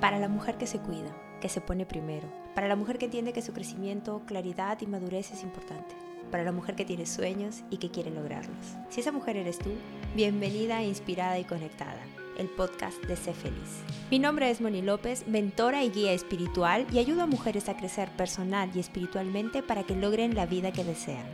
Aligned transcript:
Para 0.00 0.18
la 0.18 0.28
mujer 0.28 0.56
que 0.56 0.66
se 0.66 0.78
cuida, 0.78 1.14
que 1.42 1.50
se 1.50 1.60
pone 1.60 1.84
primero. 1.84 2.26
Para 2.54 2.68
la 2.68 2.76
mujer 2.76 2.96
que 2.96 3.04
entiende 3.04 3.34
que 3.34 3.42
su 3.42 3.52
crecimiento, 3.52 4.22
claridad 4.24 4.80
y 4.80 4.86
madurez 4.86 5.30
es 5.30 5.42
importante. 5.42 5.94
Para 6.30 6.42
la 6.42 6.52
mujer 6.52 6.74
que 6.74 6.86
tiene 6.86 7.04
sueños 7.04 7.64
y 7.68 7.76
que 7.76 7.90
quiere 7.90 8.10
lograrlos. 8.10 8.78
Si 8.88 9.00
esa 9.00 9.12
mujer 9.12 9.36
eres 9.36 9.58
tú, 9.58 9.70
bienvenida, 10.14 10.82
inspirada 10.82 11.38
y 11.38 11.44
conectada 11.44 12.00
el 12.38 12.48
podcast 12.48 13.04
de 13.04 13.16
Sé 13.16 13.34
Feliz. 13.34 13.82
Mi 14.10 14.18
nombre 14.18 14.50
es 14.50 14.62
Moni 14.62 14.80
López, 14.80 15.26
mentora 15.28 15.84
y 15.84 15.90
guía 15.90 16.12
espiritual 16.12 16.86
y 16.90 16.98
ayudo 16.98 17.22
a 17.22 17.26
mujeres 17.26 17.68
a 17.68 17.76
crecer 17.76 18.08
personal 18.16 18.70
y 18.74 18.80
espiritualmente 18.80 19.62
para 19.62 19.82
que 19.82 19.94
logren 19.94 20.34
la 20.34 20.46
vida 20.46 20.72
que 20.72 20.82
desean. 20.82 21.26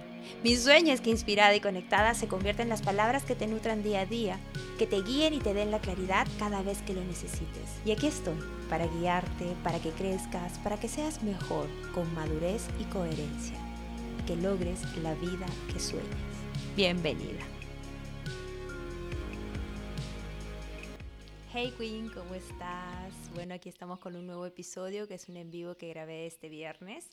Mi 0.42 0.56
sueño 0.56 0.92
es 0.92 1.00
que 1.00 1.10
inspirada 1.10 1.54
y 1.54 1.60
conectada 1.60 2.14
se 2.14 2.26
convierta 2.26 2.64
en 2.64 2.68
las 2.68 2.82
palabras 2.82 3.22
que 3.22 3.36
te 3.36 3.46
nutran 3.46 3.84
día 3.84 4.00
a 4.00 4.06
día, 4.06 4.40
que 4.78 4.86
te 4.88 5.00
guíen 5.00 5.34
y 5.34 5.38
te 5.38 5.54
den 5.54 5.70
la 5.70 5.78
claridad 5.78 6.26
cada 6.40 6.62
vez 6.62 6.82
que 6.82 6.94
lo 6.94 7.04
necesites. 7.04 7.70
Y 7.84 7.92
aquí 7.92 8.08
estoy, 8.08 8.36
para 8.68 8.86
guiarte, 8.86 9.54
para 9.62 9.80
que 9.80 9.90
crezcas, 9.90 10.58
para 10.58 10.78
que 10.78 10.88
seas 10.88 11.22
mejor, 11.22 11.68
con 11.94 12.12
madurez 12.14 12.68
y 12.80 12.84
coherencia, 12.84 13.58
que 14.26 14.36
logres 14.36 14.80
la 14.98 15.14
vida 15.14 15.46
que 15.72 15.78
sueñas. 15.78 16.06
Bienvenida. 16.74 17.44
Hey 21.52 21.72
Queen, 21.78 22.10
¿cómo 22.10 22.34
estás? 22.34 23.14
Bueno, 23.34 23.54
aquí 23.54 23.68
estamos 23.68 23.98
con 23.98 24.14
un 24.16 24.26
nuevo 24.26 24.44
episodio 24.44 25.08
que 25.08 25.14
es 25.14 25.28
un 25.28 25.36
en 25.36 25.50
vivo 25.50 25.76
que 25.76 25.88
grabé 25.88 26.26
este 26.26 26.48
viernes 26.48 27.08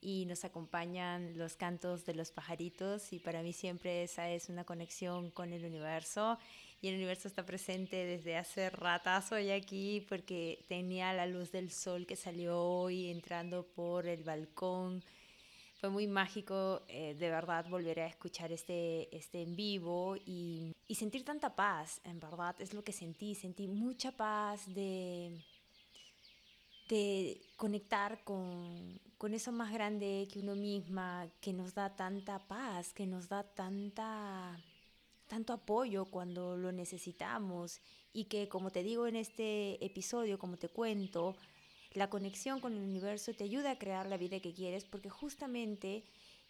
y 0.00 0.26
nos 0.26 0.44
acompañan 0.44 1.36
los 1.36 1.56
cantos 1.56 2.04
de 2.04 2.14
los 2.14 2.30
pajaritos 2.30 3.12
y 3.12 3.18
para 3.18 3.42
mí 3.42 3.52
siempre 3.52 4.02
esa 4.02 4.30
es 4.30 4.48
una 4.48 4.64
conexión 4.64 5.30
con 5.30 5.52
el 5.52 5.64
universo 5.64 6.38
y 6.84 6.88
el 6.88 6.96
universo 6.96 7.28
está 7.28 7.46
presente 7.46 8.04
desde 8.04 8.36
hace 8.36 8.68
ratazo 8.68 9.38
ya 9.38 9.54
aquí 9.54 10.04
porque 10.06 10.66
tenía 10.68 11.14
la 11.14 11.24
luz 11.24 11.50
del 11.50 11.70
sol 11.70 12.04
que 12.04 12.14
salió 12.14 12.60
hoy 12.60 13.10
entrando 13.10 13.66
por 13.66 14.06
el 14.06 14.22
balcón. 14.22 15.02
Fue 15.80 15.88
muy 15.88 16.06
mágico 16.06 16.82
eh, 16.88 17.14
de 17.18 17.30
verdad 17.30 17.64
volver 17.70 18.00
a 18.00 18.06
escuchar 18.06 18.52
este, 18.52 19.08
este 19.16 19.40
en 19.40 19.56
vivo 19.56 20.16
y, 20.26 20.74
y, 20.86 20.94
sentir 20.96 21.24
tanta 21.24 21.56
paz, 21.56 22.02
en 22.04 22.20
verdad, 22.20 22.54
es 22.58 22.74
lo 22.74 22.84
que 22.84 22.92
sentí, 22.92 23.34
sentí 23.34 23.66
mucha 23.66 24.12
paz 24.12 24.66
de, 24.74 25.40
de 26.90 27.40
conectar 27.56 28.22
con, 28.24 29.00
con 29.16 29.32
eso 29.32 29.52
más 29.52 29.72
grande 29.72 30.28
que 30.30 30.40
uno 30.40 30.54
misma, 30.54 31.30
que 31.40 31.54
nos 31.54 31.72
da 31.72 31.96
tanta 31.96 32.40
paz, 32.40 32.92
que 32.92 33.06
nos 33.06 33.30
da 33.30 33.42
tanta 33.42 34.60
tanto 35.26 35.52
apoyo 35.52 36.06
cuando 36.06 36.56
lo 36.56 36.72
necesitamos 36.72 37.80
y 38.12 38.24
que 38.24 38.48
como 38.48 38.70
te 38.70 38.82
digo 38.82 39.06
en 39.06 39.16
este 39.16 39.84
episodio, 39.84 40.38
como 40.38 40.56
te 40.56 40.68
cuento, 40.68 41.36
la 41.92 42.10
conexión 42.10 42.60
con 42.60 42.74
el 42.74 42.82
universo 42.82 43.32
te 43.34 43.44
ayuda 43.44 43.72
a 43.72 43.78
crear 43.78 44.06
la 44.06 44.16
vida 44.16 44.40
que 44.40 44.52
quieres 44.52 44.84
porque 44.84 45.10
justamente 45.10 46.04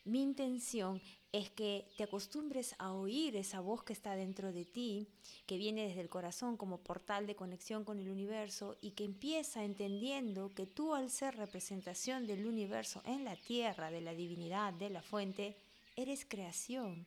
mi 0.04 0.22
intención 0.22 1.00
es 1.32 1.50
que 1.50 1.88
te 1.96 2.04
acostumbres 2.04 2.74
a 2.78 2.92
oír 2.92 3.36
esa 3.36 3.60
voz 3.60 3.82
que 3.82 3.94
está 3.94 4.14
dentro 4.14 4.52
de 4.52 4.66
ti, 4.66 5.08
que 5.46 5.56
viene 5.56 5.88
desde 5.88 6.02
el 6.02 6.10
corazón 6.10 6.56
como 6.56 6.78
portal 6.78 7.26
de 7.26 7.34
conexión 7.34 7.84
con 7.84 7.98
el 7.98 8.10
universo 8.10 8.76
y 8.82 8.90
que 8.90 9.04
empieza 9.04 9.64
entendiendo 9.64 10.54
que 10.54 10.66
tú 10.66 10.94
al 10.94 11.10
ser 11.10 11.36
representación 11.36 12.26
del 12.26 12.46
universo 12.46 13.02
en 13.06 13.24
la 13.24 13.34
tierra, 13.34 13.90
de 13.90 14.02
la 14.02 14.14
divinidad, 14.14 14.74
de 14.74 14.90
la 14.90 15.02
fuente, 15.02 15.56
eres 15.96 16.26
creación. 16.26 17.06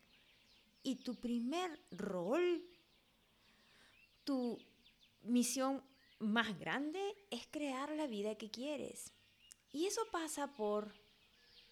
Y 0.87 0.95
tu 0.95 1.15
primer 1.15 1.77
rol, 1.91 2.63
tu 4.23 4.57
misión 5.23 5.83
más 6.19 6.57
grande 6.57 7.13
es 7.29 7.45
crear 7.51 7.89
la 7.89 8.07
vida 8.07 8.35
que 8.35 8.49
quieres. 8.49 9.11
Y 9.73 9.85
eso 9.85 10.01
pasa 10.13 10.53
por 10.53 10.93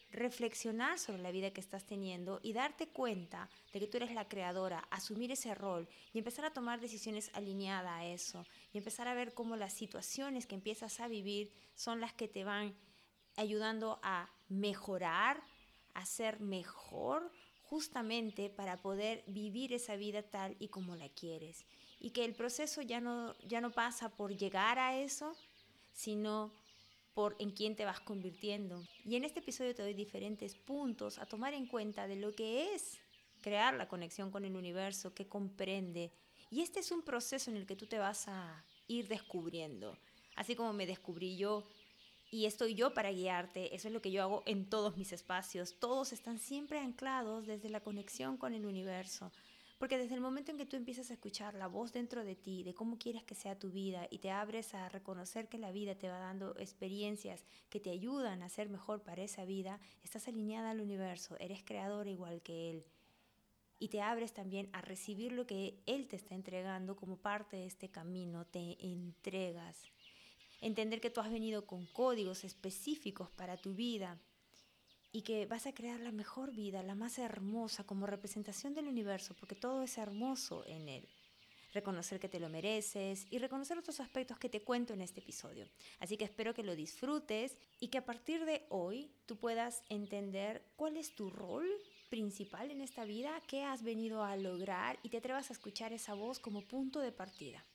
reflexionar 0.10 1.00
sobre 1.00 1.22
la 1.22 1.32
vida 1.32 1.52
que 1.52 1.62
estás 1.62 1.86
teniendo 1.86 2.42
y 2.44 2.52
darte 2.52 2.90
cuenta 2.90 3.50
de 3.72 3.80
que 3.80 3.88
tú 3.88 3.96
eres 3.96 4.12
la 4.12 4.28
creadora, 4.28 4.86
asumir 4.92 5.32
ese 5.32 5.56
rol 5.56 5.88
y 6.12 6.18
empezar 6.18 6.44
a 6.44 6.52
tomar 6.52 6.82
decisiones 6.82 7.32
alineadas 7.34 7.94
a 7.94 8.06
eso 8.06 8.46
y 8.74 8.80
empezar 8.80 9.08
a 9.08 9.14
ver 9.14 9.34
cómo 9.34 9.56
las 9.56 9.72
situaciones 9.72 10.46
que 10.46 10.56
empiezas 10.56 11.00
a 11.00 11.08
vivir 11.08 11.54
son 11.74 12.02
las 12.02 12.12
que 12.12 12.28
te 12.28 12.44
van 12.44 12.76
ayudando 13.38 13.98
a 14.04 14.30
mejorar, 14.50 15.42
a 15.94 16.06
ser 16.06 16.42
mejor 16.42 17.32
justamente 17.70 18.50
para 18.50 18.78
poder 18.78 19.24
vivir 19.28 19.74
esa 19.74 19.96
vida 19.96 20.24
tal 20.24 20.56
y 20.60 20.68
como 20.70 20.96
la 20.96 21.10
quieres 21.10 21.66
y 22.00 22.12
que 22.12 22.26
el 22.26 22.36
proceso 22.36 22.82
ya 22.82 23.02
no, 23.02 23.36
ya 23.48 23.62
no 23.62 23.72
pasa 23.72 24.10
por 24.10 24.36
llegar 24.36 24.80
a 24.80 25.00
eso, 25.00 25.36
sino 25.94 26.52
por 27.14 27.36
en 27.40 27.52
quién 27.52 27.76
te 27.76 27.86
vas 27.86 28.00
convirtiendo. 28.00 28.84
Y 29.04 29.16
en 29.16 29.24
este 29.24 29.40
episodio 29.40 29.74
te 29.74 29.82
doy 29.82 29.94
diferentes 29.94 30.56
puntos 30.56 31.18
a 31.18 31.26
tomar 31.26 31.54
en 31.54 31.66
cuenta 31.66 32.08
de 32.08 32.18
lo 32.18 32.32
que 32.34 32.76
es 32.76 33.00
crear 33.42 33.74
la 33.74 33.88
conexión 33.88 34.32
con 34.32 34.46
el 34.46 34.56
universo, 34.56 35.14
que 35.14 35.28
comprende. 35.28 36.12
Y 36.52 36.62
este 36.62 36.80
es 36.80 36.92
un 36.92 37.02
proceso 37.02 37.50
en 37.50 37.58
el 37.58 37.66
que 37.66 37.76
tú 37.76 37.88
te 37.88 37.98
vas 37.98 38.28
a 38.28 38.64
ir 38.88 39.08
descubriendo. 39.08 39.98
Así 40.36 40.56
como 40.56 40.74
me 40.74 40.86
descubrí 40.86 41.38
yo 41.38 41.64
y 42.32 42.46
estoy 42.46 42.76
yo 42.76 42.94
para 42.94 43.12
guiarte, 43.12 43.76
eso 43.76 43.88
es 43.88 43.94
lo 43.94 44.02
que 44.02 44.12
yo 44.12 44.22
hago 44.24 44.44
en 44.46 44.68
todos 44.70 44.98
mis 44.98 45.14
espacios. 45.14 45.78
Todos 45.80 46.12
están 46.12 46.40
siempre 46.40 46.80
anclados 46.80 47.46
desde 47.46 47.70
la 47.70 47.82
conexión 47.82 48.38
con 48.38 48.54
el 48.54 48.66
universo. 48.66 49.32
Porque 49.78 49.98
desde 49.98 50.16
el 50.16 50.22
momento 50.22 50.52
en 50.52 50.58
que 50.58 50.66
tú 50.66 50.78
empiezas 50.78 51.10
a 51.10 51.14
escuchar 51.14 51.54
la 51.54 51.68
voz 51.68 51.92
dentro 51.92 52.24
de 52.24 52.36
ti, 52.36 52.64
de 52.64 52.74
cómo 52.74 52.98
quieres 52.98 53.24
que 53.24 53.36
sea 53.36 53.60
tu 53.60 53.72
vida, 53.72 54.08
y 54.10 54.20
te 54.20 54.32
abres 54.32 54.74
a 54.74 54.88
reconocer 54.88 55.50
que 55.50 55.58
la 55.58 55.72
vida 55.72 55.96
te 55.96 56.08
va 56.08 56.18
dando 56.18 56.58
experiencias 56.58 57.46
que 57.70 57.82
te 57.82 57.92
ayudan 57.92 58.42
a 58.42 58.50
ser 58.50 58.70
mejor 58.70 59.04
para 59.04 59.24
esa 59.24 59.44
vida, 59.44 59.80
estás 60.02 60.28
alineada 60.30 60.72
al 60.72 60.80
universo, 60.80 61.36
eres 61.40 61.62
creador 61.64 62.08
igual 62.08 62.42
que 62.42 62.70
Él. 62.70 62.86
Y 63.78 63.90
te 63.90 64.02
abres 64.02 64.34
también 64.34 64.70
a 64.72 64.82
recibir 64.82 65.34
lo 65.34 65.46
que 65.46 65.82
Él 65.86 66.08
te 66.08 66.16
está 66.16 66.36
entregando 66.36 66.96
como 66.96 67.18
parte 67.18 67.58
de 67.58 67.66
este 67.66 67.90
camino, 67.90 68.46
te 68.46 68.78
entregas. 68.80 69.92
Entender 70.62 71.02
que 71.02 71.10
tú 71.10 71.22
has 71.22 71.32
venido 71.32 71.66
con 71.66 71.86
códigos 71.88 72.44
específicos 72.44 73.30
para 73.32 73.58
tu 73.58 73.74
vida, 73.74 74.20
y 75.16 75.22
que 75.22 75.46
vas 75.46 75.66
a 75.66 75.74
crear 75.74 76.02
la 76.02 76.12
mejor 76.12 76.54
vida, 76.54 76.84
la 76.84 76.94
más 76.94 77.20
hermosa, 77.20 77.86
como 77.86 78.06
representación 78.06 78.74
del 78.74 78.90
universo, 78.90 79.34
porque 79.34 79.56
todo 79.56 79.82
es 79.82 79.98
hermoso 79.98 80.66
en 80.68 80.90
él. 80.90 81.08
Reconocer 81.74 82.20
que 82.20 82.28
te 82.28 82.42
lo 82.42 82.50
mereces 82.50 83.26
y 83.32 83.40
reconocer 83.40 83.78
otros 83.78 84.02
aspectos 84.02 84.38
que 84.38 84.50
te 84.50 84.62
cuento 84.62 84.94
en 84.94 85.00
este 85.00 85.22
episodio. 85.22 85.70
Así 86.00 86.18
que 86.18 86.26
espero 86.26 86.54
que 86.54 86.64
lo 86.64 86.76
disfrutes 86.76 87.58
y 87.80 87.88
que 87.88 88.00
a 88.00 88.06
partir 88.06 88.44
de 88.44 88.66
hoy 88.68 89.10
tú 89.26 89.38
puedas 89.38 89.84
entender 89.88 90.66
cuál 90.76 90.98
es 90.98 91.16
tu 91.16 91.30
rol 91.30 91.66
principal 92.10 92.70
en 92.70 92.82
esta 92.82 93.06
vida, 93.06 93.42
qué 93.48 93.64
has 93.64 93.84
venido 93.84 94.22
a 94.22 94.36
lograr 94.36 95.00
y 95.02 95.08
te 95.08 95.20
atrevas 95.20 95.50
a 95.50 95.54
escuchar 95.54 95.94
esa 95.94 96.14
voz 96.14 96.40
como 96.40 96.62
punto 96.62 97.00
de 97.00 97.14
partida. 97.14 97.66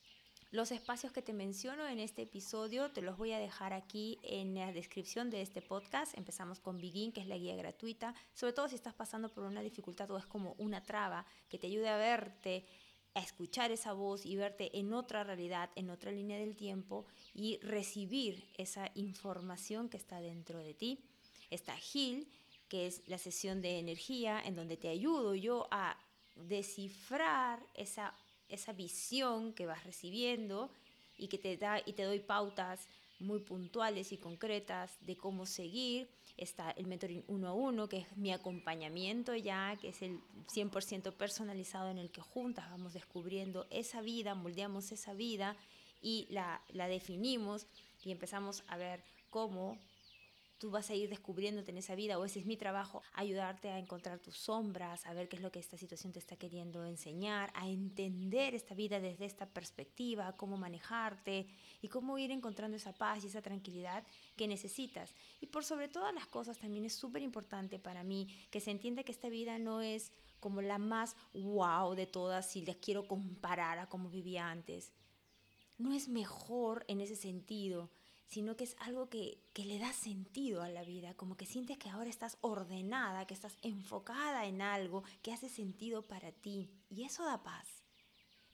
Los 0.52 0.72
espacios 0.72 1.12
que 1.12 1.22
te 1.22 1.32
menciono 1.32 1.86
en 1.86 2.00
este 2.00 2.22
episodio 2.22 2.90
te 2.90 3.02
los 3.02 3.16
voy 3.16 3.30
a 3.30 3.38
dejar 3.38 3.72
aquí 3.72 4.18
en 4.24 4.52
la 4.56 4.72
descripción 4.72 5.30
de 5.30 5.42
este 5.42 5.62
podcast. 5.62 6.18
Empezamos 6.18 6.58
con 6.58 6.80
Begin, 6.80 7.12
que 7.12 7.20
es 7.20 7.28
la 7.28 7.38
guía 7.38 7.54
gratuita, 7.54 8.16
sobre 8.34 8.52
todo 8.52 8.68
si 8.68 8.74
estás 8.74 8.92
pasando 8.92 9.28
por 9.28 9.44
una 9.44 9.62
dificultad 9.62 10.10
o 10.10 10.18
es 10.18 10.26
como 10.26 10.56
una 10.58 10.82
traba 10.82 11.24
que 11.48 11.56
te 11.56 11.68
ayude 11.68 11.88
a 11.88 11.96
verte, 11.96 12.64
a 13.14 13.20
escuchar 13.20 13.70
esa 13.70 13.92
voz 13.92 14.26
y 14.26 14.34
verte 14.34 14.76
en 14.76 14.92
otra 14.92 15.22
realidad, 15.22 15.70
en 15.76 15.88
otra 15.88 16.10
línea 16.10 16.36
del 16.36 16.56
tiempo 16.56 17.06
y 17.32 17.58
recibir 17.58 18.44
esa 18.58 18.90
información 18.96 19.88
que 19.88 19.98
está 19.98 20.20
dentro 20.20 20.58
de 20.58 20.74
ti. 20.74 20.98
Está 21.50 21.76
Heal, 21.76 22.26
que 22.68 22.88
es 22.88 23.06
la 23.06 23.18
sesión 23.18 23.62
de 23.62 23.78
energía 23.78 24.42
en 24.44 24.56
donde 24.56 24.76
te 24.76 24.88
ayudo 24.88 25.36
yo 25.36 25.68
a 25.70 25.96
descifrar 26.34 27.64
esa 27.74 28.16
esa 28.50 28.72
visión 28.72 29.52
que 29.52 29.66
vas 29.66 29.84
recibiendo 29.84 30.70
y 31.16 31.28
que 31.28 31.38
te 31.38 31.56
da 31.56 31.80
y 31.84 31.92
te 31.92 32.04
doy 32.04 32.20
pautas 32.20 32.88
muy 33.20 33.40
puntuales 33.40 34.12
y 34.12 34.16
concretas 34.16 34.96
de 35.02 35.16
cómo 35.16 35.46
seguir. 35.46 36.08
Está 36.36 36.70
el 36.70 36.86
mentoring 36.86 37.22
uno 37.28 37.48
a 37.48 37.52
uno, 37.52 37.88
que 37.88 37.98
es 37.98 38.16
mi 38.16 38.32
acompañamiento 38.32 39.34
ya, 39.34 39.76
que 39.80 39.90
es 39.90 40.00
el 40.00 40.20
100% 40.52 41.12
personalizado 41.12 41.90
en 41.90 41.98
el 41.98 42.10
que 42.10 42.22
juntas 42.22 42.70
vamos 42.70 42.94
descubriendo 42.94 43.66
esa 43.70 44.00
vida, 44.00 44.34
moldeamos 44.34 44.90
esa 44.90 45.12
vida 45.12 45.56
y 46.00 46.26
la, 46.30 46.62
la 46.70 46.88
definimos 46.88 47.66
y 48.02 48.10
empezamos 48.10 48.64
a 48.68 48.78
ver 48.78 49.04
cómo 49.28 49.78
tú 50.60 50.70
vas 50.70 50.90
a 50.90 50.94
ir 50.94 51.08
descubriéndote 51.08 51.70
en 51.70 51.78
esa 51.78 51.94
vida, 51.94 52.18
o 52.18 52.24
ese 52.26 52.38
es 52.38 52.44
mi 52.44 52.58
trabajo, 52.58 53.02
ayudarte 53.14 53.70
a 53.70 53.78
encontrar 53.78 54.18
tus 54.18 54.36
sombras, 54.36 55.06
a 55.06 55.14
ver 55.14 55.26
qué 55.26 55.36
es 55.36 55.42
lo 55.42 55.50
que 55.50 55.58
esta 55.58 55.78
situación 55.78 56.12
te 56.12 56.18
está 56.18 56.36
queriendo 56.36 56.84
enseñar, 56.84 57.50
a 57.54 57.66
entender 57.66 58.54
esta 58.54 58.74
vida 58.74 59.00
desde 59.00 59.24
esta 59.24 59.46
perspectiva, 59.46 60.36
cómo 60.36 60.58
manejarte 60.58 61.46
y 61.80 61.88
cómo 61.88 62.18
ir 62.18 62.30
encontrando 62.30 62.76
esa 62.76 62.92
paz 62.92 63.24
y 63.24 63.28
esa 63.28 63.40
tranquilidad 63.40 64.04
que 64.36 64.46
necesitas. 64.46 65.14
Y 65.40 65.46
por 65.46 65.64
sobre 65.64 65.88
todas 65.88 66.12
las 66.12 66.26
cosas 66.26 66.58
también 66.58 66.84
es 66.84 66.92
súper 66.92 67.22
importante 67.22 67.78
para 67.78 68.04
mí 68.04 68.28
que 68.50 68.60
se 68.60 68.70
entienda 68.70 69.02
que 69.02 69.12
esta 69.12 69.30
vida 69.30 69.58
no 69.58 69.80
es 69.80 70.12
como 70.40 70.60
la 70.60 70.76
más 70.76 71.16
wow 71.32 71.94
de 71.94 72.06
todas 72.06 72.50
si 72.50 72.66
les 72.66 72.76
quiero 72.76 73.08
comparar 73.08 73.78
a 73.78 73.88
cómo 73.88 74.10
vivía 74.10 74.50
antes. 74.50 74.92
no 75.78 75.94
es 75.94 76.08
mejor 76.08 76.84
en 76.88 77.00
ese 77.00 77.16
sentido, 77.16 77.88
sino 78.30 78.56
que 78.56 78.62
es 78.62 78.76
algo 78.78 79.08
que, 79.08 79.42
que, 79.52 79.64
le 79.64 79.80
da 79.80 79.92
sentido 79.92 80.62
a 80.62 80.68
la 80.68 80.84
vida, 80.84 81.14
como 81.14 81.36
que 81.36 81.46
sientes 81.46 81.78
que 81.78 81.90
ahora 81.90 82.08
estás 82.08 82.38
ordenada, 82.42 83.26
que 83.26 83.34
estás 83.34 83.58
enfocada 83.60 84.46
en 84.46 84.62
algo 84.62 85.02
que 85.20 85.32
hace 85.32 85.48
sentido 85.48 86.06
para 86.06 86.30
ti. 86.30 86.70
Y 86.88 87.02
eso 87.02 87.24
da 87.24 87.42
paz. 87.42 87.66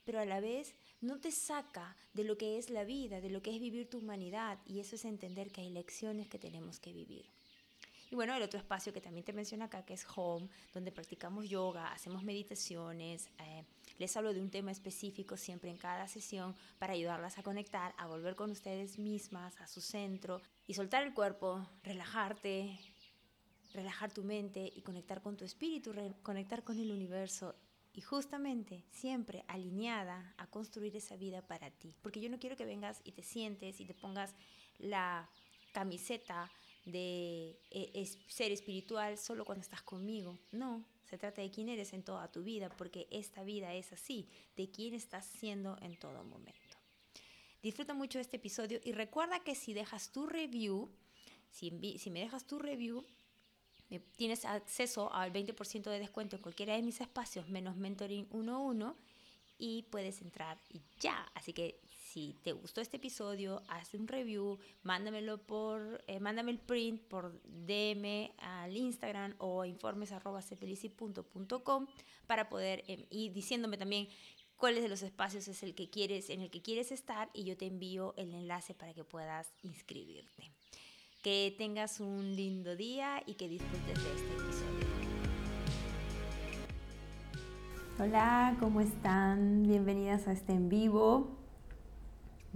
Pero 0.03 0.19
a 0.19 0.25
la 0.25 0.39
vez 0.39 0.73
no 0.99 1.19
te 1.19 1.31
saca 1.31 1.95
de 2.13 2.23
lo 2.23 2.37
que 2.37 2.57
es 2.57 2.71
la 2.71 2.85
vida, 2.85 3.21
de 3.21 3.29
lo 3.29 3.43
que 3.43 3.53
es 3.53 3.59
vivir 3.59 3.87
tu 3.87 3.99
humanidad. 3.99 4.59
Y 4.65 4.79
eso 4.79 4.95
es 4.95 5.05
entender 5.05 5.51
que 5.51 5.61
hay 5.61 5.69
lecciones 5.69 6.27
que 6.27 6.39
tenemos 6.39 6.79
que 6.79 6.91
vivir. 6.91 7.36
Y 8.09 8.15
bueno, 8.15 8.33
el 8.35 8.41
otro 8.41 8.57
espacio 8.57 8.93
que 8.93 9.01
también 9.01 9.25
te 9.25 9.33
menciono 9.33 9.65
acá, 9.65 9.83
que 9.83 9.93
es 9.93 10.05
Home, 10.15 10.47
donde 10.73 10.93
practicamos 10.93 11.49
yoga, 11.49 11.91
hacemos 11.91 12.23
meditaciones. 12.23 13.29
Eh, 13.39 13.65
les 13.97 14.15
hablo 14.15 14.33
de 14.33 14.39
un 14.39 14.49
tema 14.49 14.71
específico 14.71 15.35
siempre 15.35 15.69
en 15.69 15.77
cada 15.77 16.07
sesión 16.07 16.55
para 16.79 16.93
ayudarlas 16.93 17.37
a 17.37 17.43
conectar, 17.43 17.93
a 17.97 18.07
volver 18.07 18.35
con 18.35 18.49
ustedes 18.51 18.97
mismas, 18.97 19.59
a 19.59 19.67
su 19.67 19.81
centro 19.81 20.41
y 20.67 20.73
soltar 20.73 21.03
el 21.03 21.13
cuerpo, 21.13 21.67
relajarte, 21.83 22.79
relajar 23.73 24.13
tu 24.13 24.23
mente 24.23 24.71
y 24.73 24.81
conectar 24.81 25.21
con 25.21 25.35
tu 25.35 25.43
espíritu, 25.43 25.93
conectar 26.23 26.63
con 26.63 26.79
el 26.79 26.91
universo 26.91 27.55
y 27.93 28.01
justamente 28.01 28.85
siempre 28.91 29.43
alineada 29.47 30.33
a 30.37 30.47
construir 30.47 30.95
esa 30.95 31.17
vida 31.17 31.41
para 31.41 31.71
ti. 31.71 31.93
Porque 32.01 32.21
yo 32.21 32.29
no 32.29 32.39
quiero 32.39 32.55
que 32.55 32.65
vengas 32.65 33.01
y 33.03 33.11
te 33.11 33.23
sientes 33.23 33.81
y 33.81 33.85
te 33.85 33.93
pongas 33.95 34.33
la 34.77 35.29
camiseta 35.73 36.49
de 36.87 37.59
eh, 37.69 38.09
ser 38.27 38.51
espiritual 38.53 39.17
solo 39.17 39.43
cuando 39.43 39.61
estás 39.61 39.81
conmigo. 39.81 40.39
No, 40.51 40.85
se 41.03 41.17
trata 41.17 41.41
de 41.41 41.51
quién 41.51 41.67
eres 41.67 41.91
en 41.93 42.03
toda 42.03 42.31
tu 42.31 42.43
vida, 42.43 42.69
porque 42.69 43.07
esta 43.11 43.43
vida 43.43 43.73
es 43.73 43.91
así, 43.91 44.29
de 44.55 44.71
quién 44.71 44.93
estás 44.93 45.25
siendo 45.25 45.77
en 45.81 45.97
todo 45.99 46.23
momento. 46.23 46.77
Disfruta 47.61 47.93
mucho 47.93 48.19
este 48.19 48.37
episodio 48.37 48.79
y 48.83 48.93
recuerda 48.93 49.43
que 49.43 49.53
si 49.53 49.73
dejas 49.73 50.11
tu 50.11 50.27
review, 50.27 50.89
si, 51.51 51.97
si 51.97 52.09
me 52.09 52.21
dejas 52.21 52.47
tu 52.47 52.57
review, 52.57 53.05
tienes 54.15 54.45
acceso 54.45 55.11
al 55.13 55.33
20% 55.33 55.89
de 55.89 55.99
descuento 55.99 56.37
en 56.37 56.41
cualquiera 56.41 56.75
de 56.75 56.83
mis 56.83 57.01
espacios, 57.01 57.49
menos 57.49 57.75
Mentoring 57.75 58.27
11, 58.31 58.93
y 59.57 59.83
puedes 59.83 60.21
entrar 60.21 60.57
ya. 60.99 61.29
Así 61.33 61.51
que 61.51 61.81
si 62.17 62.35
te 62.41 62.51
gustó 62.51 62.81
este 62.81 62.97
episodio, 62.97 63.61
haz 63.67 63.93
un 63.93 64.07
review, 64.07 64.57
mándamelo 64.81 65.37
por, 65.37 66.03
eh, 66.07 66.19
mándame 66.19 66.49
el 66.49 66.57
print 66.57 66.99
por 67.03 67.39
DM 67.43 68.31
al 68.39 68.75
Instagram 68.75 69.35
o 69.37 69.63
informes 69.65 70.11
para 72.25 72.49
poder 72.49 72.83
em, 72.87 73.05
ir 73.11 73.33
diciéndome 73.33 73.77
también 73.77 74.07
cuáles 74.55 74.81
de 74.81 74.89
los 74.89 75.03
espacios 75.03 75.47
es 75.47 75.61
el 75.61 75.75
que 75.75 75.91
quieres, 75.91 76.31
en 76.31 76.41
el 76.41 76.49
que 76.49 76.63
quieres 76.63 76.91
estar 76.91 77.29
y 77.33 77.43
yo 77.43 77.55
te 77.55 77.67
envío 77.67 78.15
el 78.17 78.33
enlace 78.33 78.73
para 78.73 78.95
que 78.95 79.03
puedas 79.03 79.53
inscribirte. 79.61 80.51
Que 81.21 81.53
tengas 81.55 81.99
un 81.99 82.35
lindo 82.35 82.75
día 82.75 83.21
y 83.27 83.35
que 83.35 83.47
disfrutes 83.47 84.03
de 84.03 84.09
este 84.15 84.33
episodio. 84.33 84.87
Hola, 87.99 88.57
¿cómo 88.59 88.81
están? 88.81 89.61
Bienvenidas 89.61 90.27
a 90.27 90.31
este 90.31 90.53
en 90.53 90.67
vivo 90.67 91.36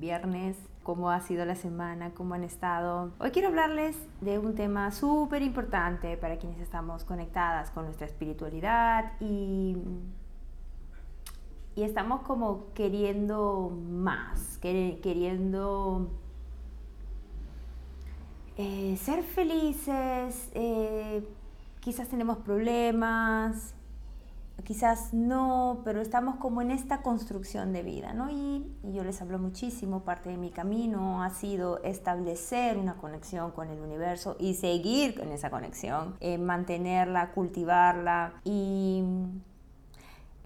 viernes, 0.02 0.58
cómo 0.84 1.12
ha 1.12 1.22
sido 1.22 1.46
la 1.46 1.56
semana, 1.56 2.12
cómo 2.14 2.34
han 2.34 2.44
estado. 2.44 3.12
Hoy 3.20 3.32
quiero 3.32 3.50
hablarles 3.50 3.96
de 4.20 4.40
un 4.40 4.56
tema 4.56 4.92
súper 4.92 5.44
importante 5.44 6.18
para 6.18 6.38
quienes 6.38 6.60
estamos 6.60 7.06
conectadas 7.06 7.70
con 7.70 7.86
nuestra 7.86 8.08
espiritualidad 8.08 9.14
y, 9.22 9.78
y 11.76 11.84
estamos 11.84 12.22
como 12.22 12.74
queriendo 12.74 13.72
más, 13.90 14.58
queriendo 14.58 16.10
eh, 18.58 18.98
ser 18.98 19.24
felices, 19.24 20.50
eh, 20.56 21.24
quizás 21.80 22.10
tenemos 22.10 22.40
problemas, 22.40 23.76
quizás 24.64 25.14
no, 25.14 25.82
pero 25.84 26.02
estamos 26.02 26.36
como 26.36 26.62
en 26.62 26.72
esta 26.72 27.02
construcción 27.02 27.74
de 27.74 27.84
vida, 27.84 28.14
¿no? 28.14 28.30
Y, 28.30 28.66
yo 28.84 29.04
les 29.04 29.22
hablo 29.22 29.40
muchísimo, 29.40 30.04
parte 30.04 30.30
de 30.30 30.38
mi 30.38 30.50
camino 30.50 31.24
ha 31.24 31.30
sido 31.30 31.82
establecer 31.84 32.78
una 32.78 32.96
conexión 32.96 33.52
con 33.52 33.70
el 33.70 33.80
universo 33.80 34.36
y 34.40 34.56
seguir 34.56 35.18
con 35.18 35.32
esa 35.32 35.50
conexión, 35.50 36.16
eh, 36.20 36.38
mantenerla, 36.38 37.32
cultivarla 37.32 38.34
y 38.44 39.04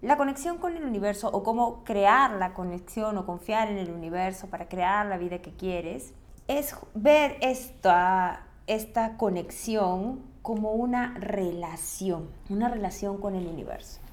la 0.00 0.16
conexión 0.16 0.58
con 0.58 0.76
el 0.76 0.84
universo 0.84 1.28
o 1.28 1.42
cómo 1.42 1.82
crear 1.84 2.32
la 2.32 2.54
conexión 2.54 3.16
o 3.18 3.26
confiar 3.26 3.68
en 3.68 3.78
el 3.78 3.90
universo 3.90 4.48
para 4.48 4.68
crear 4.68 5.06
la 5.06 5.18
vida 5.18 5.38
que 5.38 5.52
quieres, 5.52 6.14
es 6.46 6.76
ver 6.94 7.36
esta, 7.40 8.46
esta 8.66 9.16
conexión 9.16 10.20
como 10.42 10.72
una 10.72 11.14
relación, 11.18 12.28
una 12.48 12.68
relación 12.68 13.18
con 13.18 13.34
el 13.34 13.46
universo 13.48 14.05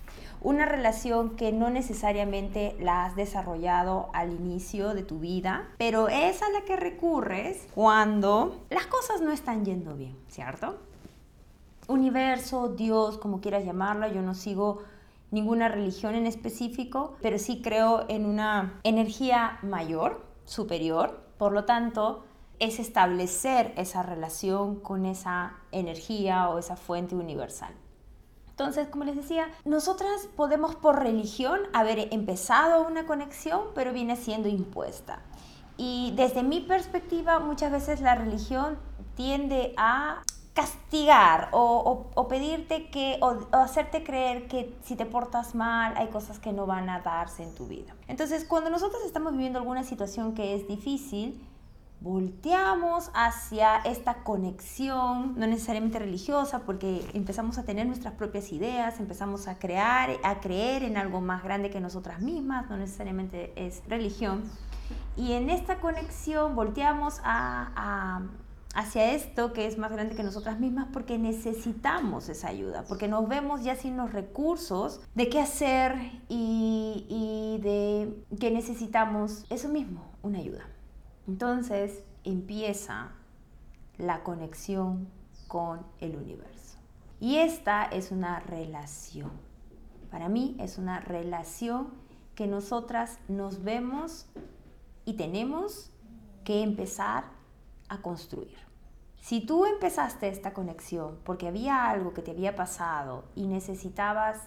una 0.43 0.65
relación 0.65 1.35
que 1.35 1.51
no 1.51 1.69
necesariamente 1.69 2.75
la 2.79 3.05
has 3.05 3.15
desarrollado 3.15 4.09
al 4.13 4.33
inicio 4.33 4.93
de 4.93 5.03
tu 5.03 5.19
vida, 5.19 5.69
pero 5.77 6.09
es 6.09 6.41
a 6.41 6.49
la 6.49 6.61
que 6.61 6.75
recurres 6.75 7.67
cuando 7.73 8.61
las 8.69 8.85
cosas 8.87 9.21
no 9.21 9.31
están 9.31 9.65
yendo 9.65 9.95
bien, 9.95 10.17
¿cierto? 10.27 10.77
Universo, 11.87 12.69
Dios, 12.69 13.17
como 13.17 13.41
quieras 13.41 13.65
llamarlo, 13.65 14.07
yo 14.07 14.21
no 14.21 14.35
sigo 14.35 14.83
ninguna 15.31 15.67
religión 15.67 16.15
en 16.15 16.27
específico, 16.27 17.15
pero 17.21 17.39
sí 17.39 17.61
creo 17.61 18.05
en 18.07 18.25
una 18.25 18.79
energía 18.83 19.59
mayor, 19.63 20.23
superior, 20.45 21.21
por 21.37 21.53
lo 21.53 21.65
tanto, 21.65 22.23
es 22.59 22.79
establecer 22.79 23.73
esa 23.75 24.03
relación 24.03 24.79
con 24.79 25.05
esa 25.05 25.55
energía 25.71 26.49
o 26.49 26.59
esa 26.59 26.75
fuente 26.75 27.15
universal. 27.15 27.73
Entonces, 28.53 28.87
como 28.87 29.03
les 29.03 29.15
decía, 29.15 29.47
nosotras 29.65 30.27
podemos 30.35 30.75
por 30.75 31.01
religión 31.01 31.59
haber 31.73 32.13
empezado 32.13 32.85
una 32.85 33.07
conexión, 33.07 33.61
pero 33.73 33.93
viene 33.93 34.15
siendo 34.15 34.47
impuesta. 34.47 35.23
Y 35.75 36.13
desde 36.15 36.43
mi 36.43 36.59
perspectiva, 36.59 37.39
muchas 37.39 37.71
veces 37.71 38.01
la 38.01 38.13
religión 38.13 38.77
tiende 39.15 39.73
a 39.75 40.21
castigar 40.53 41.49
o, 41.51 42.27
pedirte 42.29 42.91
que, 42.91 43.17
o, 43.21 43.39
o, 43.51 43.55
hacerte 43.57 44.03
creer 44.03 44.47
que 44.47 44.77
si 44.83 44.95
te 44.95 45.07
portas 45.07 45.55
mal 45.55 45.95
hay 45.97 46.09
cosas 46.09 46.37
que 46.37 46.53
no 46.53 46.67
van 46.67 46.91
a 46.91 46.99
darse 46.99 47.41
en 47.41 47.55
tu 47.55 47.65
vida. 47.65 47.95
Entonces, 48.07 48.45
cuando 48.45 48.69
nosotros 48.69 49.01
estamos 49.03 49.31
viviendo 49.31 49.57
alguna 49.57 49.83
situación 49.83 50.35
que 50.35 50.53
es 50.53 50.67
difícil, 50.67 51.43
volteamos 52.03 53.09
hacia 53.13 53.77
esta 53.77 54.23
conexión, 54.23 55.39
no 55.39 55.47
necesariamente 55.47 55.99
religiosa, 55.99 56.63
porque 56.65 57.01
empezamos 57.13 57.57
a 57.57 57.63
tener 57.63 57.87
nuestras 57.87 58.13
propias 58.15 58.51
ideas, 58.51 58.99
empezamos 58.99 59.47
a 59.47 59.57
crear, 59.57 60.09
a 60.21 60.41
creer 60.41 60.83
en 60.83 60.97
algo 60.97 61.21
más 61.21 61.43
grande 61.43 61.69
que 61.69 61.79
nosotras 61.79 62.19
mismas, 62.21 62.69
no 62.69 62.75
necesariamente 62.75 63.53
es 63.55 63.81
religión. 63.87 64.43
Y 65.15 65.31
en 65.31 65.49
esta 65.49 65.79
conexión 65.79 66.57
volteamos 66.57 67.21
a, 67.23 68.21
hacia 68.75 69.13
esto 69.13 69.53
que 69.53 69.65
es 69.65 69.77
más 69.77 69.89
grande 69.89 70.13
que 70.13 70.23
nosotras 70.23 70.59
mismas 70.59 70.87
porque 70.91 71.17
necesitamos 71.17 72.27
esa 72.27 72.49
ayuda, 72.49 72.83
porque 72.89 73.07
nos 73.07 73.29
vemos 73.29 73.63
ya 73.63 73.77
sin 73.77 73.95
los 73.95 74.11
recursos 74.11 74.99
de 75.15 75.29
qué 75.29 75.39
hacer 75.39 75.95
y, 76.27 77.05
y 77.07 77.61
de 77.63 78.25
que 78.41 78.51
necesitamos 78.51 79.45
eso 79.49 79.69
mismo, 79.69 80.03
una 80.21 80.39
ayuda. 80.39 80.72
Entonces 81.27 82.03
empieza 82.23 83.11
la 83.97 84.23
conexión 84.23 85.07
con 85.47 85.85
el 85.99 86.15
universo. 86.15 86.77
Y 87.19 87.37
esta 87.37 87.85
es 87.85 88.11
una 88.11 88.39
relación. 88.39 89.31
Para 90.11 90.29
mí 90.29 90.55
es 90.59 90.77
una 90.77 90.99
relación 90.99 91.89
que 92.35 92.47
nosotras 92.47 93.19
nos 93.27 93.63
vemos 93.63 94.25
y 95.05 95.13
tenemos 95.13 95.91
que 96.43 96.63
empezar 96.63 97.25
a 97.87 98.01
construir. 98.01 98.57
Si 99.21 99.39
tú 99.39 99.65
empezaste 99.65 100.27
esta 100.27 100.53
conexión 100.53 101.17
porque 101.23 101.47
había 101.47 101.89
algo 101.89 102.13
que 102.13 102.21
te 102.21 102.31
había 102.31 102.55
pasado 102.55 103.23
y 103.35 103.47
necesitabas 103.47 104.37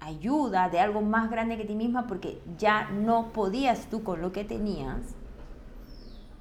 ayuda 0.00 0.68
de 0.68 0.80
algo 0.80 1.02
más 1.02 1.30
grande 1.30 1.56
que 1.56 1.64
ti 1.64 1.74
misma 1.74 2.06
porque 2.06 2.42
ya 2.58 2.90
no 2.90 3.28
podías 3.32 3.86
tú 3.86 4.02
con 4.02 4.20
lo 4.20 4.32
que 4.32 4.44
tenías, 4.44 5.14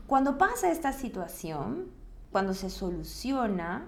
cuando 0.10 0.40
pasa 0.40 0.72
esta 0.72 0.92
situación, 0.92 1.92
cuando 2.32 2.56
se 2.56 2.72
soluciona, 2.72 3.86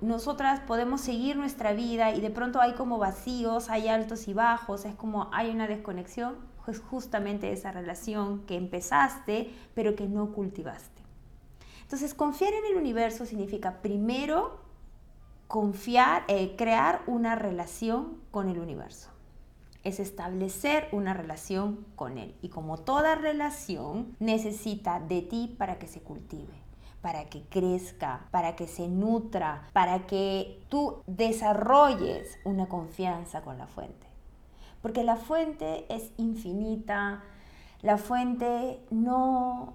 nosotras 0.00 0.58
podemos 0.58 1.00
seguir 1.00 1.36
nuestra 1.36 1.72
vida 1.72 2.10
y 2.10 2.20
de 2.20 2.30
pronto 2.30 2.60
hay 2.60 2.74
como 2.74 2.98
vacíos, 2.98 3.70
hay 3.70 3.86
altos 3.86 4.26
y 4.26 4.34
bajos, 4.34 4.84
es 4.84 4.96
como 4.96 5.30
hay 5.32 5.50
una 5.50 5.68
desconexión, 5.68 6.34
es 6.66 6.80
justamente 6.80 7.52
esa 7.52 7.70
relación 7.70 8.40
que 8.40 8.56
empezaste 8.56 9.54
pero 9.72 9.94
que 9.94 10.08
no 10.08 10.32
cultivaste. 10.32 11.00
Entonces, 11.82 12.12
confiar 12.12 12.52
en 12.52 12.66
el 12.66 12.76
universo 12.76 13.24
significa 13.24 13.80
primero 13.80 14.58
confiar, 15.46 16.24
eh, 16.26 16.56
crear 16.56 17.02
una 17.06 17.36
relación 17.36 18.18
con 18.32 18.48
el 18.48 18.58
universo. 18.58 19.10
Es 19.88 20.00
establecer 20.00 20.88
una 20.92 21.14
relación 21.14 21.84
con 21.96 22.18
Él. 22.18 22.34
Y 22.42 22.50
como 22.50 22.78
toda 22.78 23.14
relación, 23.14 24.14
necesita 24.20 25.00
de 25.00 25.22
ti 25.22 25.54
para 25.58 25.78
que 25.78 25.88
se 25.88 26.00
cultive 26.00 26.68
para 27.00 27.26
que 27.26 27.42
crezca, 27.42 28.26
para 28.30 28.56
que 28.56 28.66
se 28.66 28.88
nutra, 28.88 29.68
para 29.72 30.06
que 30.06 30.60
tú 30.68 31.02
desarrolles 31.06 32.38
una 32.44 32.66
confianza 32.66 33.42
con 33.42 33.58
la 33.58 33.66
fuente. 33.66 34.06
Porque 34.82 35.04
la 35.04 35.16
fuente 35.16 35.86
es 35.88 36.10
infinita, 36.16 37.22
la 37.82 37.98
fuente 37.98 38.80
no, 38.90 39.74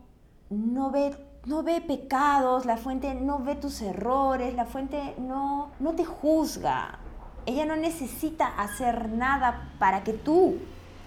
no, 0.50 0.92
ve, 0.92 1.16
no 1.46 1.64
ve 1.64 1.82
pecados, 1.82 2.66
la 2.66 2.78
fuente 2.78 3.14
no 3.16 3.40
ve 3.40 3.56
tus 3.56 3.82
errores, 3.82 4.54
la 4.54 4.66
fuente 4.66 5.16
no, 5.18 5.72
no 5.80 5.94
te 5.94 6.06
juzga. 6.06 7.00
Ella 7.46 7.66
no 7.66 7.76
necesita 7.76 8.48
hacer 8.48 9.10
nada 9.10 9.72
para 9.80 10.04
que 10.04 10.14
tú 10.14 10.58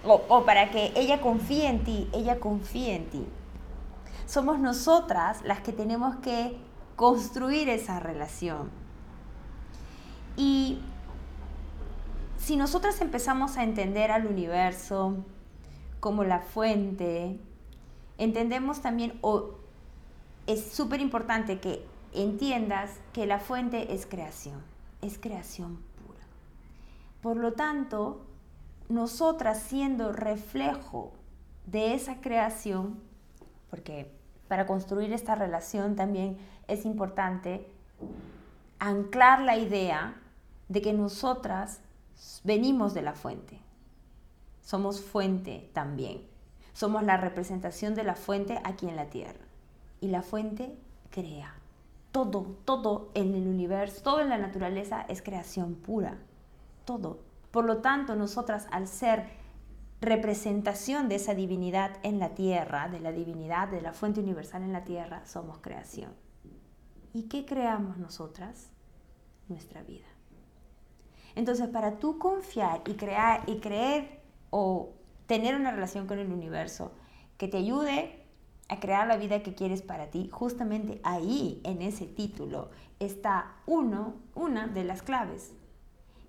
o, 0.03 0.45
para 0.45 0.71
que 0.71 0.91
ella 0.95 1.21
confíe 1.21 1.67
en 1.67 1.83
ti, 1.83 2.07
ella 2.13 2.39
confía 2.39 2.95
en 2.95 3.09
ti. 3.09 3.25
Somos 4.25 4.59
nosotras 4.59 5.41
las 5.43 5.61
que 5.61 5.73
tenemos 5.73 6.17
que 6.17 6.57
construir 6.95 7.69
esa 7.69 7.99
relación. 7.99 8.69
Y 10.35 10.79
si 12.37 12.57
nosotras 12.57 13.01
empezamos 13.01 13.57
a 13.57 13.63
entender 13.63 14.11
al 14.11 14.27
universo 14.27 15.25
como 15.99 16.23
la 16.23 16.39
fuente, 16.39 17.39
entendemos 18.17 18.81
también, 18.81 19.17
o 19.21 19.55
es 20.45 20.71
súper 20.71 21.01
importante 21.01 21.59
que 21.59 21.85
entiendas 22.13 22.91
que 23.13 23.25
la 23.25 23.39
fuente 23.39 23.93
es 23.93 24.05
creación, 24.05 24.61
es 25.01 25.17
creación. 25.17 25.79
Por 27.21 27.37
lo 27.37 27.53
tanto, 27.53 28.25
nosotras 28.89 29.59
siendo 29.59 30.11
reflejo 30.13 31.13
de 31.65 31.93
esa 31.93 32.21
creación, 32.21 32.99
porque 33.69 34.11
para 34.47 34.65
construir 34.65 35.11
esta 35.11 35.35
relación 35.35 35.95
también 35.95 36.37
es 36.67 36.85
importante 36.85 37.67
anclar 38.79 39.41
la 39.41 39.57
idea 39.57 40.15
de 40.69 40.81
que 40.81 40.93
nosotras 40.93 41.81
venimos 42.43 42.93
de 42.93 43.01
la 43.01 43.13
fuente. 43.13 43.59
Somos 44.61 45.01
fuente 45.01 45.69
también. 45.73 46.21
Somos 46.73 47.03
la 47.03 47.17
representación 47.17 47.95
de 47.95 48.03
la 48.03 48.15
fuente 48.15 48.59
aquí 48.63 48.87
en 48.87 48.95
la 48.95 49.09
tierra. 49.09 49.45
Y 50.01 50.09
la 50.09 50.21
fuente 50.21 50.77
crea. 51.09 51.55
Todo, 52.11 52.57
todo 52.65 53.09
en 53.13 53.33
el 53.33 53.47
universo, 53.47 54.01
todo 54.03 54.21
en 54.21 54.29
la 54.29 54.37
naturaleza 54.37 55.05
es 55.07 55.21
creación 55.21 55.75
pura. 55.75 56.17
Todo. 56.87 57.19
Por 57.51 57.65
lo 57.65 57.79
tanto, 57.81 58.15
nosotras 58.15 58.65
al 58.71 58.87
ser 58.87 59.25
representación 59.99 61.09
de 61.09 61.15
esa 61.15 61.35
divinidad 61.35 61.97
en 62.03 62.17
la 62.17 62.29
tierra, 62.29 62.87
de 62.87 63.01
la 63.01 63.11
divinidad, 63.11 63.67
de 63.67 63.81
la 63.81 63.91
fuente 63.91 64.21
universal 64.21 64.63
en 64.63 64.71
la 64.71 64.85
tierra, 64.85 65.25
somos 65.25 65.57
creación. 65.57 66.13
¿Y 67.13 67.23
qué 67.23 67.45
creamos 67.45 67.97
nosotras? 67.97 68.69
Nuestra 69.49 69.83
vida. 69.83 70.07
Entonces, 71.35 71.67
para 71.67 71.99
tú 71.99 72.17
confiar 72.19 72.81
y 72.87 72.93
crear 72.93 73.43
y 73.47 73.59
creer 73.59 74.21
o 74.49 74.93
tener 75.25 75.55
una 75.55 75.71
relación 75.71 76.07
con 76.07 76.19
el 76.19 76.31
universo 76.31 76.93
que 77.37 77.49
te 77.49 77.57
ayude 77.57 78.23
a 78.69 78.79
crear 78.79 79.07
la 79.07 79.17
vida 79.17 79.43
que 79.43 79.55
quieres 79.55 79.81
para 79.81 80.09
ti, 80.09 80.29
justamente 80.31 81.01
ahí, 81.03 81.59
en 81.65 81.81
ese 81.81 82.05
título, 82.05 82.69
está 82.99 83.57
uno, 83.65 84.15
una 84.35 84.67
de 84.67 84.85
las 84.85 85.01
claves. 85.01 85.51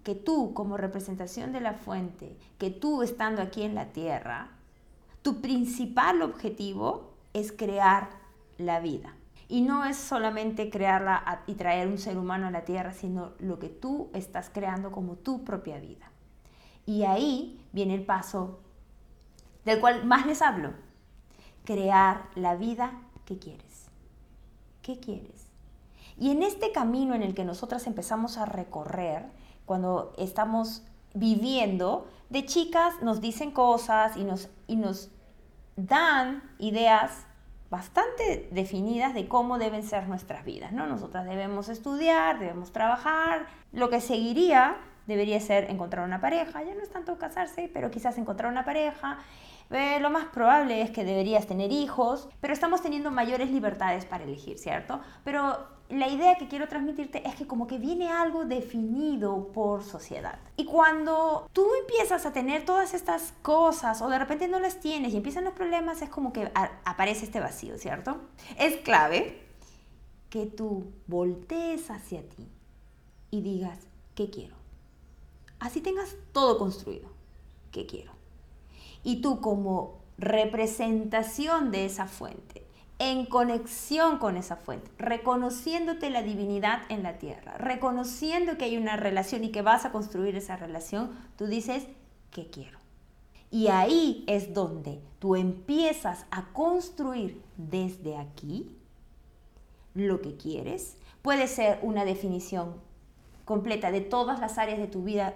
Que 0.08 0.14
tú, 0.14 0.54
como 0.54 0.78
representación 0.78 1.52
de 1.52 1.60
la 1.60 1.74
fuente, 1.74 2.34
que 2.56 2.70
tú 2.70 3.02
estando 3.02 3.42
aquí 3.42 3.60
en 3.60 3.74
la 3.74 3.92
tierra, 3.92 4.48
tu 5.20 5.42
principal 5.42 6.22
objetivo 6.22 7.10
es 7.34 7.52
crear 7.52 8.08
la 8.56 8.80
vida. 8.80 9.14
Y 9.48 9.60
no 9.60 9.84
es 9.84 9.98
solamente 9.98 10.70
crearla 10.70 11.42
y 11.46 11.56
traer 11.56 11.88
un 11.88 11.98
ser 11.98 12.16
humano 12.16 12.46
a 12.46 12.50
la 12.50 12.64
tierra, 12.64 12.94
sino 12.94 13.32
lo 13.38 13.58
que 13.58 13.68
tú 13.68 14.08
estás 14.14 14.48
creando 14.48 14.92
como 14.92 15.16
tu 15.16 15.44
propia 15.44 15.78
vida. 15.78 16.10
Y 16.86 17.02
ahí 17.02 17.62
viene 17.74 17.94
el 17.94 18.06
paso 18.06 18.60
del 19.66 19.78
cual 19.78 20.06
más 20.06 20.24
les 20.24 20.40
hablo. 20.40 20.72
Crear 21.66 22.30
la 22.34 22.56
vida 22.56 22.92
que 23.26 23.38
quieres. 23.38 23.90
¿Qué 24.80 25.00
quieres? 25.00 25.48
Y 26.16 26.30
en 26.30 26.42
este 26.42 26.72
camino 26.72 27.14
en 27.14 27.22
el 27.22 27.34
que 27.34 27.44
nosotras 27.44 27.86
empezamos 27.86 28.38
a 28.38 28.46
recorrer, 28.46 29.36
cuando 29.68 30.14
estamos 30.16 30.82
viviendo, 31.14 32.08
de 32.30 32.44
chicas 32.46 32.94
nos 33.02 33.20
dicen 33.20 33.52
cosas 33.52 34.16
y 34.16 34.24
nos, 34.24 35.10
dan 35.76 36.42
ideas 36.58 37.26
bastante 37.70 38.48
definidas 38.50 39.14
de 39.14 39.28
cómo 39.28 39.58
deben 39.58 39.84
ser 39.84 40.08
nuestras 40.08 40.44
vidas, 40.44 40.72
¿no? 40.72 40.86
Nosotras 40.86 41.26
debemos 41.26 41.68
estudiar, 41.68 42.40
debemos 42.40 42.72
trabajar, 42.72 43.46
lo 43.72 43.90
que 43.90 44.00
seguiría 44.00 44.78
debería 45.06 45.38
ser 45.38 45.70
encontrar 45.70 46.04
una 46.04 46.20
pareja, 46.20 46.62
ya 46.64 46.74
no 46.74 46.82
es 46.82 46.90
tanto 46.90 47.18
casarse, 47.18 47.70
pero 47.72 47.90
quizás 47.90 48.18
encontrar 48.18 48.50
una 48.50 48.64
pareja. 48.64 49.18
Eh, 49.70 49.98
lo 50.00 50.10
más 50.10 50.26
probable 50.26 50.80
es 50.80 50.90
que 50.90 51.04
deberías 51.04 51.46
tener 51.46 51.72
hijos, 51.72 52.28
pero 52.40 52.54
estamos 52.54 52.80
teniendo 52.80 53.10
mayores 53.10 53.50
libertades 53.50 54.04
para 54.04 54.24
elegir, 54.24 54.58
¿cierto? 54.58 55.00
Pero 55.24 55.58
la 55.90 56.08
idea 56.08 56.36
que 56.36 56.48
quiero 56.48 56.68
transmitirte 56.68 57.26
es 57.26 57.34
que 57.34 57.46
como 57.46 57.66
que 57.66 57.78
viene 57.78 58.10
algo 58.10 58.44
definido 58.44 59.48
por 59.52 59.82
sociedad. 59.82 60.38
Y 60.56 60.64
cuando 60.64 61.48
tú 61.52 61.66
empiezas 61.80 62.26
a 62.26 62.32
tener 62.32 62.64
todas 62.64 62.94
estas 62.94 63.32
cosas 63.42 64.00
o 64.02 64.08
de 64.08 64.18
repente 64.18 64.48
no 64.48 64.58
las 64.60 64.80
tienes 64.80 65.12
y 65.12 65.16
empiezan 65.16 65.44
los 65.44 65.54
problemas, 65.54 66.02
es 66.02 66.10
como 66.10 66.32
que 66.32 66.50
aparece 66.84 67.24
este 67.24 67.40
vacío, 67.40 67.78
¿cierto? 67.78 68.20
Es 68.58 68.76
clave 68.76 69.42
que 70.30 70.46
tú 70.46 70.92
voltees 71.06 71.90
hacia 71.90 72.22
ti 72.28 72.48
y 73.30 73.40
digas, 73.40 73.78
¿qué 74.14 74.30
quiero? 74.30 74.56
Así 75.58 75.80
tengas 75.80 76.16
todo 76.32 76.58
construido, 76.58 77.08
¿qué 77.72 77.86
quiero? 77.86 78.17
Y 79.08 79.22
tú 79.22 79.40
como 79.40 80.02
representación 80.18 81.70
de 81.70 81.86
esa 81.86 82.04
fuente, 82.04 82.66
en 82.98 83.24
conexión 83.24 84.18
con 84.18 84.36
esa 84.36 84.56
fuente, 84.56 84.90
reconociéndote 84.98 86.10
la 86.10 86.22
divinidad 86.22 86.82
en 86.90 87.02
la 87.02 87.16
tierra, 87.16 87.56
reconociendo 87.56 88.58
que 88.58 88.66
hay 88.66 88.76
una 88.76 88.98
relación 88.98 89.44
y 89.44 89.50
que 89.50 89.62
vas 89.62 89.86
a 89.86 89.92
construir 89.92 90.36
esa 90.36 90.56
relación, 90.56 91.10
tú 91.38 91.46
dices, 91.46 91.86
¿qué 92.30 92.50
quiero? 92.50 92.80
Y 93.50 93.68
ahí 93.68 94.24
es 94.26 94.52
donde 94.52 95.00
tú 95.20 95.36
empiezas 95.36 96.26
a 96.30 96.52
construir 96.52 97.40
desde 97.56 98.18
aquí 98.18 98.70
lo 99.94 100.20
que 100.20 100.36
quieres. 100.36 100.98
Puede 101.22 101.46
ser 101.46 101.78
una 101.80 102.04
definición 102.04 102.74
completa 103.46 103.90
de 103.90 104.02
todas 104.02 104.38
las 104.38 104.58
áreas 104.58 104.78
de 104.78 104.86
tu 104.86 105.02
vida 105.02 105.32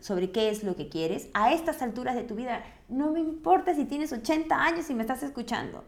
sobre 0.00 0.30
qué 0.30 0.50
es 0.50 0.64
lo 0.64 0.76
que 0.76 0.88
quieres. 0.88 1.28
A 1.34 1.52
estas 1.52 1.82
alturas 1.82 2.14
de 2.14 2.24
tu 2.24 2.34
vida, 2.34 2.62
no 2.88 3.10
me 3.12 3.20
importa 3.20 3.74
si 3.74 3.84
tienes 3.84 4.12
80 4.12 4.54
años 4.54 4.90
y 4.90 4.94
me 4.94 5.02
estás 5.02 5.22
escuchando 5.22 5.84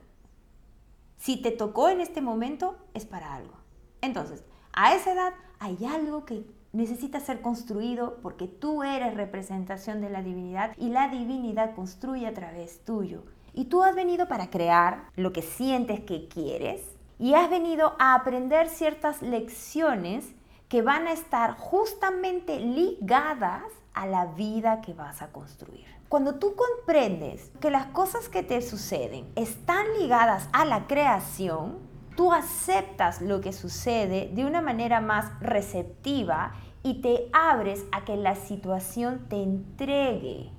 si 1.19 1.37
te 1.37 1.51
tocó 1.51 1.89
en 1.89 2.01
este 2.01 2.21
momento, 2.21 2.77
es 2.95 3.05
para 3.05 3.35
algo. 3.35 3.55
Entonces, 4.01 4.45
a 4.73 4.95
esa 4.95 5.13
edad 5.13 5.35
hay 5.59 5.85
algo 5.85 6.25
que 6.25 6.47
necesita 6.73 7.21
ser 7.21 7.41
construido 7.41 8.19
porque 8.23 8.47
tú 8.47 8.85
eres 8.85 9.15
representación 9.15 10.01
de 10.01 10.11
la 10.11 10.23
divinidad 10.23 10.73
y 10.77 10.91
la 10.91 11.09
divinidad 11.09 11.75
construye 11.75 12.27
a 12.27 12.35
través 12.35 12.85
tuyo. 12.85 13.25
Y 13.53 13.65
tú 13.65 13.83
has 13.83 13.97
venido 13.97 14.29
para 14.29 14.51
crear 14.51 15.11
lo 15.17 15.33
que 15.33 15.43
sientes 15.43 16.01
que 16.01 16.29
quieres 16.29 16.83
y 17.19 17.35
has 17.35 17.51
venido 17.51 17.97
a 17.99 18.15
aprender 18.15 18.69
ciertas 18.69 19.21
lecciones 19.21 20.33
que 20.69 20.83
van 20.83 21.07
a 21.07 21.13
estar 21.13 21.57
justamente 21.57 22.61
ligadas 22.61 23.65
a 23.95 24.07
la 24.07 24.27
vida 24.27 24.81
que 24.81 24.95
vas 24.95 25.23
a 25.23 25.29
construir. 25.29 25.87
Cuando 26.09 26.37
tú 26.37 26.55
comprendes 26.55 27.51
que 27.61 27.71
las 27.71 27.87
cosas 27.87 28.29
que 28.29 28.43
te 28.43 28.63
suceden 28.63 29.27
están 29.35 29.87
ligadas 29.99 30.49
a 30.53 30.65
la 30.65 30.87
creación, 30.87 31.79
tú 32.17 32.33
aceptas 32.33 33.21
lo 33.21 33.41
que 33.41 33.53
sucede 33.53 34.31
de 34.35 34.47
una 34.47 34.61
manera 34.61 35.01
más 35.01 35.31
receptiva 35.41 36.53
y 36.83 37.01
te 37.03 37.29
abres 37.33 37.85
a 37.93 38.05
que 38.05 38.17
la 38.17 38.37
situación 38.37 39.27
te 39.29 39.43
entregue 39.43 40.51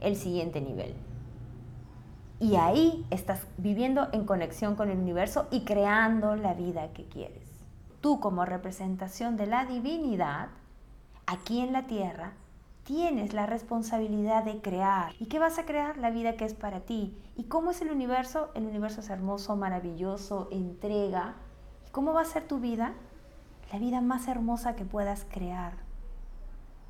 el 0.00 0.16
siguiente 0.16 0.60
nivel. 0.60 0.94
Y 2.40 2.56
ahí 2.56 3.06
estás 3.10 3.46
viviendo 3.56 4.08
en 4.12 4.24
conexión 4.24 4.76
con 4.76 4.90
el 4.90 4.98
universo 4.98 5.46
y 5.50 5.64
creando 5.64 6.36
la 6.36 6.54
vida 6.54 6.92
que 6.92 7.06
quieres. 7.06 7.43
Tú 8.04 8.20
como 8.20 8.44
representación 8.44 9.38
de 9.38 9.46
la 9.46 9.64
divinidad, 9.64 10.48
aquí 11.24 11.60
en 11.60 11.72
la 11.72 11.86
tierra, 11.86 12.34
tienes 12.84 13.32
la 13.32 13.46
responsabilidad 13.46 14.44
de 14.44 14.60
crear. 14.60 15.14
¿Y 15.18 15.24
qué 15.24 15.38
vas 15.38 15.58
a 15.58 15.64
crear? 15.64 15.96
La 15.96 16.10
vida 16.10 16.36
que 16.36 16.44
es 16.44 16.52
para 16.52 16.80
ti. 16.80 17.16
¿Y 17.34 17.44
cómo 17.44 17.70
es 17.70 17.80
el 17.80 17.90
universo? 17.90 18.50
El 18.54 18.66
universo 18.66 19.00
es 19.00 19.08
hermoso, 19.08 19.56
maravilloso, 19.56 20.48
entrega. 20.50 21.36
¿Y 21.88 21.92
cómo 21.92 22.12
va 22.12 22.20
a 22.20 22.26
ser 22.26 22.46
tu 22.46 22.58
vida? 22.58 22.92
La 23.72 23.78
vida 23.78 24.02
más 24.02 24.28
hermosa 24.28 24.76
que 24.76 24.84
puedas 24.84 25.24
crear. 25.24 25.72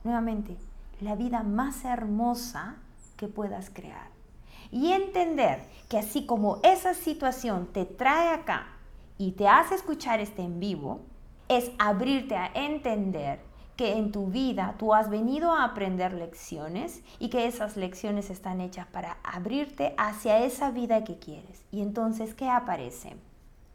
Nuevamente, 0.03 0.57
la 1.01 1.15
vida 1.15 1.45
más 1.45 1.85
hermosa 1.85 2.75
que 3.17 3.29
puedas 3.29 3.71
crear. 3.71 4.09
Y 4.73 4.91
entender 4.91 5.65
que 5.89 5.97
así 5.97 6.27
como 6.27 6.59
esa 6.65 6.93
situación 6.93 7.69
te 7.73 7.85
trae 7.85 8.35
acá 8.35 8.74
y 9.19 9.33
te 9.33 9.49
hace 9.49 9.75
escuchar 9.75 10.21
este 10.21 10.43
en 10.43 10.61
vivo, 10.61 11.01
es 11.49 11.71
abrirte 11.79 12.37
a 12.37 12.51
entender 12.55 13.41
que 13.77 13.97
en 13.97 14.13
tu 14.13 14.29
vida 14.29 14.75
tú 14.79 14.95
has 14.95 15.11
venido 15.11 15.53
a 15.53 15.65
aprender 15.65 16.13
lecciones 16.13 17.03
y 17.19 17.29
que 17.29 17.47
esas 17.47 17.77
lecciones 17.77 18.31
están 18.31 18.61
hechas 18.61 18.87
para 18.87 19.17
abrirte 19.25 19.95
hacia 19.99 20.39
esa 20.39 20.71
vida 20.71 21.05
que 21.05 21.19
quieres. 21.19 21.65
Y 21.73 21.83
entonces, 21.83 22.35
¿qué 22.35 22.49
aparece? 22.49 23.17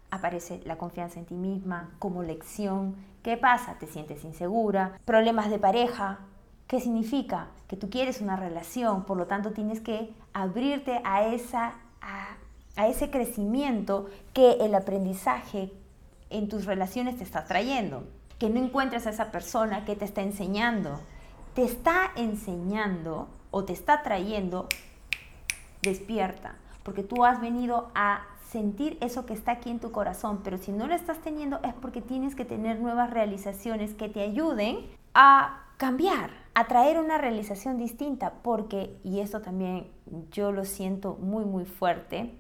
Aparece 0.10 0.62
la 0.66 0.78
confianza 0.78 1.20
en 1.20 1.26
ti 1.26 1.36
misma 1.36 1.92
como 2.00 2.24
lección. 2.24 2.96
¿Qué 3.24 3.36
pasa? 3.36 3.76
Te 3.78 3.88
sientes 3.88 4.24
insegura. 4.24 4.98
Problemas 5.06 5.50
de 5.50 5.60
pareja. 5.60 6.20
¿Qué 6.68 6.80
significa? 6.80 7.48
Que 7.68 7.76
tú 7.76 7.90
quieres 7.90 8.22
una 8.22 8.36
relación, 8.36 9.04
por 9.04 9.18
lo 9.18 9.28
tanto 9.28 9.52
tienes 9.52 9.82
que 9.82 10.14
abrirte 10.34 11.02
a, 11.04 11.24
esa, 11.24 11.74
a 12.76 12.88
ese 12.88 13.10
crecimiento 13.10 14.10
que 14.34 14.54
el 14.62 14.76
aprendizaje 14.76 15.72
en 16.30 16.48
tus 16.48 16.66
relaciones 16.66 17.18
te 17.18 17.24
está 17.24 17.46
trayendo 17.46 18.04
que 18.40 18.50
no 18.50 18.60
encuentres 18.60 19.06
a 19.06 19.12
esa 19.12 19.32
persona 19.32 19.86
que 19.86 19.96
te 19.96 20.06
está 20.06 20.22
enseñando. 20.22 21.00
Te 21.54 21.64
está 21.64 22.12
enseñando 22.16 23.28
o 23.52 23.66
te 23.66 23.74
está 23.74 24.02
trayendo, 24.02 24.68
despierta, 25.82 26.56
porque 26.84 27.04
tú 27.04 27.26
has 27.26 27.42
venido 27.42 27.92
a 27.96 28.26
sentir 28.50 28.98
eso 29.02 29.26
que 29.26 29.34
está 29.34 29.54
aquí 29.54 29.70
en 29.70 29.80
tu 29.80 29.92
corazón, 29.92 30.40
pero 30.44 30.58
si 30.58 30.72
no 30.72 30.88
lo 30.88 30.96
estás 30.96 31.20
teniendo 31.20 31.60
es 31.64 31.74
porque 31.74 32.02
tienes 32.02 32.34
que 32.34 32.46
tener 32.46 32.80
nuevas 32.80 33.12
realizaciones 33.12 33.94
que 33.94 34.10
te 34.10 34.22
ayuden 34.22 34.88
a 35.14 35.66
cambiar, 35.78 36.32
a 36.54 36.66
traer 36.66 36.98
una 36.98 37.18
realización 37.18 37.78
distinta, 37.78 38.34
porque, 38.42 38.98
y 39.04 39.20
esto 39.20 39.42
también 39.42 39.88
yo 40.32 40.52
lo 40.52 40.66
siento 40.66 41.16
muy, 41.22 41.46
muy 41.46 41.66
fuerte, 41.66 42.39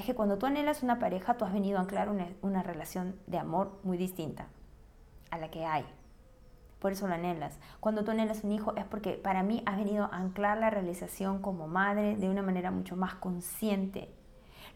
es 0.00 0.06
que 0.06 0.14
cuando 0.14 0.38
tú 0.38 0.46
anhelas 0.46 0.82
una 0.82 0.98
pareja, 0.98 1.36
tú 1.36 1.44
has 1.44 1.52
venido 1.52 1.78
a 1.78 1.82
anclar 1.82 2.08
una, 2.08 2.26
una 2.42 2.62
relación 2.62 3.16
de 3.26 3.38
amor 3.38 3.78
muy 3.82 3.96
distinta 3.96 4.48
a 5.30 5.38
la 5.38 5.50
que 5.50 5.64
hay. 5.64 5.84
Por 6.80 6.92
eso 6.92 7.06
lo 7.06 7.14
anhelas. 7.14 7.58
Cuando 7.78 8.04
tú 8.04 8.10
anhelas 8.10 8.42
un 8.42 8.52
hijo 8.52 8.74
es 8.76 8.84
porque 8.86 9.12
para 9.12 9.42
mí 9.42 9.62
has 9.66 9.76
venido 9.76 10.04
a 10.06 10.16
anclar 10.16 10.58
la 10.58 10.70
realización 10.70 11.42
como 11.42 11.68
madre 11.68 12.16
de 12.16 12.28
una 12.28 12.42
manera 12.42 12.70
mucho 12.70 12.96
más 12.96 13.14
consciente. 13.14 14.12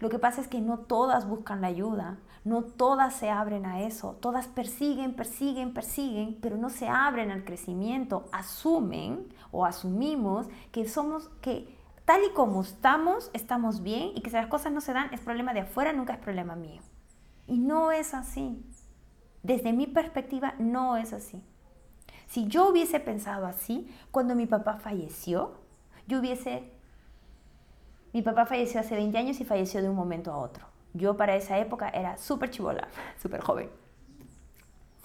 Lo 0.00 0.10
que 0.10 0.18
pasa 0.18 0.40
es 0.40 0.48
que 0.48 0.60
no 0.60 0.80
todas 0.80 1.26
buscan 1.26 1.62
la 1.62 1.68
ayuda, 1.68 2.18
no 2.44 2.62
todas 2.62 3.14
se 3.14 3.30
abren 3.30 3.64
a 3.64 3.82
eso, 3.82 4.18
todas 4.20 4.48
persiguen, 4.48 5.14
persiguen, 5.14 5.72
persiguen, 5.72 6.38
pero 6.42 6.58
no 6.58 6.68
se 6.68 6.88
abren 6.88 7.30
al 7.30 7.44
crecimiento, 7.44 8.28
asumen 8.32 9.32
o 9.50 9.64
asumimos 9.64 10.48
que 10.72 10.86
somos, 10.86 11.30
que 11.40 11.73
tal 12.04 12.23
y 12.25 12.32
como 12.32 12.62
estamos, 12.62 13.30
estamos 13.32 13.82
bien 13.82 14.12
y 14.14 14.20
que 14.20 14.30
si 14.30 14.37
las 14.37 14.46
cosas 14.46 14.73
no 14.73 14.80
se 14.80 14.92
dan 14.92 15.12
es 15.12 15.20
problema 15.20 15.54
de 15.54 15.61
afuera, 15.61 15.92
nunca 15.92 16.14
es 16.14 16.18
problema 16.18 16.54
mío. 16.56 16.80
Y 17.46 17.58
no 17.58 17.92
es 17.92 18.14
así. 18.14 18.64
Desde 19.42 19.73
mi 19.73 19.87
perspectiva 19.87 20.54
no 20.58 20.96
es 20.96 21.12
así. 21.12 21.42
Si 22.26 22.46
yo 22.46 22.68
hubiese 22.68 23.00
pensado 23.00 23.46
así, 23.46 23.88
cuando 24.11 24.34
mi 24.34 24.46
papá 24.46 24.78
falleció, 24.78 25.54
yo 26.06 26.20
hubiese... 26.20 26.70
Mi 28.12 28.23
papá 28.23 28.46
falleció 28.46 28.80
hace 28.80 28.94
20 28.94 29.18
años 29.18 29.40
y 29.40 29.44
falleció 29.44 29.82
de 29.82 29.88
un 29.88 29.96
momento 29.96 30.32
a 30.32 30.38
otro. 30.38 30.66
Yo 30.94 31.16
para 31.16 31.34
esa 31.34 31.58
época 31.58 31.88
era 31.88 32.16
súper 32.16 32.50
chivola, 32.50 32.88
súper 33.20 33.40
joven. 33.40 33.70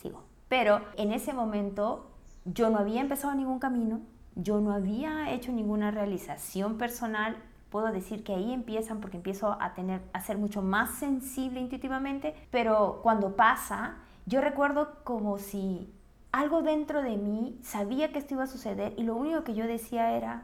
Sigo. 0.02 0.24
Pero 0.48 0.82
en 0.96 1.12
ese 1.12 1.34
momento 1.34 2.12
yo 2.46 2.70
no 2.70 2.78
había 2.78 3.02
empezado 3.02 3.34
ningún 3.36 3.60
camino, 3.60 4.02
yo 4.42 4.60
no 4.60 4.74
había 4.74 5.32
hecho 5.32 5.52
ninguna 5.52 5.92
realización 5.92 6.78
personal. 6.78 7.38
Puedo 7.70 7.92
decir 7.92 8.24
que 8.24 8.34
ahí 8.34 8.52
empiezan 8.52 9.00
porque 9.00 9.18
empiezo 9.18 9.58
a 9.60 9.74
tener 9.74 10.02
a 10.14 10.22
ser 10.22 10.38
mucho 10.38 10.62
más 10.62 10.92
sensible 10.96 11.60
intuitivamente, 11.60 12.36
pero 12.52 13.00
cuando 13.04 13.36
pasa 13.36 13.98
yo 14.26 14.42
recuerdo 14.42 14.96
como 15.04 15.38
si 15.38 15.92
algo 16.32 16.62
dentro 16.62 17.02
de 17.02 17.18
mí 17.18 17.60
sabía 17.64 18.12
que 18.12 18.20
esto 18.20 18.36
iba 18.36 18.44
a 18.44 18.48
suceder 18.48 18.94
y 18.98 19.04
lo 19.04 19.16
único 19.16 19.44
que 19.44 19.56
yo 19.56 19.66
decía 19.66 20.12
era, 20.16 20.44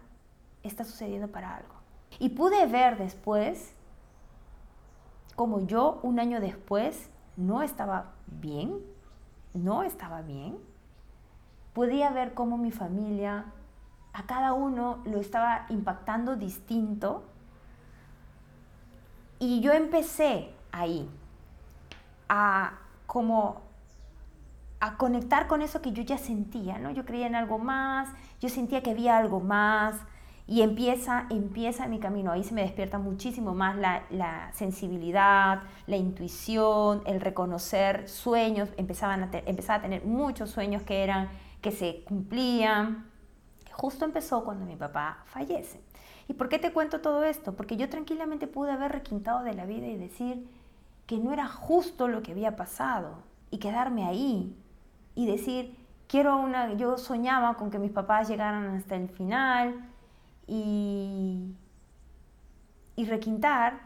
está 0.63 0.83
sucediendo 0.83 1.27
para 1.27 1.55
algo. 1.55 1.75
Y 2.17 2.29
pude 2.29 2.65
ver 2.65 2.97
después 2.97 3.75
como 5.35 5.67
yo 5.67 5.99
un 6.01 6.19
año 6.19 6.39
después 6.39 7.09
no 7.37 7.61
estaba 7.61 8.13
bien, 8.27 8.79
no 9.53 9.83
estaba 9.83 10.21
bien. 10.21 10.57
Podía 11.73 12.09
ver 12.09 12.33
cómo 12.33 12.57
mi 12.57 12.71
familia, 12.71 13.45
a 14.15 14.23
cada 14.23 14.53
uno 14.53 14.99
lo 15.05 15.19
estaba 15.19 15.65
impactando 15.69 16.37
distinto. 16.37 17.25
Y 19.39 19.59
yo 19.59 19.73
empecé 19.73 20.53
ahí 20.71 21.09
a 22.29 22.79
como 23.05 23.61
a 24.79 24.97
conectar 24.97 25.47
con 25.47 25.61
eso 25.61 25.81
que 25.81 25.91
yo 25.91 26.01
ya 26.01 26.17
sentía, 26.17 26.77
¿no? 26.79 26.91
Yo 26.91 27.05
creía 27.05 27.27
en 27.27 27.35
algo 27.35 27.59
más, 27.59 28.07
yo 28.39 28.47
sentía 28.47 28.81
que 28.81 28.91
había 28.91 29.17
algo 29.17 29.41
más 29.41 29.95
y 30.47 30.61
empieza, 30.61 31.25
empieza 31.29 31.87
mi 31.87 31.99
camino. 31.99 32.31
Ahí 32.31 32.45
se 32.45 32.53
me 32.53 32.61
despierta 32.61 32.97
muchísimo 32.99 33.53
más 33.53 33.75
la, 33.75 34.49
sensibilidad, 34.53 35.63
la 35.87 35.97
intuición, 35.97 37.01
el 37.05 37.19
reconocer 37.19 38.07
sueños. 38.07 38.69
Empezaban 38.77 39.29
empezaba 39.45 39.79
a 39.79 39.81
tener 39.81 40.05
muchos 40.05 40.51
sueños 40.51 40.83
que 40.83 41.03
eran, 41.03 41.27
que 41.61 41.71
se 41.71 42.03
cumplían. 42.05 43.14
Justo 43.75 44.05
empezó 44.05 44.45
cuando 44.45 44.65
mi 44.65 44.77
papá 44.77 45.17
fallece. 45.25 45.81
¿Y 46.29 46.33
por 46.33 46.47
qué 46.47 46.59
te 46.59 46.71
cuento 46.71 47.01
todo 47.01 47.25
esto? 47.25 47.53
Porque 47.55 47.75
yo 47.75 47.89
tranquilamente 47.89 48.47
pude 48.47 48.71
haber 48.71 48.93
requintado 48.93 49.43
de 49.43 49.53
la 49.53 49.65
vida 49.65 49.85
y 49.87 49.97
decir 49.97 50.47
que 51.05 51.17
no 51.17 51.33
era 51.33 51.47
justo 51.49 52.07
lo 52.07 52.23
que 52.23 52.31
había 52.31 52.55
pasado 52.55 53.17
y 53.51 53.57
quedarme 53.57 54.05
ahí 54.05 54.55
y 55.13 55.25
decir, 55.25 55.77
quiero 56.07 56.37
una, 56.37 56.73
yo 56.75 56.97
soñaba 56.97 57.55
con 57.55 57.69
que 57.69 57.77
mis 57.77 57.91
papás 57.91 58.29
llegaran 58.29 58.77
hasta 58.77 58.95
el 58.95 59.09
final 59.09 59.89
y, 60.47 61.53
y 62.95 63.05
requintar 63.05 63.81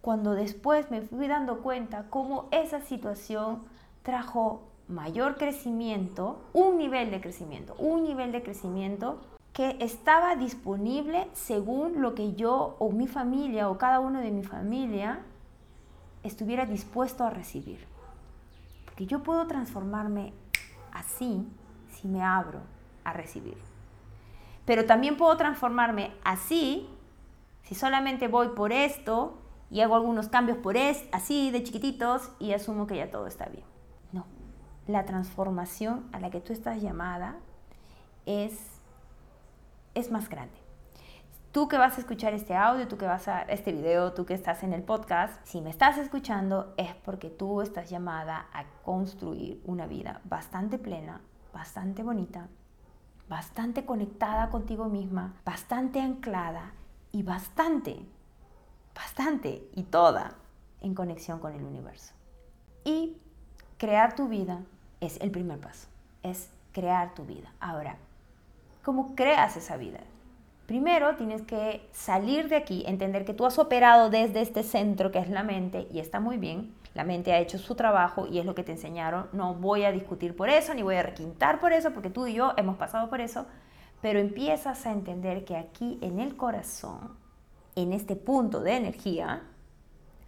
cuando 0.00 0.32
después 0.32 0.90
me 0.90 1.02
fui 1.02 1.28
dando 1.28 1.62
cuenta 1.62 2.06
cómo 2.10 2.48
esa 2.50 2.80
situación 2.80 3.62
trajo 4.02 4.69
mayor 4.90 5.36
crecimiento, 5.36 6.42
un 6.52 6.76
nivel 6.76 7.10
de 7.10 7.20
crecimiento, 7.20 7.74
un 7.78 8.02
nivel 8.02 8.32
de 8.32 8.42
crecimiento 8.42 9.20
que 9.52 9.76
estaba 9.80 10.36
disponible 10.36 11.28
según 11.32 12.00
lo 12.00 12.14
que 12.14 12.34
yo 12.34 12.76
o 12.78 12.90
mi 12.90 13.06
familia 13.06 13.68
o 13.68 13.78
cada 13.78 14.00
uno 14.00 14.20
de 14.20 14.30
mi 14.30 14.42
familia 14.42 15.20
estuviera 16.22 16.66
dispuesto 16.66 17.24
a 17.24 17.30
recibir. 17.30 17.86
Porque 18.84 19.06
yo 19.06 19.22
puedo 19.22 19.46
transformarme 19.46 20.32
así 20.92 21.46
si 21.88 22.08
me 22.08 22.22
abro 22.22 22.60
a 23.04 23.12
recibir. 23.12 23.56
Pero 24.64 24.86
también 24.86 25.16
puedo 25.16 25.36
transformarme 25.36 26.12
así 26.24 26.88
si 27.62 27.74
solamente 27.74 28.28
voy 28.28 28.48
por 28.48 28.72
esto 28.72 29.38
y 29.70 29.80
hago 29.80 29.94
algunos 29.94 30.28
cambios 30.28 30.58
por 30.58 30.76
esto, 30.76 31.08
así 31.12 31.50
de 31.50 31.62
chiquititos 31.62 32.30
y 32.38 32.52
asumo 32.52 32.86
que 32.86 32.96
ya 32.96 33.10
todo 33.10 33.26
está 33.26 33.46
bien. 33.46 33.69
La 34.90 35.04
transformación 35.04 36.08
a 36.10 36.18
la 36.18 36.30
que 36.30 36.40
tú 36.40 36.52
estás 36.52 36.82
llamada 36.82 37.36
es, 38.26 38.58
es 39.94 40.10
más 40.10 40.28
grande. 40.28 40.58
Tú 41.52 41.68
que 41.68 41.78
vas 41.78 41.96
a 41.96 42.00
escuchar 42.00 42.34
este 42.34 42.56
audio, 42.56 42.88
tú 42.88 42.98
que 42.98 43.06
vas 43.06 43.28
a 43.28 43.42
este 43.42 43.70
video, 43.70 44.14
tú 44.14 44.26
que 44.26 44.34
estás 44.34 44.64
en 44.64 44.72
el 44.72 44.82
podcast, 44.82 45.40
si 45.46 45.60
me 45.60 45.70
estás 45.70 45.96
escuchando 45.96 46.74
es 46.76 46.92
porque 47.04 47.30
tú 47.30 47.62
estás 47.62 47.88
llamada 47.88 48.48
a 48.52 48.64
construir 48.82 49.62
una 49.64 49.86
vida 49.86 50.22
bastante 50.24 50.76
plena, 50.76 51.20
bastante 51.54 52.02
bonita, 52.02 52.48
bastante 53.28 53.84
conectada 53.84 54.50
contigo 54.50 54.86
misma, 54.86 55.36
bastante 55.44 56.00
anclada 56.00 56.72
y 57.12 57.22
bastante, 57.22 58.04
bastante 58.92 59.68
y 59.72 59.84
toda 59.84 60.34
en 60.80 60.96
conexión 60.96 61.38
con 61.38 61.52
el 61.54 61.62
universo. 61.62 62.12
Y 62.82 63.16
crear 63.78 64.16
tu 64.16 64.26
vida 64.26 64.64
es 65.00 65.20
el 65.20 65.30
primer 65.30 65.58
paso, 65.58 65.88
es 66.22 66.50
crear 66.72 67.14
tu 67.14 67.24
vida. 67.24 67.52
Ahora, 67.60 67.96
¿cómo 68.84 69.14
creas 69.14 69.56
esa 69.56 69.76
vida? 69.76 70.00
Primero 70.66 71.16
tienes 71.16 71.42
que 71.42 71.88
salir 71.92 72.48
de 72.48 72.56
aquí, 72.56 72.84
entender 72.86 73.24
que 73.24 73.34
tú 73.34 73.44
has 73.44 73.58
operado 73.58 74.08
desde 74.08 74.40
este 74.40 74.62
centro 74.62 75.10
que 75.10 75.18
es 75.18 75.28
la 75.28 75.42
mente 75.42 75.88
y 75.90 75.98
está 75.98 76.20
muy 76.20 76.36
bien. 76.36 76.72
La 76.94 77.04
mente 77.04 77.32
ha 77.32 77.40
hecho 77.40 77.58
su 77.58 77.74
trabajo 77.74 78.26
y 78.26 78.38
es 78.38 78.46
lo 78.46 78.54
que 78.54 78.62
te 78.62 78.72
enseñaron. 78.72 79.26
No 79.32 79.54
voy 79.54 79.84
a 79.84 79.92
discutir 79.92 80.36
por 80.36 80.48
eso, 80.48 80.74
ni 80.74 80.82
voy 80.82 80.96
a 80.96 81.02
requintar 81.02 81.60
por 81.60 81.72
eso, 81.72 81.92
porque 81.92 82.10
tú 82.10 82.26
y 82.26 82.34
yo 82.34 82.52
hemos 82.56 82.76
pasado 82.76 83.10
por 83.10 83.20
eso. 83.20 83.46
Pero 84.00 84.18
empiezas 84.18 84.86
a 84.86 84.92
entender 84.92 85.44
que 85.44 85.56
aquí 85.56 85.98
en 86.02 86.20
el 86.20 86.36
corazón, 86.36 87.16
en 87.74 87.92
este 87.92 88.16
punto 88.16 88.60
de 88.60 88.76
energía, 88.76 89.42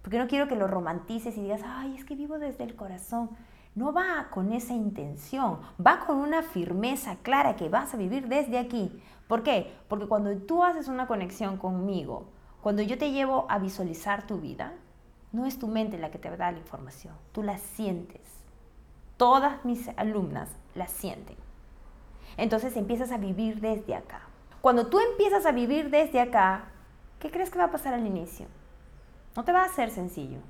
porque 0.03 0.19
no 0.19 0.27
quiero 0.27 0.49
que 0.49 0.57
lo 0.57 0.67
romantices 0.67 1.37
y 1.37 1.43
digas, 1.43 1.63
ay, 1.65 1.95
es 1.97 2.05
que 2.05 2.17
vivo 2.17 2.39
desde 2.39 2.65
el 2.65 2.75
corazón. 2.75 3.31
No 3.75 3.93
va 3.93 4.29
con 4.31 4.53
esa 4.53 4.75
intención, 4.75 5.61
va 5.85 6.01
con 6.01 6.19
una 6.19 6.43
firmeza 6.43 7.17
clara 7.23 7.57
que 7.57 7.69
vas 7.69 7.95
a 7.95 7.97
vivir 7.97 8.29
desde 8.29 8.59
aquí 8.59 9.03
¿Por 9.33 9.43
qué? 9.43 9.75
Porque 9.89 10.07
cuando 10.07 10.37
tú 10.37 10.63
haces 10.63 10.89
una 10.89 11.07
conexión 11.07 11.57
conmigo, 11.57 12.27
cuando 12.61 12.83
yo 12.83 12.99
te 12.99 13.13
llevo 13.13 13.47
a 13.49 13.59
visualizar 13.59 14.27
tu 14.27 14.37
vida, 14.37 14.75
no 15.33 15.47
es 15.47 15.59
tu 15.59 15.69
mente 15.69 15.97
la 15.97 16.11
que 16.11 16.19
te 16.19 16.37
da 16.37 16.53
la 16.53 16.59
información, 16.59 17.15
tú 17.33 17.43
la 17.43 17.57
sientes. 17.57 18.21
Todas 19.17 19.65
mis 19.65 19.89
alumnas 19.97 20.51
la 20.75 20.87
sienten. 20.87 21.37
Entonces 22.37 22.77
empiezas 22.77 23.11
a 23.11 23.17
vivir 23.17 23.63
desde 23.63 23.95
acá. 23.95 24.21
Cuando 24.61 24.89
tú 24.89 25.01
empiezas 25.01 25.47
a 25.47 25.53
vivir 25.53 25.89
desde 25.89 26.21
acá, 26.21 26.67
¿qué 27.19 27.31
crees 27.31 27.49
que 27.49 27.59
va 27.59 27.65
a 27.65 27.71
pasar 27.71 27.95
al 27.95 28.07
inicio? 28.07 28.45
No 29.35 29.45
te 29.45 29.53
va 29.53 29.65
a 29.65 29.69
ser 29.71 29.89
sencillo. 29.89 30.41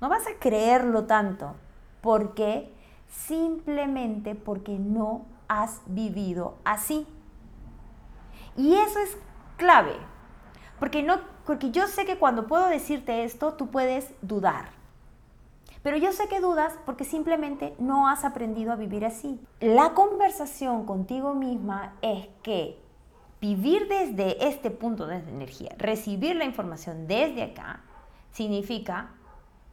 No 0.00 0.08
vas 0.08 0.26
a 0.26 0.38
creerlo 0.38 1.04
tanto. 1.04 1.54
¿Por 2.02 2.34
qué? 2.34 2.70
Simplemente 3.08 4.34
porque 4.34 4.78
no 4.78 5.24
has 5.48 5.80
vivido 5.86 6.56
así. 6.64 7.06
Y 8.56 8.74
eso 8.74 8.98
es 8.98 9.16
clave. 9.56 9.96
Porque, 10.78 11.02
no, 11.02 11.20
porque 11.46 11.70
yo 11.70 11.86
sé 11.86 12.04
que 12.04 12.18
cuando 12.18 12.46
puedo 12.46 12.66
decirte 12.66 13.24
esto, 13.24 13.54
tú 13.54 13.70
puedes 13.70 14.12
dudar. 14.20 14.70
Pero 15.82 15.96
yo 15.96 16.12
sé 16.12 16.28
que 16.28 16.40
dudas 16.40 16.78
porque 16.84 17.04
simplemente 17.04 17.74
no 17.78 18.08
has 18.08 18.24
aprendido 18.24 18.72
a 18.72 18.76
vivir 18.76 19.04
así. 19.04 19.40
La 19.60 19.94
conversación 19.94 20.84
contigo 20.84 21.34
misma 21.34 21.94
es 22.02 22.28
que 22.42 22.78
vivir 23.40 23.88
desde 23.88 24.46
este 24.46 24.70
punto 24.70 25.06
de 25.06 25.16
energía, 25.16 25.74
recibir 25.78 26.36
la 26.36 26.44
información 26.44 27.08
desde 27.08 27.42
acá, 27.42 27.80
significa 28.30 29.10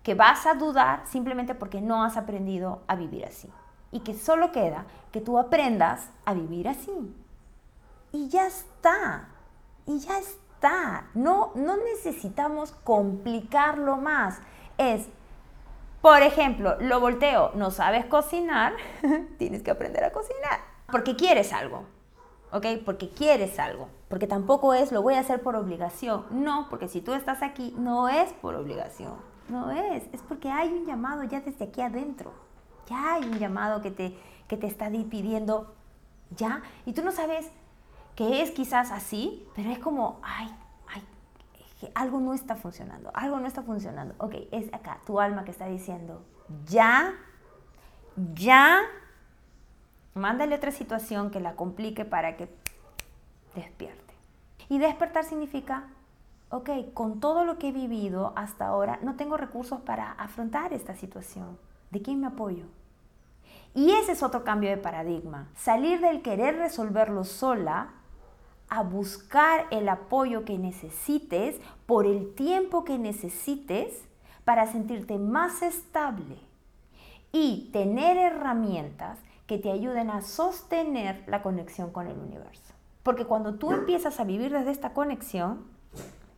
que 0.04 0.16
vas 0.16 0.46
a 0.46 0.56
dudar 0.56 1.04
simplemente 1.06 1.56
porque 1.56 1.82
no 1.82 2.04
has 2.04 2.18
aprendido 2.18 2.82
a 2.88 2.96
vivir 2.96 3.26
así. 3.26 3.50
Y 3.92 4.02
que 4.02 4.14
solo 4.14 4.52
queda 4.52 4.86
que 5.12 5.22
tú 5.22 5.38
aprendas 5.38 6.10
a 6.26 6.34
vivir 6.34 6.68
así. 6.68 6.92
Y 8.12 8.30
ya 8.30 8.48
está. 8.48 9.30
Y 9.86 10.00
ya 10.00 10.20
está. 10.20 11.08
No, 11.14 11.52
no 11.56 11.78
necesitamos 11.78 12.72
complicarlo 12.84 13.98
más. 13.98 14.40
Es, 14.78 15.08
por 16.02 16.22
ejemplo, 16.22 16.78
lo 16.80 17.00
volteo, 17.00 17.52
no 17.56 17.72
sabes 17.72 18.06
cocinar, 18.06 18.74
tienes 19.38 19.64
que 19.64 19.72
aprender 19.72 20.04
a 20.04 20.12
cocinar. 20.12 20.60
Porque 20.92 21.16
quieres 21.16 21.52
algo. 21.54 21.86
¿ok? 22.52 22.66
Porque 22.86 23.10
quieres 23.10 23.60
algo, 23.60 23.88
porque 24.08 24.28
tampoco 24.28 24.74
es 24.74 24.92
lo 24.92 25.02
voy 25.02 25.16
a 25.16 25.20
hacer 25.20 25.42
por 25.42 25.56
obligación, 25.56 26.26
no, 26.32 26.68
porque 26.70 26.88
si 26.88 27.02
tú 27.02 27.14
estás 27.14 27.42
aquí 27.44 27.74
no 27.78 28.10
es 28.10 28.34
por 28.34 28.56
obligación, 28.56 29.14
no 29.50 29.72
es, 29.72 30.04
es 30.14 30.22
porque 30.22 30.50
hay 30.50 30.70
un 30.70 30.86
llamado 30.86 31.24
ya 31.24 31.42
desde 31.42 31.66
aquí 31.66 31.82
adentro, 31.82 32.34
ya 32.88 33.16
hay 33.16 33.24
un 33.24 33.40
llamado 33.40 33.82
que 33.82 33.92
te, 33.92 34.18
que 34.48 34.58
te 34.58 34.68
está 34.68 34.90
pidiendo, 34.90 35.74
ya, 36.32 36.62
y 36.86 36.94
tú 36.94 37.04
no 37.04 37.12
sabes 37.12 37.50
que 38.16 38.42
es 38.42 38.52
quizás 38.52 38.92
así, 38.92 39.48
pero 39.56 39.70
es 39.70 39.80
como, 39.80 40.20
ay, 40.24 40.54
ay, 40.88 41.04
algo 41.96 42.20
no 42.20 42.34
está 42.34 42.56
funcionando, 42.56 43.12
algo 43.14 43.40
no 43.40 43.48
está 43.48 43.64
funcionando, 43.64 44.16
ok, 44.18 44.36
es 44.52 44.74
acá 44.74 45.00
tu 45.06 45.20
alma 45.20 45.44
que 45.44 45.52
está 45.52 45.68
diciendo, 45.68 46.24
ya, 46.66 47.14
ya 48.34 48.82
Mándale 50.20 50.56
otra 50.56 50.72
situación 50.72 51.32
que 51.32 51.40
la 51.40 51.56
complique 51.56 52.04
para 52.04 52.36
que 52.36 52.50
despierte. 53.56 54.14
Y 54.68 54.78
despertar 54.80 55.24
significa, 55.24 55.88
ok, 56.50 56.70
con 56.94 57.20
todo 57.20 57.46
lo 57.46 57.58
que 57.58 57.70
he 57.70 57.72
vivido 57.72 58.34
hasta 58.36 58.68
ahora, 58.68 59.00
no 59.02 59.16
tengo 59.16 59.38
recursos 59.38 59.82
para 59.82 60.12
afrontar 60.14 60.74
esta 60.74 60.96
situación. 60.96 61.58
¿De 61.92 62.02
quién 62.02 62.20
me 62.20 62.28
apoyo? 62.28 62.66
Y 63.76 63.92
ese 63.92 64.14
es 64.14 64.24
otro 64.24 64.44
cambio 64.44 64.70
de 64.70 64.78
paradigma. 64.78 65.50
Salir 65.56 66.02
del 66.02 66.22
querer 66.22 66.58
resolverlo 66.58 67.24
sola 67.24 67.92
a 68.68 68.84
buscar 68.84 69.66
el 69.72 69.90
apoyo 69.90 70.46
que 70.46 70.58
necesites 70.58 71.60
por 71.86 72.06
el 72.06 72.34
tiempo 72.36 72.84
que 72.84 72.98
necesites 72.98 74.04
para 74.44 74.68
sentirte 74.68 75.18
más 75.18 75.62
estable 75.62 76.38
y 77.32 77.70
tener 77.72 78.18
herramientas 78.18 79.20
que 79.48 79.58
te 79.58 79.72
ayuden 79.72 80.10
a 80.10 80.22
sostener 80.22 81.24
la 81.28 81.42
conexión 81.42 81.92
con 81.92 82.08
el 82.08 82.18
universo. 82.18 82.74
Porque 83.02 83.26
cuando 83.26 83.56
tú 83.56 83.72
empiezas 83.72 84.20
a 84.20 84.24
vivir 84.24 84.52
desde 84.52 84.72
esta 84.72 84.94
conexión, 84.94 85.66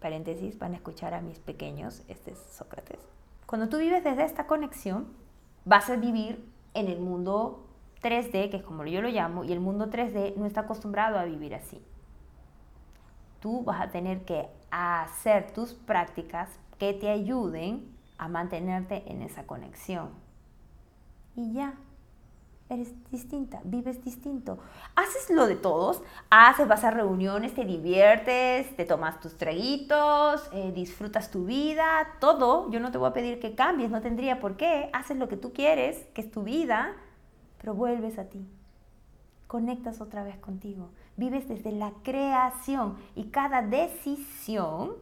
paréntesis, 0.02 0.60
van 0.60 0.74
a 0.74 0.78
escuchar 0.78 1.14
a 1.14 1.22
mis 1.22 1.40
pequeños, 1.40 2.04
este 2.10 2.32
es 2.32 2.40
Sócrates, 2.52 3.00
cuando 3.46 3.70
tú 3.70 3.78
vives 3.78 4.04
desde 4.04 4.24
esta 4.24 4.48
conexión, 4.48 5.08
vas 5.66 5.90
a 5.90 5.98
vivir 5.98 6.44
en 6.74 6.88
el 6.88 7.00
mundo 7.00 7.68
3D, 8.02 8.50
que 8.50 8.58
es 8.58 8.64
como 8.64 8.86
yo 8.86 9.02
lo 9.02 9.10
llamo, 9.10 9.44
y 9.44 9.52
el 9.52 9.60
mundo 9.60 9.90
3D 9.90 10.36
no 10.38 10.46
está 10.46 10.62
acostumbrado 10.62 11.20
a 11.20 11.26
vivir 11.26 11.54
así. 11.54 11.84
Tú 13.42 13.64
vas 13.64 13.82
a 13.82 13.92
tener 13.92 14.24
que 14.24 14.48
hacer 14.72 15.52
tus 15.52 15.74
prácticas 15.74 16.50
que 16.80 16.94
te 16.94 17.10
ayuden 17.10 17.94
a 18.18 18.28
mantenerte 18.28 19.04
en 19.12 19.22
esa 19.22 19.46
conexión. 19.46 20.12
Y 21.36 21.54
ya, 21.54 21.74
eres 22.74 22.94
distinta, 23.12 23.62
vives 23.66 24.04
distinto. 24.04 24.58
Haces 24.96 25.30
lo 25.30 25.46
de 25.46 25.56
todos, 25.56 26.02
haces, 26.30 26.68
vas 26.68 26.84
a 26.84 26.92
reuniones, 26.92 27.54
te 27.54 27.66
diviertes, 27.66 28.76
te 28.76 28.86
tomas 28.86 29.20
tus 29.20 29.38
traguitos, 29.38 30.50
eh, 30.54 30.72
disfrutas 30.74 31.32
tu 31.32 31.46
vida, 31.46 32.08
todo. 32.20 32.72
Yo 32.72 32.80
no 32.80 32.92
te 32.92 32.98
voy 32.98 33.10
a 33.10 33.14
pedir 33.14 33.40
que 33.40 33.56
cambies, 33.56 33.92
no 33.92 34.02
tendría 34.02 34.40
por 34.40 34.56
qué. 34.56 34.90
Haces 34.94 35.18
lo 35.18 35.28
que 35.28 35.38
tú 35.38 35.52
quieres, 35.52 35.98
que 36.14 36.22
es 36.22 36.32
tu 36.32 36.44
vida, 36.44 36.96
pero 37.60 37.74
vuelves 37.74 38.18
a 38.18 38.26
ti. 38.26 38.48
Conectas 39.48 40.00
otra 40.00 40.24
vez 40.24 40.38
contigo. 40.38 40.92
Vives 41.18 41.50
desde 41.50 41.74
la 41.74 41.92
creación 42.04 42.96
y 43.16 43.26
cada 43.26 43.62
decisión, 43.62 44.96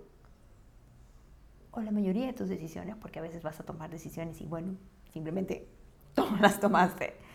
o 1.71 1.82
la 1.82 1.91
mayoría 1.91 2.25
de 2.25 2.34
tus 2.34 2.49
decisiones, 2.49 2.95
porque 2.95 3.19
a 3.19 3.21
veces 3.21 3.43
vas 3.43 3.60
a 3.60 3.63
tomar 3.63 3.91
decisiones 3.91 4.41
y 4.41 4.47
bueno, 4.47 4.75
simplemente 5.13 5.67
las 6.41 6.60
tomaste 6.60 7.29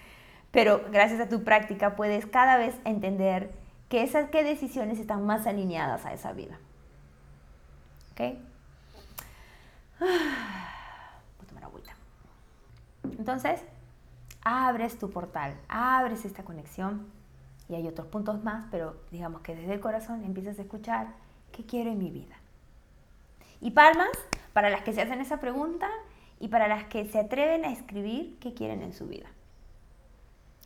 pero 0.54 0.84
gracias 0.92 1.20
a 1.20 1.28
tu 1.28 1.42
práctica 1.42 1.96
puedes 1.96 2.26
cada 2.26 2.56
vez 2.56 2.76
entender 2.84 3.52
que 3.88 4.04
esas 4.04 4.30
qué 4.30 4.44
decisiones 4.44 5.00
están 5.00 5.26
más 5.26 5.48
alineadas 5.48 6.06
a 6.06 6.12
esa 6.14 6.32
vida. 6.32 6.60
¿Ok? 8.12 8.20
Voy 9.98 10.08
a 10.08 11.46
tomar 11.48 11.64
agüita. 11.64 11.96
Entonces, 13.18 13.64
abres 14.44 14.96
tu 14.96 15.10
portal, 15.10 15.56
abres 15.68 16.24
esta 16.24 16.44
conexión 16.44 17.04
y 17.68 17.74
hay 17.74 17.88
otros 17.88 18.06
puntos 18.06 18.44
más, 18.44 18.66
pero 18.70 18.96
digamos 19.10 19.40
que 19.40 19.56
desde 19.56 19.74
el 19.74 19.80
corazón 19.80 20.24
empiezas 20.24 20.56
a 20.60 20.62
escuchar 20.62 21.08
qué 21.50 21.66
quiero 21.66 21.90
en 21.90 21.98
mi 21.98 22.12
vida. 22.12 22.36
Y 23.60 23.72
palmas 23.72 24.12
para 24.52 24.70
las 24.70 24.82
que 24.82 24.92
se 24.92 25.02
hacen 25.02 25.20
esa 25.20 25.40
pregunta 25.40 25.90
y 26.38 26.46
para 26.46 26.68
las 26.68 26.84
que 26.84 27.06
se 27.06 27.18
atreven 27.18 27.64
a 27.64 27.72
escribir 27.72 28.38
qué 28.38 28.54
quieren 28.54 28.82
en 28.82 28.92
su 28.92 29.08
vida 29.08 29.26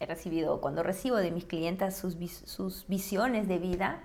he 0.01 0.07
recibido, 0.07 0.61
cuando 0.61 0.83
recibo 0.83 1.17
de 1.17 1.31
mis 1.31 1.45
clientes 1.45 1.97
sus, 1.97 2.17
sus 2.45 2.87
visiones 2.87 3.49
de 3.49 3.59
vida, 3.59 4.01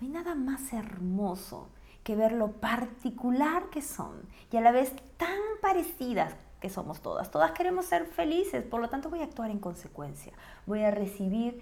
no 0.00 0.06
hay 0.06 0.12
nada 0.12 0.34
más 0.34 0.72
hermoso 0.72 1.68
que 2.02 2.16
ver 2.16 2.32
lo 2.32 2.52
particular 2.52 3.68
que 3.70 3.82
son 3.82 4.22
y 4.50 4.56
a 4.56 4.60
la 4.60 4.72
vez 4.72 4.94
tan 5.16 5.38
parecidas 5.60 6.34
que 6.60 6.70
somos 6.70 7.00
todas. 7.00 7.30
Todas 7.30 7.52
queremos 7.52 7.86
ser 7.86 8.06
felices, 8.06 8.64
por 8.64 8.80
lo 8.80 8.88
tanto 8.88 9.10
voy 9.10 9.20
a 9.20 9.24
actuar 9.24 9.50
en 9.50 9.58
consecuencia. 9.58 10.32
Voy 10.66 10.82
a 10.82 10.90
recibir 10.90 11.60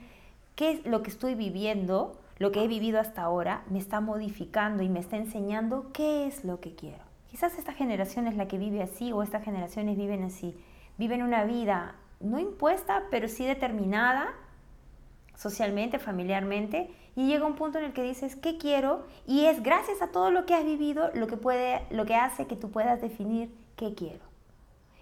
qué 0.55 0.71
es 0.71 0.87
lo 0.87 1.03
que 1.03 1.11
estoy 1.11 1.35
viviendo, 1.35 2.19
lo 2.39 2.53
que 2.53 2.65
he 2.65 2.69
vivido 2.69 3.01
hasta 3.01 3.23
ahora, 3.23 3.65
me 3.71 3.79
está 3.79 4.01
modificando 4.01 4.83
y 4.83 4.89
me 4.89 5.01
está 5.01 5.17
enseñando 5.17 5.91
qué 5.93 6.27
es 6.27 6.45
lo 6.45 6.61
que 6.61 6.75
quiero. 6.75 7.05
Quizás 7.31 7.59
esta 7.59 7.73
generación 7.73 8.27
es 8.27 8.37
la 8.37 8.49
que 8.49 8.57
vive 8.57 8.83
así 8.83 9.13
o 9.13 9.23
estas 9.23 9.45
generaciones 9.45 9.97
viven 9.97 10.23
así. 10.23 10.57
Viven 10.97 11.23
una 11.23 11.45
vida 11.45 11.97
no 12.21 12.39
impuesta, 12.39 13.05
pero 13.11 13.29
sí 13.29 13.45
determinada 13.45 14.35
socialmente, 15.37 15.99
familiarmente, 15.99 16.91
y 17.15 17.27
llega 17.27 17.47
un 17.47 17.55
punto 17.55 17.79
en 17.79 17.85
el 17.85 17.93
que 17.93 18.03
dices, 18.03 18.37
¿qué 18.37 18.59
quiero? 18.59 19.07
Y 19.27 19.47
es 19.47 19.63
gracias 19.63 20.03
a 20.03 20.09
todo 20.09 20.31
lo 20.31 20.47
que 20.47 20.55
has 20.55 20.65
vivido 20.65 21.11
lo 21.15 21.27
que, 21.27 21.37
puede, 21.37 21.83
lo 21.91 22.05
que 22.05 22.15
hace 22.15 22.47
que 22.47 22.57
tú 22.57 22.71
puedas 22.71 23.01
definir 23.01 23.51
qué 23.77 23.95
quiero. 23.95 24.25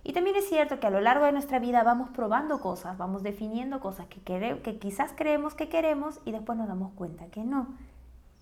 Y 0.05 0.13
también 0.13 0.37
es 0.37 0.49
cierto 0.49 0.79
que 0.79 0.87
a 0.87 0.91
lo 0.91 1.01
largo 1.01 1.25
de 1.25 1.33
nuestra 1.33 1.59
vida 1.59 1.83
vamos 1.83 2.11
probando 2.11 2.61
cosas, 2.61 2.99
vamos 2.99 3.23
definiendo 3.23 3.81
cosas 3.81 4.07
que, 4.07 4.21
que 4.21 4.79
quizás 4.79 5.13
creemos 5.17 5.55
que 5.55 5.69
queremos 5.69 6.21
y 6.25 6.33
después 6.33 6.59
nos 6.59 6.69
damos 6.69 6.93
cuenta 6.93 7.27
que 7.27 7.43
no. 7.43 7.69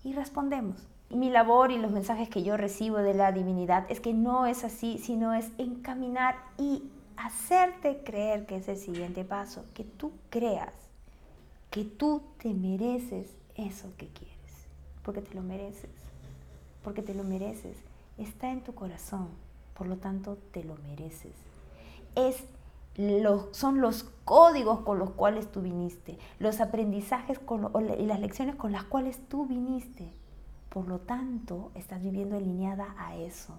Y 0.03 0.13
respondemos. 0.13 0.75
Mi 1.09 1.29
labor 1.29 1.71
y 1.71 1.77
los 1.77 1.91
mensajes 1.91 2.27
que 2.27 2.43
yo 2.43 2.57
recibo 2.57 2.97
de 2.97 3.13
la 3.13 3.31
divinidad 3.31 3.85
es 3.89 4.01
que 4.01 4.13
no 4.13 4.45
es 4.45 4.63
así, 4.63 4.97
sino 4.97 5.33
es 5.33 5.51
encaminar 5.57 6.35
y 6.57 6.83
hacerte 7.17 8.03
creer 8.03 8.45
que 8.45 8.57
es 8.57 8.67
el 8.67 8.77
siguiente 8.77 9.23
paso, 9.23 9.65
que 9.73 9.83
tú 9.83 10.11
creas 10.29 10.73
que 11.73 11.85
tú 11.85 12.21
te 12.37 12.53
mereces 12.53 13.27
eso 13.55 13.89
que 13.97 14.07
quieres, 14.07 14.67
porque 15.03 15.21
te 15.21 15.33
lo 15.33 15.41
mereces, 15.41 15.89
porque 16.83 17.01
te 17.01 17.15
lo 17.15 17.23
mereces, 17.23 17.75
está 18.19 18.51
en 18.51 18.61
tu 18.61 18.75
corazón, 18.75 19.29
por 19.73 19.87
lo 19.87 19.97
tanto 19.97 20.37
te 20.51 20.63
lo 20.63 20.75
mereces. 20.87 21.33
Es 22.15 22.43
son 23.53 23.81
los 23.81 24.03
códigos 24.23 24.81
con 24.81 24.99
los 24.99 25.09
cuales 25.09 25.51
tú 25.51 25.61
viniste, 25.61 26.19
los 26.37 26.61
aprendizajes 26.61 27.39
y 27.97 28.05
las 28.05 28.19
lecciones 28.19 28.55
con 28.55 28.71
las 28.71 28.83
cuales 28.83 29.19
tú 29.27 29.47
viniste. 29.47 30.11
Por 30.69 30.87
lo 30.87 30.99
tanto, 30.99 31.71
estás 31.73 32.03
viviendo 32.03 32.37
alineada 32.37 32.93
a 32.99 33.15
eso. 33.15 33.57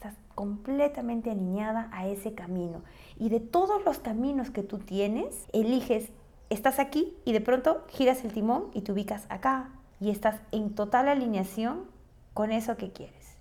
Estás 0.00 0.16
completamente 0.34 1.30
alineada 1.30 1.90
a 1.92 2.06
ese 2.06 2.32
camino. 2.32 2.80
Y 3.18 3.28
de 3.28 3.38
todos 3.38 3.84
los 3.84 3.98
caminos 3.98 4.50
que 4.50 4.62
tú 4.62 4.78
tienes, 4.78 5.46
eliges, 5.52 6.08
estás 6.48 6.78
aquí 6.78 7.14
y 7.26 7.34
de 7.34 7.42
pronto 7.42 7.84
giras 7.88 8.24
el 8.24 8.32
timón 8.32 8.70
y 8.72 8.80
te 8.80 8.92
ubicas 8.92 9.26
acá. 9.28 9.68
Y 10.00 10.08
estás 10.08 10.40
en 10.52 10.74
total 10.74 11.06
alineación 11.08 11.84
con 12.32 12.50
eso 12.50 12.78
que 12.78 12.92
quieres. 12.92 13.36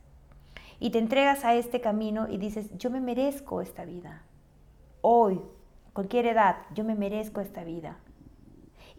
Y 0.82 0.89
te 0.89 1.00
entregas 1.00 1.45
a 1.45 1.56
este 1.56 1.80
camino 1.80 2.28
y 2.30 2.38
dices, 2.38 2.78
yo 2.78 2.89
me 2.89 3.00
merezco 3.00 3.62
esta 3.62 3.86
vida 3.86 4.24
hoy, 5.00 5.39
cualquier 5.93 6.26
edad, 6.26 6.58
yo 6.74 6.84
me 6.84 6.95
merezco 6.95 7.39
esta 7.39 7.63
vida. 7.63 7.98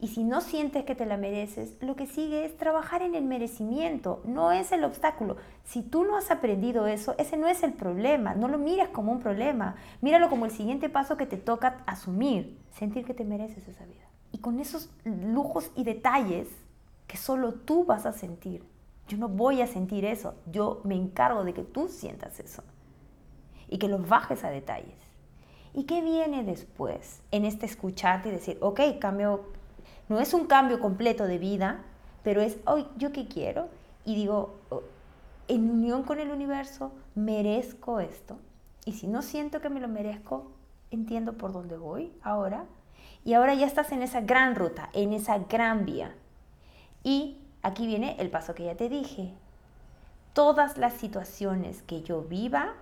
Y 0.03 0.09
si 0.09 0.25
no 0.25 0.41
sientes 0.41 0.85
que 0.85 0.95
te 0.95 1.05
la 1.05 1.19
mereces, 1.19 1.77
lo 1.81 1.95
que 1.95 2.07
sigue 2.07 2.47
es 2.47 2.57
trabajar 2.57 3.03
en 3.03 3.15
el 3.15 3.25
merecimiento, 3.25 4.23
no 4.25 4.51
es 4.51 4.73
el 4.73 4.85
obstáculo. 4.85 5.37
Si 5.65 5.83
tú 5.83 6.05
no 6.05 6.17
has 6.17 6.31
aprendido 6.31 6.87
eso, 6.87 7.15
ese 7.19 7.37
no 7.37 7.47
es 7.49 7.63
el 7.63 7.75
problema, 7.75 8.35
no 8.35 8.49
lo 8.49 8.57
miras 8.57 8.89
como 8.89 9.13
un 9.13 9.21
problema, 9.21 9.77
míralo 10.01 10.31
como 10.31 10.47
el 10.47 10.53
siguiente 10.53 10.89
paso 10.89 11.19
que 11.19 11.27
te 11.27 11.37
toca 11.37 11.83
asumir, 11.87 12.59
sentir 12.71 13.05
que 13.05 13.13
te 13.13 13.25
mereces 13.25 13.69
esa 13.69 13.85
vida. 13.85 14.09
Y 14.33 14.39
con 14.39 14.59
esos 14.59 14.91
lujos 15.05 15.71
y 15.77 15.85
detalles 15.85 16.49
que 17.07 17.19
solo 17.19 17.53
tú 17.53 17.85
vas 17.85 18.07
a 18.07 18.13
sentir. 18.13 18.65
Yo 19.07 19.19
no 19.19 19.29
voy 19.29 19.61
a 19.61 19.67
sentir 19.67 20.07
eso, 20.07 20.35
yo 20.51 20.81
me 20.85 20.95
encargo 20.95 21.45
de 21.45 21.53
que 21.53 21.63
tú 21.63 21.89
sientas 21.89 22.41
eso 22.41 22.63
y 23.69 23.77
que 23.79 23.89
los 23.89 24.09
bajes 24.09 24.45
a 24.45 24.51
detalles. 24.51 24.97
¿Y 25.75 25.85
qué 25.85 26.01
viene 26.01 26.43
después 26.43 27.21
en 27.31 27.45
este 27.45 27.67
escucharte 27.67 28.29
y 28.29 28.33
decir, 28.33 28.57
ok, 28.61 28.81
cambio, 28.99 29.45
no 30.11 30.19
es 30.19 30.35
un 30.35 30.47
cambio 30.47 30.81
completo 30.81 31.25
de 31.25 31.39
vida, 31.39 31.85
pero 32.25 32.41
es, 32.43 32.59
hoy, 32.67 32.85
¿yo 32.97 33.13
qué 33.13 33.29
quiero? 33.29 33.69
Y 34.05 34.17
digo, 34.17 34.59
oh, 34.69 34.83
en 35.47 35.71
unión 35.71 36.03
con 36.03 36.19
el 36.19 36.33
universo, 36.33 36.91
merezco 37.15 38.01
esto. 38.01 38.37
Y 38.85 38.95
si 38.95 39.07
no 39.07 39.23
siento 39.23 39.61
que 39.61 39.71
me 39.71 39.79
lo 39.79 39.87
merezco, 39.87 40.51
entiendo 40.91 41.35
por 41.35 41.53
dónde 41.53 41.77
voy 41.77 42.13
ahora. 42.23 42.65
Y 43.25 43.35
ahora 43.35 43.55
ya 43.55 43.67
estás 43.67 43.93
en 43.93 44.03
esa 44.03 44.21
gran 44.21 44.57
ruta, 44.57 44.91
en 44.95 45.13
esa 45.13 45.39
gran 45.39 45.85
vía. 45.85 46.13
Y 47.05 47.39
aquí 47.63 47.87
viene 47.87 48.17
el 48.19 48.31
paso 48.31 48.53
que 48.57 48.65
ya 48.65 48.75
te 48.75 48.89
dije. 48.89 49.33
Todas 50.33 50.77
las 50.77 50.95
situaciones 50.95 51.83
que 51.83 52.03
yo 52.03 52.23
viva, 52.23 52.75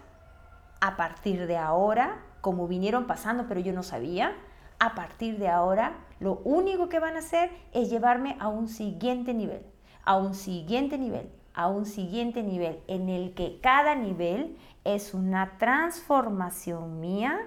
a 0.81 0.97
partir 0.97 1.47
de 1.47 1.59
ahora, 1.59 2.23
como 2.41 2.69
vinieron 2.69 3.07
pasando, 3.07 3.45
pero 3.47 3.61
yo 3.61 3.75
no 3.75 3.83
sabía, 3.83 4.35
a 4.79 4.95
partir 4.95 5.39
de 5.39 5.49
ahora 5.49 6.08
lo 6.21 6.41
único 6.45 6.89
que 6.89 6.99
van 6.99 7.17
a 7.17 7.21
hacer 7.21 7.51
es 7.73 7.91
llevarme 7.91 8.37
a 8.41 8.49
un 8.49 8.69
siguiente 8.69 9.35
nivel, 9.35 9.63
a 10.05 10.17
un 10.17 10.35
siguiente 10.35 10.99
nivel, 10.99 11.31
a 11.55 11.69
un 11.69 11.87
siguiente 11.87 12.43
nivel, 12.43 12.81
en 12.89 13.09
el 13.09 13.35
que 13.35 13.61
cada 13.61 13.95
nivel 13.95 14.57
es 14.85 15.15
una 15.15 15.59
transformación 15.59 17.01
mía 17.01 17.41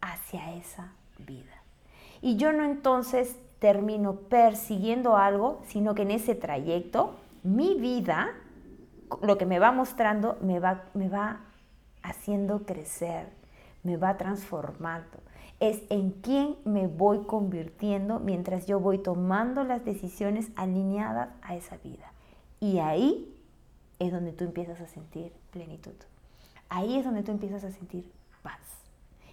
hacia 0.00 0.54
esa 0.54 0.92
vida. 1.18 1.62
Y 2.20 2.36
yo 2.36 2.52
no 2.52 2.64
entonces 2.64 3.36
termino 3.58 4.14
persiguiendo 4.16 5.16
algo, 5.16 5.60
sino 5.66 5.94
que 5.94 6.02
en 6.02 6.10
ese 6.10 6.34
trayecto 6.34 7.16
mi 7.42 7.74
vida, 7.78 8.32
lo 9.22 9.38
que 9.38 9.46
me 9.46 9.58
va 9.58 9.70
mostrando, 9.72 10.38
me 10.40 10.58
va, 10.58 10.84
me 10.94 11.08
va 11.08 11.40
haciendo 12.02 12.64
crecer, 12.64 13.28
me 13.82 13.96
va 13.96 14.16
transformando. 14.16 15.23
Es 15.60 15.82
en 15.88 16.10
quién 16.10 16.56
me 16.64 16.86
voy 16.86 17.24
convirtiendo 17.24 18.18
mientras 18.18 18.66
yo 18.66 18.80
voy 18.80 18.98
tomando 18.98 19.64
las 19.64 19.84
decisiones 19.84 20.50
alineadas 20.56 21.30
a 21.42 21.54
esa 21.54 21.76
vida. 21.78 22.12
Y 22.60 22.78
ahí 22.78 23.34
es 23.98 24.12
donde 24.12 24.32
tú 24.32 24.44
empiezas 24.44 24.80
a 24.80 24.86
sentir 24.86 25.32
plenitud. 25.50 25.94
Ahí 26.68 26.98
es 26.98 27.04
donde 27.04 27.22
tú 27.22 27.30
empiezas 27.30 27.64
a 27.64 27.70
sentir 27.70 28.10
paz. 28.42 28.60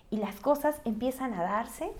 Y 0.10 0.18
las 0.18 0.40
cosas 0.40 0.80
empiezan 0.86 1.34
a 1.34 1.44
darse. 1.44 1.92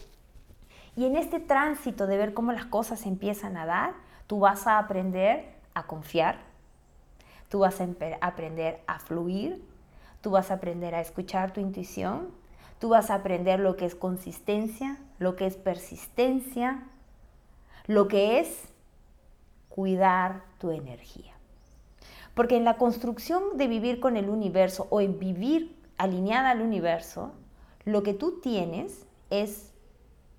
Y 0.96 1.06
en 1.06 1.16
este 1.16 1.40
tránsito 1.40 2.06
de 2.06 2.18
ver 2.18 2.34
cómo 2.34 2.52
las 2.52 2.66
cosas 2.66 3.06
empiezan 3.06 3.58
a 3.58 3.66
dar, 3.66 3.94
tú 4.28 4.40
vas 4.40 4.68
a 4.68 4.78
aprender 4.78 5.56
a 5.74 5.88
confiar, 5.88 6.40
tú 7.50 7.60
vas 7.60 7.80
a 7.80 7.88
aprender 8.22 8.82
a 8.88 9.00
fluir, 9.00 9.66
tú 10.22 10.32
vas 10.32 10.52
a 10.52 10.56
aprender 10.56 10.94
a 10.96 11.02
escuchar 11.02 11.54
tu 11.54 11.62
intuición, 11.62 12.30
Tú 12.82 12.90
vas 12.90 13.12
a 13.12 13.14
aprender 13.14 13.60
lo 13.60 13.76
que 13.78 13.86
es 13.86 13.94
consistencia, 13.94 14.98
lo 15.20 15.36
que 15.36 15.46
es 15.46 15.56
persistencia, 15.56 16.88
lo 17.86 18.08
que 18.08 18.40
es 18.40 18.64
cuidar 19.70 20.42
tu 20.58 20.72
energía. 20.72 21.36
Porque 22.34 22.58
en 22.58 22.66
la 22.66 22.78
construcción 22.78 23.56
de 23.56 23.68
vivir 23.68 24.00
con 24.00 24.18
el 24.18 24.30
universo 24.30 24.88
o 24.90 25.00
en 25.00 25.20
vivir 25.20 25.78
alineada 26.00 26.50
al 26.50 26.64
universo, 26.64 27.34
lo 27.86 28.02
que 28.02 28.16
tú 28.16 28.42
tienes 28.42 29.06
es 29.30 29.72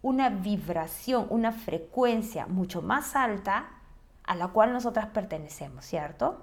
una 0.03 0.29
vibración, 0.29 1.29
una 1.31 1.53
frecuencia 1.53 2.49
mucho 2.49 2.83
más 2.83 3.15
alta 3.15 3.71
a 4.25 4.35
la 4.35 4.49
cual 4.49 4.73
nosotras 4.73 5.07
pertenecemos, 5.07 5.85
¿cierto? 5.85 6.43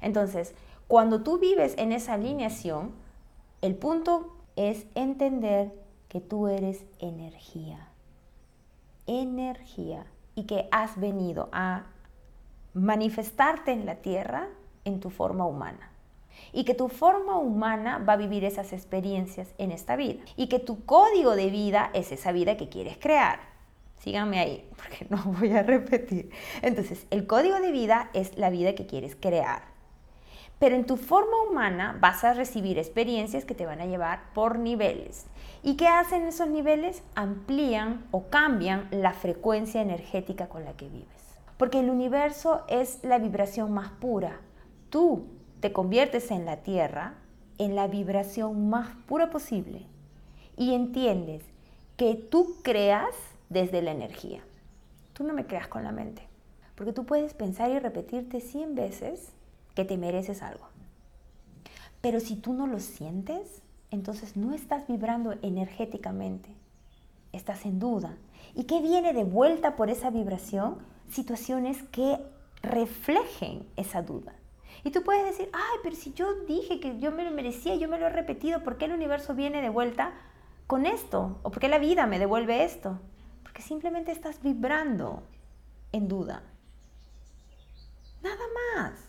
Entonces, 0.00 0.54
cuando 0.88 1.22
tú 1.22 1.38
vives 1.38 1.74
en 1.76 1.92
esa 1.92 2.14
alineación, 2.14 2.92
el 3.60 3.74
punto 3.74 4.35
es 4.56 4.86
entender 4.94 5.72
que 6.08 6.20
tú 6.20 6.48
eres 6.48 6.84
energía. 6.98 7.88
Energía. 9.06 10.06
Y 10.34 10.44
que 10.44 10.68
has 10.70 10.98
venido 10.98 11.48
a 11.52 11.84
manifestarte 12.74 13.72
en 13.72 13.86
la 13.86 13.96
tierra 13.96 14.48
en 14.84 15.00
tu 15.00 15.10
forma 15.10 15.46
humana. 15.46 15.90
Y 16.52 16.64
que 16.64 16.74
tu 16.74 16.88
forma 16.88 17.38
humana 17.38 17.98
va 17.98 18.14
a 18.14 18.18
vivir 18.18 18.44
esas 18.44 18.72
experiencias 18.72 19.48
en 19.58 19.72
esta 19.72 19.96
vida. 19.96 20.22
Y 20.36 20.48
que 20.48 20.58
tu 20.58 20.84
código 20.84 21.36
de 21.36 21.50
vida 21.50 21.90
es 21.94 22.12
esa 22.12 22.32
vida 22.32 22.56
que 22.56 22.68
quieres 22.68 22.98
crear. 22.98 23.40
Síganme 23.98 24.38
ahí, 24.38 24.68
porque 24.76 25.06
no 25.08 25.22
voy 25.38 25.52
a 25.52 25.62
repetir. 25.62 26.30
Entonces, 26.62 27.06
el 27.10 27.26
código 27.26 27.60
de 27.60 27.72
vida 27.72 28.10
es 28.12 28.36
la 28.36 28.50
vida 28.50 28.74
que 28.74 28.86
quieres 28.86 29.16
crear. 29.16 29.75
Pero 30.58 30.74
en 30.74 30.86
tu 30.86 30.96
forma 30.96 31.42
humana 31.48 31.98
vas 32.00 32.24
a 32.24 32.32
recibir 32.32 32.78
experiencias 32.78 33.44
que 33.44 33.54
te 33.54 33.66
van 33.66 33.80
a 33.80 33.86
llevar 33.86 34.32
por 34.32 34.58
niveles. 34.58 35.26
¿Y 35.62 35.76
qué 35.76 35.88
hacen 35.88 36.26
esos 36.26 36.48
niveles? 36.48 37.02
Amplían 37.14 38.06
o 38.10 38.28
cambian 38.28 38.88
la 38.90 39.12
frecuencia 39.12 39.82
energética 39.82 40.48
con 40.48 40.64
la 40.64 40.72
que 40.72 40.88
vives. 40.88 41.08
Porque 41.58 41.80
el 41.80 41.90
universo 41.90 42.64
es 42.68 43.00
la 43.02 43.18
vibración 43.18 43.72
más 43.72 43.90
pura. 43.90 44.40
Tú 44.90 45.26
te 45.60 45.72
conviertes 45.72 46.30
en 46.30 46.46
la 46.46 46.58
Tierra 46.58 47.14
en 47.58 47.74
la 47.74 47.86
vibración 47.86 48.68
más 48.68 48.94
pura 49.06 49.30
posible 49.30 49.86
y 50.56 50.74
entiendes 50.74 51.42
que 51.96 52.14
tú 52.14 52.56
creas 52.62 53.14
desde 53.48 53.82
la 53.82 53.92
energía. 53.92 54.42
Tú 55.12 55.24
no 55.24 55.32
me 55.32 55.46
creas 55.46 55.68
con 55.68 55.82
la 55.84 55.92
mente, 55.92 56.22
porque 56.74 56.92
tú 56.92 57.06
puedes 57.06 57.32
pensar 57.34 57.70
y 57.70 57.78
repetirte 57.78 58.40
100 58.40 58.74
veces 58.74 59.32
que 59.76 59.84
te 59.84 59.96
mereces 59.96 60.42
algo. 60.42 60.66
Pero 62.00 62.18
si 62.18 62.34
tú 62.34 62.52
no 62.54 62.66
lo 62.66 62.80
sientes, 62.80 63.62
entonces 63.90 64.36
no 64.36 64.54
estás 64.54 64.88
vibrando 64.88 65.34
energéticamente, 65.42 66.48
estás 67.32 67.64
en 67.66 67.78
duda. 67.78 68.16
¿Y 68.54 68.64
qué 68.64 68.80
viene 68.80 69.12
de 69.12 69.22
vuelta 69.22 69.76
por 69.76 69.90
esa 69.90 70.10
vibración? 70.10 70.78
Situaciones 71.10 71.82
que 71.92 72.18
reflejen 72.62 73.66
esa 73.76 74.02
duda. 74.02 74.34
Y 74.82 74.90
tú 74.90 75.02
puedes 75.02 75.24
decir, 75.24 75.50
ay, 75.52 75.78
pero 75.82 75.94
si 75.94 76.12
yo 76.14 76.44
dije 76.46 76.80
que 76.80 76.98
yo 76.98 77.12
me 77.12 77.24
lo 77.24 77.30
merecía, 77.30 77.76
yo 77.76 77.88
me 77.88 77.98
lo 77.98 78.06
he 78.06 78.10
repetido, 78.10 78.62
¿por 78.62 78.78
qué 78.78 78.86
el 78.86 78.92
universo 78.92 79.34
viene 79.34 79.60
de 79.60 79.68
vuelta 79.68 80.14
con 80.66 80.86
esto? 80.86 81.38
¿O 81.42 81.50
por 81.50 81.60
qué 81.60 81.68
la 81.68 81.78
vida 81.78 82.06
me 82.06 82.18
devuelve 82.18 82.64
esto? 82.64 82.98
Porque 83.42 83.62
simplemente 83.62 84.10
estás 84.10 84.42
vibrando 84.42 85.22
en 85.92 86.08
duda. 86.08 86.42
Nada 88.22 88.44
más 88.74 89.05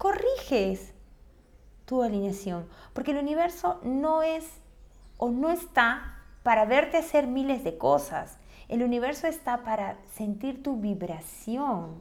corriges 0.00 0.94
tu 1.84 2.02
alineación, 2.02 2.66
porque 2.94 3.10
el 3.10 3.18
universo 3.18 3.80
no 3.82 4.22
es 4.22 4.48
o 5.18 5.30
no 5.30 5.50
está 5.50 6.22
para 6.42 6.64
verte 6.64 6.96
hacer 6.96 7.26
miles 7.26 7.64
de 7.64 7.76
cosas. 7.76 8.38
El 8.68 8.82
universo 8.82 9.26
está 9.26 9.62
para 9.62 9.98
sentir 10.14 10.62
tu 10.62 10.76
vibración. 10.80 11.96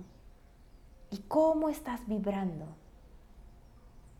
¿Y 1.11 1.17
cómo 1.27 1.67
estás 1.67 1.99
vibrando? 2.07 2.67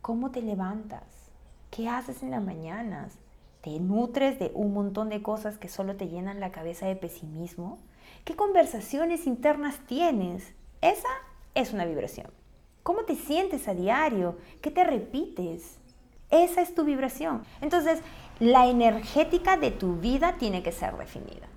¿Cómo 0.02 0.30
te 0.30 0.42
levantas? 0.42 1.30
¿Qué 1.70 1.88
haces 1.88 2.22
en 2.22 2.32
las 2.32 2.42
mañanas? 2.42 3.16
¿Te 3.62 3.80
nutres 3.80 4.38
de 4.38 4.52
un 4.54 4.74
montón 4.74 5.08
de 5.08 5.22
cosas 5.22 5.56
que 5.56 5.68
solo 5.68 5.96
te 5.96 6.08
llenan 6.08 6.38
la 6.38 6.52
cabeza 6.52 6.84
de 6.84 6.96
pesimismo? 6.96 7.78
¿Qué 8.26 8.36
conversaciones 8.36 9.26
internas 9.26 9.78
tienes? 9.86 10.52
Esa 10.82 11.08
es 11.54 11.72
una 11.72 11.86
vibración. 11.86 12.39
¿Cómo 12.82 13.02
te 13.02 13.16
sientes 13.16 13.68
a 13.68 13.74
diario? 13.74 14.38
¿Qué 14.62 14.70
te 14.70 14.84
repites? 14.84 15.78
Esa 16.30 16.62
es 16.62 16.74
tu 16.74 16.84
vibración. 16.84 17.42
Entonces, 17.60 18.00
la 18.38 18.68
energética 18.68 19.56
de 19.56 19.70
tu 19.70 19.96
vida 19.96 20.36
tiene 20.38 20.62
que 20.62 20.72
ser 20.72 20.96
definida. 20.96 21.48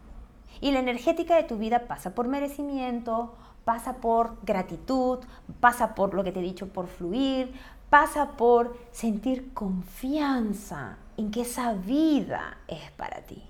Y 0.60 0.72
la 0.72 0.80
energética 0.80 1.36
de 1.36 1.44
tu 1.44 1.58
vida 1.58 1.88
pasa 1.88 2.16
por 2.16 2.28
merecimiento, 2.28 3.36
pasa 3.66 3.98
por 3.98 4.38
gratitud, 4.44 5.20
pasa 5.60 5.96
por 5.96 6.14
lo 6.14 6.24
que 6.24 6.32
te 6.32 6.40
he 6.40 6.44
dicho, 6.44 6.70
por 6.70 6.88
fluir, 6.88 7.54
pasa 7.90 8.32
por 8.32 8.78
sentir 8.92 9.54
confianza 9.54 10.98
en 11.18 11.32
que 11.32 11.42
esa 11.42 11.74
vida 11.74 12.58
es 12.68 12.92
para 12.92 13.22
ti. 13.22 13.44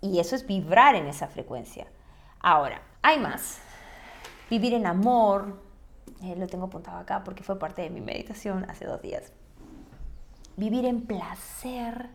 Y 0.00 0.18
eso 0.18 0.34
es 0.36 0.46
vibrar 0.46 0.94
en 0.96 1.06
esa 1.06 1.28
frecuencia. 1.28 1.86
Ahora, 2.40 2.82
hay 3.00 3.18
más. 3.18 3.60
Vivir 4.50 4.74
en 4.74 4.86
amor, 4.86 5.63
eh, 6.24 6.36
lo 6.36 6.46
tengo 6.46 6.66
apuntado 6.66 6.98
acá 6.98 7.24
porque 7.24 7.42
fue 7.42 7.58
parte 7.58 7.82
de 7.82 7.90
mi 7.90 8.00
meditación 8.00 8.64
hace 8.68 8.86
dos 8.86 9.02
días. 9.02 9.32
Vivir 10.56 10.84
en 10.84 11.02
placer. 11.02 12.08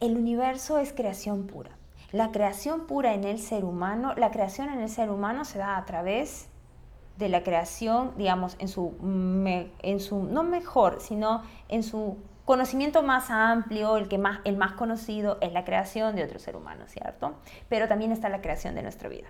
El 0.00 0.16
universo 0.16 0.78
es 0.78 0.92
creación 0.92 1.46
pura. 1.46 1.70
La 2.10 2.30
creación 2.30 2.86
pura 2.86 3.14
en 3.14 3.24
el 3.24 3.38
ser 3.38 3.64
humano, 3.64 4.14
la 4.14 4.30
creación 4.30 4.68
en 4.68 4.80
el 4.80 4.90
ser 4.90 5.10
humano 5.10 5.44
se 5.44 5.58
da 5.58 5.78
a 5.78 5.84
través 5.86 6.48
de 7.16 7.28
la 7.28 7.42
creación, 7.42 8.12
digamos, 8.16 8.56
en 8.58 8.68
su, 8.68 8.94
en 9.02 10.00
su 10.00 10.24
no 10.24 10.42
mejor, 10.42 11.00
sino 11.00 11.42
en 11.68 11.82
su 11.82 12.18
conocimiento 12.44 13.02
más 13.02 13.30
amplio, 13.30 13.96
el, 13.96 14.08
que 14.08 14.18
más, 14.18 14.40
el 14.44 14.56
más 14.56 14.72
conocido, 14.72 15.38
es 15.40 15.52
la 15.52 15.64
creación 15.64 16.16
de 16.16 16.24
otro 16.24 16.38
ser 16.38 16.56
humano, 16.56 16.84
¿cierto? 16.88 17.34
Pero 17.68 17.88
también 17.88 18.12
está 18.12 18.28
la 18.28 18.42
creación 18.42 18.74
de 18.74 18.82
nuestra 18.82 19.08
vida. 19.08 19.28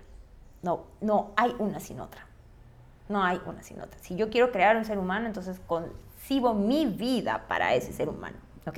No, 0.61 0.85
no 1.01 1.31
hay 1.35 1.55
una 1.59 1.79
sin 1.79 1.99
otra. 1.99 2.27
No 3.09 3.23
hay 3.23 3.39
una 3.45 3.63
sin 3.63 3.81
otra. 3.81 3.99
Si 4.01 4.15
yo 4.15 4.29
quiero 4.29 4.51
crear 4.51 4.77
un 4.77 4.85
ser 4.85 4.97
humano, 4.97 5.27
entonces 5.27 5.59
concibo 5.67 6.53
mi 6.53 6.85
vida 6.85 7.45
para 7.47 7.73
ese 7.75 7.93
ser 7.93 8.09
humano, 8.09 8.37
¿ok? 8.65 8.77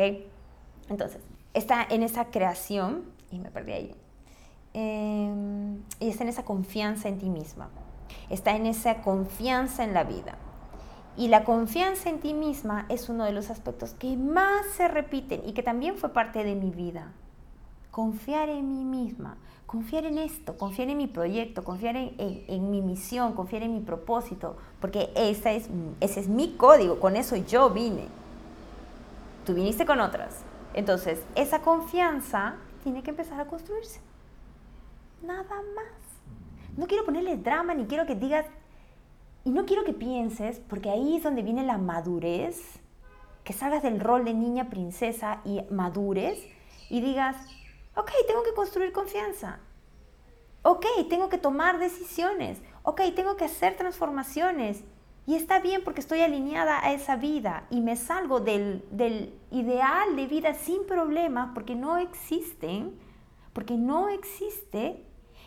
Entonces, 0.89 1.21
está 1.53 1.85
en 1.89 2.03
esa 2.03 2.25
creación 2.25 3.03
y 3.31 3.39
me 3.39 3.51
perdí 3.51 3.71
ahí. 3.71 3.95
Em, 4.73 5.77
y 5.99 6.09
está 6.09 6.23
en 6.23 6.29
esa 6.29 6.43
confianza 6.43 7.07
en 7.07 7.17
ti 7.17 7.29
misma. 7.29 7.69
Está 8.29 8.55
en 8.55 8.65
esa 8.65 9.01
confianza 9.01 9.83
en 9.83 9.93
la 9.93 10.03
vida. 10.03 10.35
Y 11.17 11.29
la 11.29 11.45
confianza 11.45 12.09
en 12.09 12.19
ti 12.19 12.33
misma 12.33 12.85
es 12.89 13.07
uno 13.07 13.23
de 13.23 13.31
los 13.31 13.49
aspectos 13.49 13.93
que 13.93 14.17
más 14.17 14.65
se 14.75 14.87
repiten 14.87 15.41
y 15.45 15.53
que 15.53 15.63
también 15.63 15.97
fue 15.97 16.09
parte 16.09 16.43
de 16.43 16.55
mi 16.55 16.71
vida. 16.71 17.13
Confiar 17.95 18.49
en 18.49 18.73
mí 18.73 18.83
misma, 18.83 19.37
confiar 19.65 20.03
en 20.03 20.17
esto, 20.17 20.57
confiar 20.57 20.89
en 20.89 20.97
mi 20.97 21.07
proyecto, 21.07 21.63
confiar 21.63 21.95
en, 21.95 22.13
en, 22.17 22.69
mi 22.69 22.81
misión, 22.81 23.31
confiar 23.31 23.63
en 23.63 23.73
mi 23.73 23.79
propósito, 23.79 24.57
porque 24.81 25.13
esa 25.15 25.53
es, 25.53 25.69
ese 26.01 26.19
es 26.19 26.27
mi 26.27 26.57
código, 26.57 26.99
con 26.99 27.15
eso 27.15 27.37
yo 27.37 27.69
vine. 27.69 28.09
Tú 29.45 29.53
viniste 29.53 29.85
con 29.85 30.01
otras. 30.01 30.41
Entonces, 30.73 31.23
esa 31.35 31.61
confianza 31.61 32.55
tiene 32.83 33.01
que 33.01 33.11
empezar 33.11 33.39
a 33.39 33.47
construirse. 33.47 34.01
Nada 35.23 35.45
más. 35.73 36.75
No 36.75 36.87
quiero 36.87 37.05
ponerle 37.05 37.37
drama 37.37 37.75
ni 37.75 37.85
quiero 37.85 38.05
que 38.05 38.15
digas, 38.15 38.45
y 39.45 39.51
no 39.51 39.65
quiero 39.65 39.85
que 39.85 39.93
pienses, 39.93 40.59
porque 40.67 40.89
ahí 40.89 41.15
es 41.15 41.23
donde 41.23 41.43
viene 41.43 41.63
la 41.63 41.77
madurez, 41.77 42.61
que 43.45 43.53
salgas 43.53 43.83
del 43.83 44.01
rol 44.01 44.25
de 44.25 44.33
niña 44.33 44.69
princesa 44.69 45.39
y 45.45 45.61
madures 45.71 46.45
y 46.89 46.99
digas, 46.99 47.37
ok, 47.95 48.11
tengo 48.27 48.43
que 48.43 48.53
construir 48.53 48.91
confianza. 48.91 49.59
Ok, 50.61 50.85
tengo 51.09 51.29
que 51.29 51.37
tomar 51.37 51.79
decisiones. 51.79 52.61
Ok, 52.83 53.01
tengo 53.15 53.37
que 53.37 53.45
hacer 53.45 53.77
transformaciones. 53.77 54.83
Y 55.27 55.35
está 55.35 55.59
bien 55.59 55.83
porque 55.83 56.01
estoy 56.01 56.21
alineada 56.21 56.83
a 56.85 56.91
esa 56.91 57.15
vida 57.15 57.65
y 57.69 57.81
me 57.81 57.95
salgo 57.95 58.39
del, 58.39 58.85
del 58.91 59.33
ideal 59.49 60.15
de 60.15 60.27
vida 60.27 60.53
sin 60.53 60.85
problemas 60.85 61.49
porque 61.53 61.75
no 61.75 61.97
existen, 61.97 62.99
porque 63.53 63.75
no 63.75 64.09
existe 64.09 65.03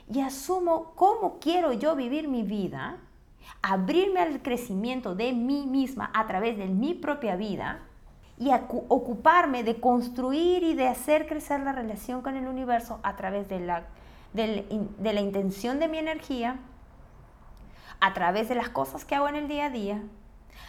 y 0.08 0.20
asumo 0.20 0.92
cómo 0.96 1.38
quiero 1.38 1.72
yo 1.72 1.94
vivir 1.94 2.26
mi 2.26 2.42
vida, 2.42 2.98
abrirme 3.62 4.20
al 4.20 4.42
crecimiento 4.42 5.14
de 5.14 5.32
mí 5.32 5.66
misma 5.66 6.10
a 6.12 6.26
través 6.26 6.58
de 6.58 6.66
mi 6.66 6.94
propia 6.94 7.36
vida 7.36 7.87
y 8.38 8.50
ocuparme 8.52 9.64
de 9.64 9.80
construir 9.80 10.62
y 10.62 10.74
de 10.74 10.88
hacer 10.88 11.26
crecer 11.26 11.60
la 11.60 11.72
relación 11.72 12.22
con 12.22 12.36
el 12.36 12.46
universo 12.46 13.00
a 13.02 13.16
través 13.16 13.48
de 13.48 13.60
la, 13.60 13.84
de 14.32 15.12
la 15.12 15.20
intención 15.20 15.78
de 15.80 15.88
mi 15.88 15.98
energía 15.98 16.58
a 18.00 18.14
través 18.14 18.48
de 18.48 18.54
las 18.54 18.68
cosas 18.68 19.04
que 19.04 19.14
hago 19.14 19.28
en 19.28 19.34
el 19.34 19.48
día 19.48 19.66
a 19.66 19.70
día, 19.70 20.02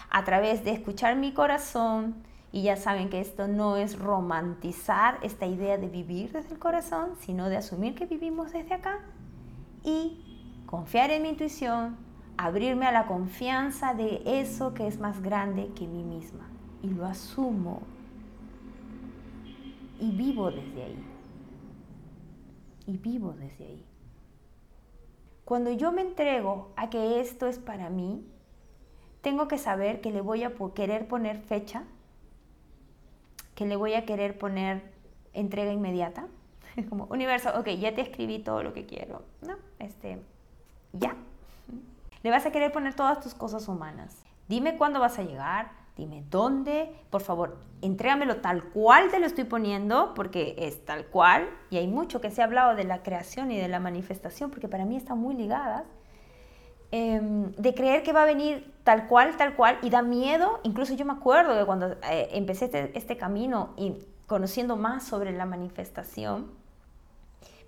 a 0.10 0.24
través 0.24 0.64
de 0.64 0.72
escuchar 0.72 1.16
mi 1.16 1.32
corazón, 1.32 2.16
y 2.52 2.64
ya 2.64 2.76
saben 2.76 3.10
que 3.10 3.20
esto 3.20 3.48
no 3.48 3.78
es 3.78 4.00
romantizar 4.00 5.20
esta 5.22 5.46
idea 5.46 5.78
de 5.78 5.88
vivir 5.88 6.32
desde 6.32 6.54
el 6.54 6.60
corazón, 6.60 7.12
sino 7.20 7.48
de 7.50 7.58
asumir 7.58 7.94
que 7.94 8.08
vivimos 8.08 8.52
desde 8.52 8.74
acá 8.74 9.00
y 9.84 10.64
confiar 10.66 11.12
en 11.12 11.22
mi 11.22 11.30
intuición, 11.30 11.98
abrirme 12.38 12.88
a 12.88 12.92
la 12.92 13.06
confianza 13.06 13.94
de 13.94 14.24
eso 14.26 14.74
que 14.74 14.88
es 14.88 15.00
más 15.00 15.22
grande 15.22 15.70
que 15.76 15.88
mí 15.88 16.04
misma. 16.04 16.48
Y 16.82 16.90
lo 16.90 17.06
asumo 17.06 17.82
y 20.00 20.12
vivo 20.12 20.50
desde 20.50 20.84
ahí. 20.84 21.04
Y 22.88 22.98
vivo 22.98 23.34
desde 23.34 23.66
ahí. 23.66 23.86
Cuando 25.46 25.72
yo 25.72 25.92
me 25.92 26.02
entrego 26.02 26.72
a 26.76 26.90
que 26.90 27.20
esto 27.20 27.48
es 27.48 27.60
para 27.60 27.90
mí, 27.90 28.24
tengo 29.22 29.48
que 29.48 29.58
saber 29.58 30.00
que 30.02 30.12
le 30.12 30.22
voy 30.22 30.44
a 30.44 30.54
querer 30.74 31.08
poner 31.08 31.40
fecha, 31.40 31.84
que 33.56 33.66
le 33.66 33.76
voy 33.76 33.94
a 33.94 34.06
querer 34.06 34.38
poner 34.38 34.82
entrega 35.34 35.74
inmediata. 35.74 36.28
Como 36.90 37.06
universo, 37.06 37.52
ok, 37.60 37.68
ya 37.70 37.94
te 37.94 38.02
escribí 38.02 38.40
todo 38.40 38.64
lo 38.64 38.74
que 38.74 38.86
quiero. 38.86 39.24
No, 39.42 39.56
este, 39.80 40.22
ya. 40.94 41.16
Le 42.24 42.30
vas 42.30 42.46
a 42.46 42.52
querer 42.52 42.72
poner 42.72 42.94
todas 42.94 43.20
tus 43.20 43.34
cosas 43.34 43.68
humanas. 43.68 44.24
Dime 44.48 44.78
cuándo 44.78 45.00
vas 45.00 45.20
a 45.20 45.24
llegar, 45.24 45.72
dime 46.00 46.24
dónde, 46.30 46.90
por 47.10 47.22
favor, 47.22 47.58
entrégamelo 47.82 48.38
tal 48.38 48.64
cual 48.64 49.10
te 49.12 49.20
lo 49.20 49.26
estoy 49.26 49.44
poniendo, 49.44 50.14
porque 50.16 50.56
es 50.58 50.84
tal 50.86 51.06
cual, 51.06 51.50
y 51.70 51.78
hay 51.78 51.88
mucho 51.88 52.22
que 52.22 52.32
se 52.32 52.42
ha 52.42 52.46
hablado 52.46 52.76
de 52.76 52.84
la 52.84 53.04
creación 53.04 53.52
y 53.52 53.58
de 53.58 53.68
la 53.68 53.80
manifestación, 53.80 54.50
porque 54.50 54.68
para 54.68 54.86
mí 54.86 54.96
están 54.96 55.20
muy 55.20 55.36
ligadas, 55.36 55.84
em, 56.92 57.52
de 57.52 57.74
creer 57.74 58.02
que 58.04 58.14
va 58.14 58.24
a 58.24 58.26
venir 58.26 58.74
tal 58.84 59.08
cual, 59.08 59.38
tal 59.38 59.56
cual, 59.56 59.78
y 59.82 59.90
da 59.90 60.02
miedo, 60.02 60.60
incluso 60.64 60.94
yo 60.96 61.06
me 61.06 61.14
acuerdo 61.14 61.54
de 61.56 61.66
cuando 61.66 61.92
eh, 62.10 62.30
empecé 62.32 62.66
este, 62.66 62.98
este, 62.98 63.18
camino 63.18 63.74
y 63.78 63.94
conociendo 64.26 64.76
más 64.76 65.04
sobre 65.04 65.32
la 65.32 65.46
manifestación, 65.46 66.52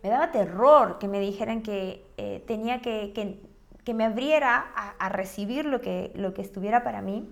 me 0.04 0.10
daba 0.10 0.32
terror 0.32 0.98
que 1.00 1.08
me 1.08 1.20
dijeran 1.20 1.62
que 1.62 2.06
eh, 2.18 2.44
tenía 2.48 2.82
que, 2.82 3.12
que, 3.14 3.40
que, 3.84 3.94
me 3.94 4.06
abriera 4.06 4.72
a, 4.76 4.90
a 4.98 5.10
recibir 5.10 5.66
lo 5.66 5.80
que, 5.82 6.12
lo 6.16 6.34
que 6.34 6.42
estuviera 6.42 6.84
para 6.84 7.02
mí, 7.02 7.30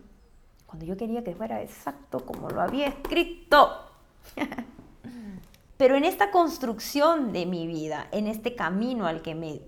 cuando 0.70 0.86
yo 0.86 0.96
quería 0.96 1.24
que 1.24 1.34
fuera 1.34 1.64
exacto 1.64 2.24
como 2.24 2.48
lo 2.48 2.62
había 2.62 2.90
escrito. 2.90 3.90
Pero 5.78 5.96
en 5.96 6.06
esta 6.06 6.30
construcción 6.30 7.34
de 7.34 7.48
mi 7.48 7.66
vida, 7.66 8.08
en 8.12 8.28
este 8.28 8.54
camino 8.54 9.08
al 9.08 9.24
que 9.24 9.34
me 9.34 9.62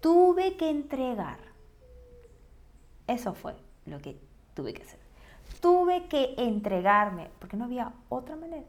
tuve 0.00 0.56
que 0.56 0.70
entregar, 0.70 1.38
eso 3.06 3.34
fue 3.34 3.54
lo 3.84 3.98
que 3.98 4.18
tuve 4.54 4.72
que 4.72 4.82
hacer. 4.82 4.98
Tuve 5.60 6.06
que 6.06 6.34
entregarme, 6.38 7.28
porque 7.38 7.58
no 7.58 7.64
había 7.64 7.92
otra 8.08 8.34
manera. 8.36 8.66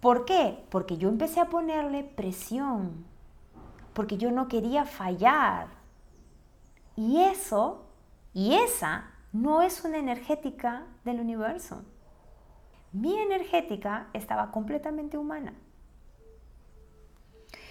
¿Por 0.00 0.24
qué? 0.24 0.64
Porque 0.70 0.96
yo 0.96 1.10
empecé 1.10 1.40
a 1.40 1.50
ponerle 1.50 2.02
presión, 2.02 3.04
porque 3.92 4.16
yo 4.16 4.30
no 4.30 4.48
quería 4.48 4.86
fallar. 4.86 5.68
Y 6.96 7.20
eso, 7.20 7.82
y 8.32 8.54
esa 8.54 9.10
no 9.42 9.62
es 9.62 9.84
una 9.84 9.98
energética 9.98 10.82
del 11.04 11.20
universo. 11.20 11.82
Mi 12.92 13.16
energética 13.18 14.08
estaba 14.12 14.50
completamente 14.50 15.16
humana. 15.16 15.54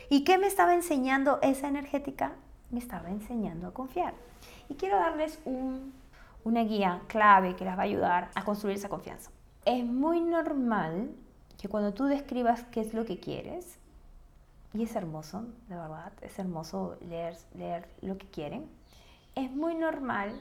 ¿Y 0.10 0.24
qué 0.24 0.38
me 0.38 0.48
estaba 0.48 0.74
enseñando 0.74 1.40
esa 1.42 1.68
energética? 1.68 2.36
Me 2.72 2.80
estaba 2.80 3.10
enseñando 3.10 3.68
a 3.68 3.74
confiar. 3.74 4.14
Y 4.70 4.76
quiero 4.76 4.96
darles 4.96 5.40
una 6.46 6.64
guía 6.64 7.02
clave 7.08 7.58
que 7.58 7.66
les 7.66 7.74
va 7.76 7.82
a 7.82 7.86
ayudar 7.86 8.30
a 8.36 8.46
construir 8.46 8.78
esa 8.78 8.88
confianza. 8.88 9.30
Es 9.66 9.84
muy 9.84 10.22
normal 10.22 11.12
que 11.58 11.68
cuando 11.68 11.94
tú 11.94 12.06
describas 12.06 12.64
qué 12.72 12.80
es 12.80 12.94
lo 12.94 13.04
que 13.04 13.20
quieres, 13.20 13.78
y 14.74 14.84
es 14.84 14.96
hermoso, 14.96 15.44
de 15.68 15.76
verdad, 15.76 16.14
es 16.22 16.40
hermoso 16.40 16.98
leer 17.02 17.90
lo 18.02 18.18
que 18.18 18.28
quieren, 18.28 18.70
es 19.36 19.52
muy 19.52 19.76
normal 19.76 20.40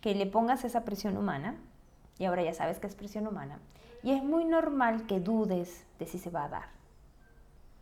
que 0.00 0.14
le 0.14 0.26
pongas 0.26 0.64
esa 0.64 0.84
presión 0.84 1.16
humana, 1.16 1.56
y 2.18 2.24
ahora 2.24 2.42
ya 2.42 2.54
sabes 2.54 2.78
que 2.78 2.86
es 2.86 2.94
presión 2.94 3.26
humana, 3.26 3.58
y 4.02 4.12
es 4.12 4.22
muy 4.22 4.44
normal 4.44 5.06
que 5.06 5.20
dudes 5.20 5.84
de 5.98 6.06
si 6.06 6.18
se 6.18 6.30
va 6.30 6.44
a 6.44 6.48
dar. 6.48 6.68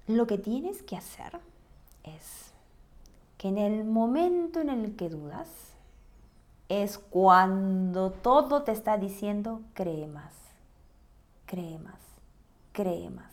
Lo 0.06 0.26
que 0.26 0.38
tienes 0.38 0.82
que 0.82 0.96
hacer 0.96 1.40
es 2.02 2.52
que 3.38 3.48
en 3.48 3.58
el 3.58 3.84
momento 3.84 4.60
en 4.60 4.68
el 4.68 4.96
que 4.96 5.08
dudas, 5.08 5.74
es 6.68 6.98
cuando 6.98 8.10
todo 8.10 8.62
te 8.62 8.72
está 8.72 8.96
diciendo 8.96 9.60
cree 9.74 10.06
más, 10.06 10.34
cree 11.46 11.78
más, 11.78 12.00
cree 12.72 13.10
más. 13.10 13.32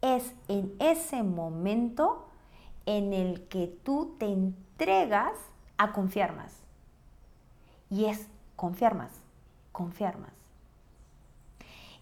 Es 0.00 0.32
en 0.48 0.74
ese 0.78 1.22
momento 1.22 2.26
en 2.86 3.12
el 3.12 3.46
que 3.48 3.66
tú 3.66 4.14
te 4.18 4.26
entregas 4.26 5.32
a 5.78 5.92
confiar 5.92 6.34
más. 6.36 6.61
Y 7.92 8.06
es 8.06 8.26
confiar 8.56 8.94
más. 8.94 9.12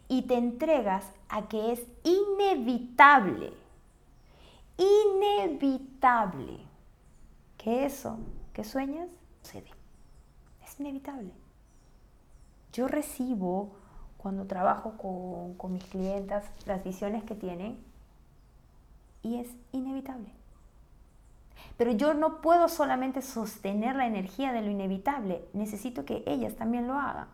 Y 0.07 0.23
te 0.23 0.37
entregas 0.37 1.05
a 1.29 1.49
que 1.49 1.73
es 1.73 1.85
inevitable, 2.05 3.53
inevitable 4.79 6.61
que 7.59 7.85
eso 7.85 8.19
que 8.53 8.63
sueñas 8.63 9.09
sucede. 9.43 9.71
Es 10.65 10.79
inevitable. 10.79 11.33
Yo 12.73 12.87
recibo 12.87 13.73
cuando 14.17 14.47
trabajo 14.47 14.97
con, 14.97 15.55
con 15.55 15.73
mis 15.73 15.85
clientas 15.87 16.45
las 16.67 16.85
visiones 16.85 17.25
que 17.25 17.35
tienen 17.35 17.83
y 19.25 19.41
es 19.41 19.49
inevitable. 19.73 20.40
Pero 21.77 21.93
yo 21.93 22.15
no 22.15 22.41
puedo 22.41 22.69
solamente 22.69 23.23
sostener 23.23 23.97
la 23.97 24.07
energía 24.07 24.53
de 24.53 24.63
lo 24.63 24.71
inevitable, 24.71 25.45
necesito 25.53 26.05
que 26.05 26.23
ellas 26.27 26.57
también 26.57 26.87
lo 26.87 26.95
hagan. 26.95 27.29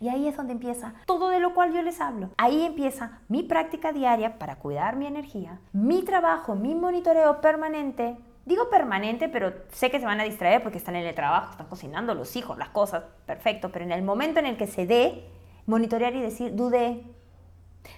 Y 0.00 0.08
ahí 0.08 0.28
es 0.28 0.36
donde 0.36 0.52
empieza 0.52 0.94
todo 1.06 1.30
de 1.30 1.40
lo 1.40 1.54
cual 1.54 1.72
yo 1.72 1.82
les 1.82 2.00
hablo. 2.00 2.30
Ahí 2.36 2.64
empieza 2.64 3.20
mi 3.28 3.42
práctica 3.42 3.92
diaria 3.92 4.38
para 4.38 4.56
cuidar 4.56 4.96
mi 4.96 5.06
energía, 5.06 5.58
mi 5.72 6.02
trabajo, 6.02 6.54
mi 6.54 6.74
monitoreo 6.74 7.40
permanente. 7.40 8.16
Digo 8.44 8.68
permanente, 8.68 9.28
pero 9.28 9.52
sé 9.72 9.90
que 9.90 9.98
se 9.98 10.06
van 10.06 10.20
a 10.20 10.24
distraer 10.24 10.62
porque 10.62 10.78
están 10.78 10.96
en 10.96 11.06
el 11.06 11.14
trabajo, 11.14 11.52
están 11.52 11.66
cocinando 11.66 12.14
los 12.14 12.36
hijos, 12.36 12.58
las 12.58 12.68
cosas, 12.68 13.04
perfecto. 13.24 13.72
Pero 13.72 13.84
en 13.84 13.92
el 13.92 14.02
momento 14.02 14.38
en 14.38 14.46
el 14.46 14.56
que 14.56 14.66
se 14.66 14.86
dé, 14.86 15.26
monitorear 15.66 16.14
y 16.14 16.20
decir, 16.20 16.54
dudé. 16.54 17.02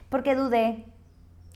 porque 0.08 0.34
dudé? 0.34 0.84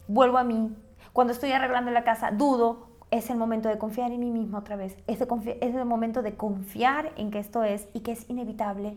Vuelvo 0.09 0.39
a 0.39 0.45
mí. 0.45 0.77
Cuando 1.13 1.33
estoy 1.33 1.53
arreglando 1.53 1.91
la 1.91 2.05
casa, 2.05 2.33
dudo 2.33 2.92
es 3.13 3.29
el 3.29 3.37
momento 3.37 3.69
de 3.69 3.77
confiar 3.77 4.11
en 4.11 4.21
mí 4.21 4.31
mismo 4.31 4.59
otra 4.59 4.75
vez. 4.75 4.97
Es, 5.07 5.21
es 5.21 5.75
el 5.75 5.85
momento 5.85 6.23
de 6.23 6.35
confiar 6.35 7.13
en 7.17 7.31
que 7.31 7.39
esto 7.39 7.63
es 7.63 7.87
y 7.93 8.01
que 8.01 8.13
es 8.13 8.29
inevitable. 8.31 8.97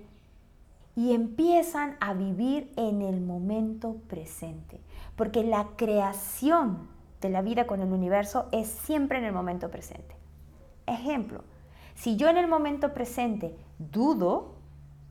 Y 0.95 1.13
empiezan 1.13 1.97
a 1.99 2.13
vivir 2.13 2.71
en 2.77 3.01
el 3.01 3.19
momento 3.19 3.97
presente. 4.07 4.79
Porque 5.17 5.43
la 5.43 5.67
creación 5.75 6.87
de 7.19 7.29
la 7.29 7.41
vida 7.41 7.67
con 7.67 7.81
el 7.81 7.91
universo 7.91 8.47
es 8.53 8.69
siempre 8.69 9.17
en 9.17 9.25
el 9.25 9.33
momento 9.33 9.69
presente. 9.69 10.15
Ejemplo, 10.87 11.43
si 11.93 12.15
yo 12.15 12.29
en 12.29 12.37
el 12.37 12.47
momento 12.47 12.93
presente 12.93 13.53
dudo, 13.79 14.55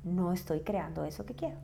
no 0.03 0.33
estoy 0.33 0.61
creando 0.61 1.05
eso 1.05 1.27
que 1.27 1.35
quiero. 1.35 1.57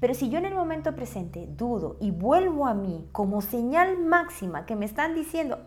Pero 0.00 0.14
si 0.14 0.30
yo 0.30 0.38
en 0.38 0.46
el 0.46 0.54
momento 0.54 0.96
presente 0.96 1.46
dudo 1.46 1.96
y 2.00 2.10
vuelvo 2.10 2.66
a 2.66 2.74
mí 2.74 3.08
como 3.12 3.40
señal 3.40 3.98
máxima 3.98 4.66
que 4.66 4.74
me 4.74 4.84
están 4.84 5.14
diciendo, 5.14 5.60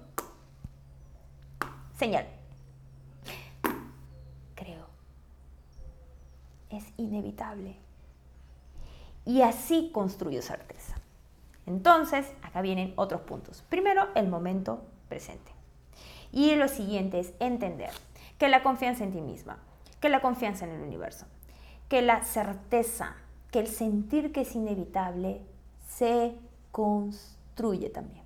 señal. 1.95 2.27
Creo. 4.55 4.85
Es 6.69 6.85
inevitable. 6.97 7.77
Y 9.25 9.41
así 9.41 9.91
construyo 9.93 10.41
certeza. 10.41 10.95
Entonces, 11.65 12.31
acá 12.43 12.61
vienen 12.61 12.93
otros 12.95 13.21
puntos. 13.21 13.63
Primero, 13.69 14.07
el 14.15 14.27
momento 14.27 14.83
presente. 15.09 15.51
Y 16.31 16.55
lo 16.55 16.67
siguiente 16.67 17.19
es 17.19 17.33
entender 17.39 17.91
que 18.37 18.49
la 18.49 18.61
confianza 18.61 19.03
en 19.03 19.11
ti 19.11 19.21
misma, 19.21 19.57
que 19.99 20.09
la 20.09 20.21
confianza 20.21 20.65
en 20.65 20.71
el 20.71 20.81
universo, 20.81 21.25
que 21.89 22.01
la 22.01 22.23
certeza, 22.23 23.15
que 23.51 23.59
el 23.59 23.67
sentir 23.67 24.31
que 24.31 24.41
es 24.41 24.55
inevitable 24.55 25.41
se 25.87 26.35
construye 26.71 27.89
también. 27.89 28.23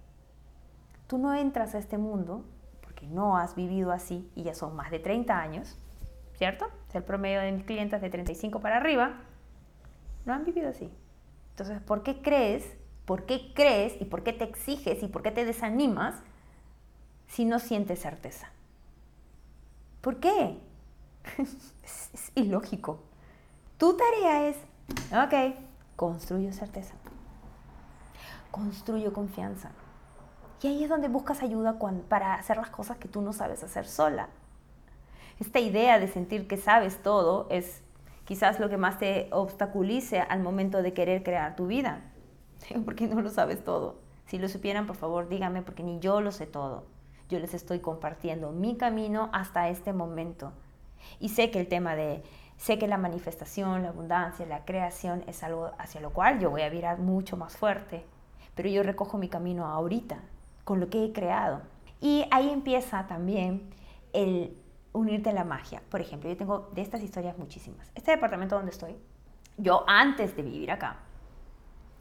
Tú 1.08 1.18
no 1.18 1.34
entras 1.34 1.76
a 1.76 1.78
este 1.78 1.98
mundo 1.98 2.44
que 3.00 3.08
no 3.08 3.38
has 3.38 3.56
vivido 3.56 3.94
así 3.94 4.30
y 4.36 4.44
ya 4.44 4.54
son 4.54 4.76
más 4.76 4.92
de 4.92 5.00
30 5.00 5.40
años, 5.40 5.78
¿cierto? 6.34 6.68
Es 6.90 6.96
el 6.96 7.04
promedio 7.04 7.40
de 7.40 7.54
mis 7.54 7.64
clientes 7.64 8.02
de 8.02 8.10
35 8.10 8.60
para 8.60 8.76
arriba, 8.76 9.22
no 10.26 10.34
han 10.34 10.44
vivido 10.44 10.68
así. 10.68 10.92
Entonces, 11.52 11.82
¿por 11.82 12.04
qué 12.04 12.22
crees? 12.22 12.76
¿Por 13.06 13.26
qué 13.26 13.54
crees 13.56 14.00
y 14.02 14.06
por 14.06 14.24
qué 14.24 14.34
te 14.34 14.44
exiges 14.44 15.02
y 15.02 15.08
por 15.08 15.24
qué 15.24 15.32
te 15.32 15.46
desanimas 15.46 16.16
si 17.28 17.46
no 17.46 17.60
sientes 17.60 18.00
certeza? 18.00 18.50
¿Por 20.02 20.20
qué? 20.20 20.60
es, 21.38 22.10
es 22.14 22.32
ilógico. 22.36 23.02
Tu 23.78 23.96
tarea 23.96 24.50
es, 24.50 24.58
ok, 25.14 25.56
construyo 25.96 26.52
certeza. 26.52 26.96
Construyo 28.52 29.14
confianza. 29.14 29.72
Y 30.62 30.68
ahí 30.68 30.84
es 30.84 30.90
donde 30.90 31.08
buscas 31.08 31.42
ayuda 31.42 31.78
para 32.10 32.34
hacer 32.34 32.58
las 32.58 32.70
cosas 32.70 32.98
que 32.98 33.08
tú 33.08 33.22
no 33.22 33.32
sabes 33.32 33.64
hacer 33.64 33.86
sola. 33.88 34.28
Esta 35.40 35.60
idea 35.60 36.00
de 36.00 36.10
sentir 36.10 36.48
que 36.48 36.58
sabes 36.58 37.02
todo 37.02 37.48
es 37.50 37.82
quizás 38.26 38.60
lo 38.60 38.70
que 38.70 38.76
más 38.76 39.00
te 39.00 39.30
obstaculice 39.32 40.20
al 40.20 40.42
momento 40.42 40.82
de 40.82 40.94
querer 40.94 41.24
crear 41.24 41.56
tu 41.56 41.68
vida. 41.68 42.02
Porque 42.86 43.08
no 43.08 43.22
lo 43.22 43.30
sabes 43.30 43.64
todo. 43.64 43.96
Si 44.26 44.38
lo 44.38 44.50
supieran, 44.50 44.86
por 44.86 44.98
favor, 44.98 45.28
díganme, 45.28 45.64
porque 45.64 45.82
ni 45.82 46.00
yo 46.00 46.22
lo 46.22 46.32
sé 46.32 46.46
todo. 46.46 46.84
Yo 47.30 47.40
les 47.40 47.56
estoy 47.56 47.80
compartiendo 47.80 48.52
mi 48.52 48.78
camino 48.78 49.32
hasta 49.34 49.70
este 49.70 49.92
momento. 49.92 50.52
Y 51.20 51.30
sé 51.30 51.50
que 51.50 51.60
el 51.60 51.68
tema 51.68 51.96
de, 51.96 52.22
sé 52.58 52.78
que 52.78 52.88
la 52.88 53.00
manifestación, 53.00 53.82
la 53.82 53.90
abundancia, 53.90 54.46
la 54.46 54.66
creación 54.66 55.24
es 55.26 55.42
algo 55.42 55.72
hacia 55.80 56.00
lo 56.00 56.12
cual 56.12 56.40
yo 56.40 56.52
voy 56.52 56.62
a 56.62 56.70
virar 56.70 57.00
mucho 57.00 57.38
más 57.38 57.58
fuerte. 57.58 58.06
Pero 58.54 58.70
yo 58.70 58.84
recojo 58.84 59.18
mi 59.18 59.30
camino 59.30 59.66
ahorita, 59.66 60.20
con 60.64 60.80
lo 60.80 60.90
que 60.90 61.06
he 61.06 61.12
creado. 61.12 61.62
Y 62.02 62.26
ahí 62.32 62.50
empieza 62.50 63.08
también 63.08 63.70
el 64.14 64.58
unirte 64.94 65.30
a 65.30 65.34
la 65.34 65.44
magia. 65.44 65.82
Por 65.90 66.02
ejemplo, 66.02 66.30
yo 66.30 66.38
tengo 66.38 66.70
de 66.74 66.82
estas 66.82 67.02
historias 67.02 67.38
muchísimas. 67.38 67.92
Este 67.96 68.12
departamento 68.12 68.56
donde 68.56 68.72
estoy, 68.72 68.96
yo 69.58 69.84
antes 69.88 70.36
de 70.36 70.44
vivir 70.44 70.72
acá, 70.72 70.98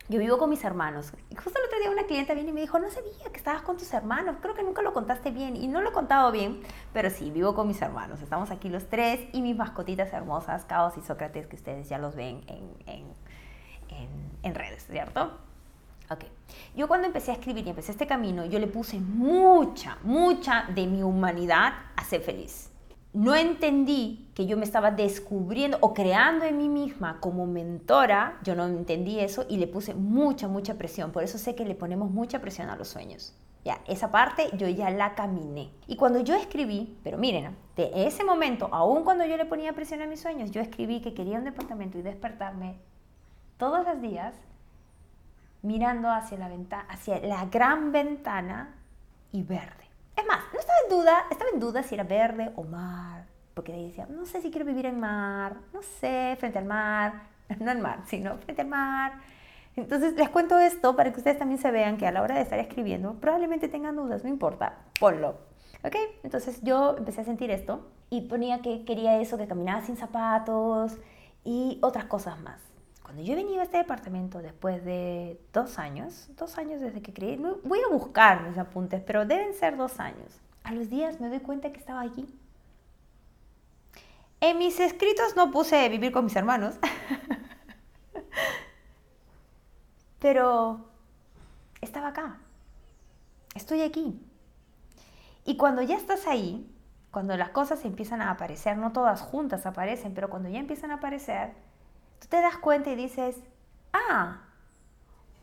yo 0.09 0.19
vivo 0.19 0.39
con 0.39 0.49
mis 0.49 0.65
hermanos. 0.65 1.13
Y 1.29 1.35
justo 1.35 1.59
el 1.59 1.67
otro 1.67 1.79
día 1.81 1.91
una 1.91 2.05
clienta 2.05 2.33
vino 2.33 2.49
y 2.49 2.53
me 2.53 2.63
dijo, 2.63 2.79
no 2.79 2.89
sabía 2.91 3.31
que 3.31 3.37
estabas 3.37 3.61
con 3.61 3.77
tus 3.77 3.93
hermanos, 3.93 4.37
creo 4.41 4.55
que 4.55 4.63
nunca 4.63 4.81
lo 4.81 4.95
contaste 4.95 5.31
bien. 5.31 5.55
Y 5.55 5.69
no 5.69 5.83
lo 5.83 5.91
he 5.91 5.93
contado 5.93 6.33
bien, 6.33 6.63
pero 6.95 7.11
sí, 7.11 7.31
vivo 7.31 7.55
con 7.55 7.69
mis 7.69 7.81
hermanos. 7.83 8.23
Estamos 8.23 8.51
aquí 8.51 8.71
los 8.71 8.89
tres 8.89 9.29
y 9.33 9.43
mis 9.43 9.57
mascotitas 9.57 10.13
hermosas, 10.13 10.65
Caos 10.65 10.97
y 10.97 11.03
Sócrates, 11.03 11.47
que 11.47 11.57
ustedes 11.57 11.89
ya 11.89 11.99
los 11.99 12.15
ven 12.15 12.43
en, 12.47 13.05
en, 14.43 14.55
redes, 14.55 14.87
¿cierto? 14.87 15.39
Ok. 16.11 16.25
Yo 16.75 16.89
cuando 16.89 17.07
empecé 17.07 17.31
a 17.31 17.35
escribir 17.35 17.67
y 17.67 17.71
empecé 17.71 17.93
este 17.93 18.07
camino, 18.07 18.47
yo 18.47 18.59
le 18.59 18.67
puse 18.67 18.99
mucha, 18.99 19.99
mucha 20.03 20.65
de 20.75 20.87
mi 20.87 21.03
humanidad 21.03 21.73
a 21.97 22.05
ser 22.05 22.23
feliz. 22.23 22.71
No 23.13 23.35
entendí 23.35 24.31
que 24.35 24.47
yo 24.47 24.57
me 24.57 24.65
estaba 24.65 24.91
descubriendo 24.91 25.79
o 25.81 25.93
creando 25.93 26.45
en 26.45 26.57
mí 26.57 26.69
misma 26.69 27.21
como 27.21 27.47
mentora, 27.47 28.39
yo 28.43 28.55
no 28.55 28.67
entendí 28.67 29.19
eso 29.19 29.45
y 29.49 29.57
le 29.57 29.67
puse 29.67 29.95
mucha, 29.95 30.47
mucha 30.47 30.75
presión. 30.75 31.11
Por 31.11 31.25
eso 31.25 31.37
sé 31.39 31.55
que 31.55 31.65
le 31.65 31.75
ponemos 31.75 32.11
mucha 32.11 32.41
presión 32.41 32.71
a 32.71 32.77
los 32.77 32.89
sueños. 32.89 33.35
Ya, 33.65 33.81
esa 33.87 34.11
parte 34.11 34.49
yo 34.57 34.69
ya 34.69 34.91
la 34.91 35.15
caminé. 35.15 35.71
Y 35.87 35.97
cuando 35.97 36.21
yo 36.21 36.35
escribí, 36.35 36.97
pero 37.03 37.19
miren, 37.19 37.57
de 37.77 37.91
ese 38.07 38.25
momento, 38.25 38.69
aún 38.73 39.05
cuando 39.05 39.25
yo 39.25 39.37
le 39.37 39.45
ponía 39.47 39.73
presión 39.73 40.01
a 40.01 40.07
mis 40.07 40.21
sueños, 40.21 40.51
yo 40.53 40.61
escribí 40.61 41.01
que 41.01 41.13
quería 41.13 41.39
un 41.39 41.45
departamento 41.45 41.99
y 41.99 42.03
despertarme 42.03 42.77
todos 43.57 43.85
los 43.85 44.01
días 44.01 44.35
mirando 45.63 46.11
hacia 46.11 46.39
la, 46.39 46.49
ventana, 46.49 46.87
hacia 46.89 47.21
la 47.21 47.47
gran 47.47 47.93
ventana 47.93 48.75
y 49.33 49.43
verde. 49.43 49.89
Es 50.17 50.27
más, 50.27 50.41
no 50.53 50.59
estaba 50.59 50.79
en 50.85 50.91
duda, 50.91 51.25
estaba 51.31 51.51
en 51.53 51.61
duda 51.61 51.83
si 51.83 51.95
era 51.95 52.05
verde 52.05 52.53
o 52.57 52.65
mar, 52.65 53.25
porque 53.55 53.73
ahí 53.73 53.87
decía, 53.89 54.07
no 54.09 54.25
sé 54.27 54.41
si 54.41 54.51
quiero 54.51 54.67
vivir 54.67 54.87
en 54.87 54.99
mar, 54.99 55.57
no 55.73 55.83
sé, 55.83 56.37
frente 56.39 56.59
al 56.59 56.65
mar, 56.65 57.29
no 57.61 57.71
al 57.71 57.79
mar, 57.79 58.03
sino 58.07 58.37
frente 58.39 58.63
al 58.63 58.69
mar. 58.69 59.13
Entonces 59.77 60.15
les 60.15 60.29
cuento 60.29 60.59
esto 60.59 60.97
para 60.97 61.13
que 61.13 61.19
ustedes 61.19 61.39
también 61.39 61.61
se 61.61 61.71
vean 61.71 61.99
que 61.99 62.07
a 62.07 62.11
la 62.11 62.23
hora 62.23 62.35
de 62.35 62.43
estar 62.43 62.59
escribiendo 62.59 63.15
probablemente 63.15 63.69
tengan 63.69 63.95
dudas, 63.95 64.25
no 64.25 64.29
importa, 64.29 64.79
ponlo. 64.99 65.37
¿Ok? 65.85 65.95
Entonces 66.25 66.61
yo 66.63 66.97
empecé 66.99 67.21
a 67.21 67.25
sentir 67.25 67.53
esto 67.53 67.89
y 68.11 68.23
ponía 68.23 68.61
que 68.61 68.85
quería 68.85 69.21
eso, 69.21 69.39
que 69.39 69.47
caminaba 69.47 69.83
sin 69.83 69.97
zapatos 69.97 70.97
y 71.45 71.79
otras 71.83 72.07
cosas 72.07 72.41
más. 72.41 72.61
Cuando 73.09 73.23
yo 73.23 73.33
he 73.33 73.37
venido 73.37 73.61
a 73.61 73.65
este 73.65 73.79
departamento 73.79 74.43
después 74.43 74.85
de 74.85 75.41
dos 75.55 75.79
años, 75.79 76.29
dos 76.37 76.59
años 76.59 76.83
desde 76.83 77.01
que 77.01 77.15
creí, 77.15 77.43
voy 77.65 77.81
a 77.81 77.91
buscar 77.91 78.43
mis 78.43 78.59
apuntes, 78.59 79.03
pero 79.03 79.25
deben 79.25 79.55
ser 79.55 79.79
dos 79.79 79.99
años. 79.99 80.39
A 80.63 80.73
los 80.73 80.91
días 80.91 81.19
me 81.19 81.31
doy 81.31 81.41
cuenta 81.41 81.73
que 81.73 81.79
estaba 81.79 82.03
aquí. 82.03 82.27
En 84.43 84.59
mis 84.59 84.79
escritos 84.79 85.37
no 85.37 85.51
puse 85.51 85.89
vivir 85.89 86.13
con 86.13 86.27
mis 86.27 86.37
hermanos, 86.37 86.75
pero 90.21 90.85
estaba 91.81 92.09
acá. 92.09 92.37
Estoy 93.55 93.81
aquí. 93.81 94.21
Y 95.47 95.57
cuando 95.57 95.81
ya 95.81 95.97
estás 95.97 96.27
ahí, 96.27 96.71
cuando 97.11 97.39
las 97.39 97.49
cosas 97.49 97.87
empiezan 97.87 98.21
a 98.21 98.33
aparecer, 98.33 98.77
no 98.77 98.93
todas 98.93 99.23
juntas 99.23 99.65
aparecen, 99.65 100.13
pero 100.13 100.29
cuando 100.29 100.51
ya 100.51 100.59
empiezan 100.59 100.91
a 100.91 100.97
aparecer, 100.97 101.55
tú 102.21 102.29
te 102.29 102.41
das 102.41 102.59
cuenta 102.59 102.91
y 102.91 102.97
dices, 102.97 103.37
ah, 103.93 104.43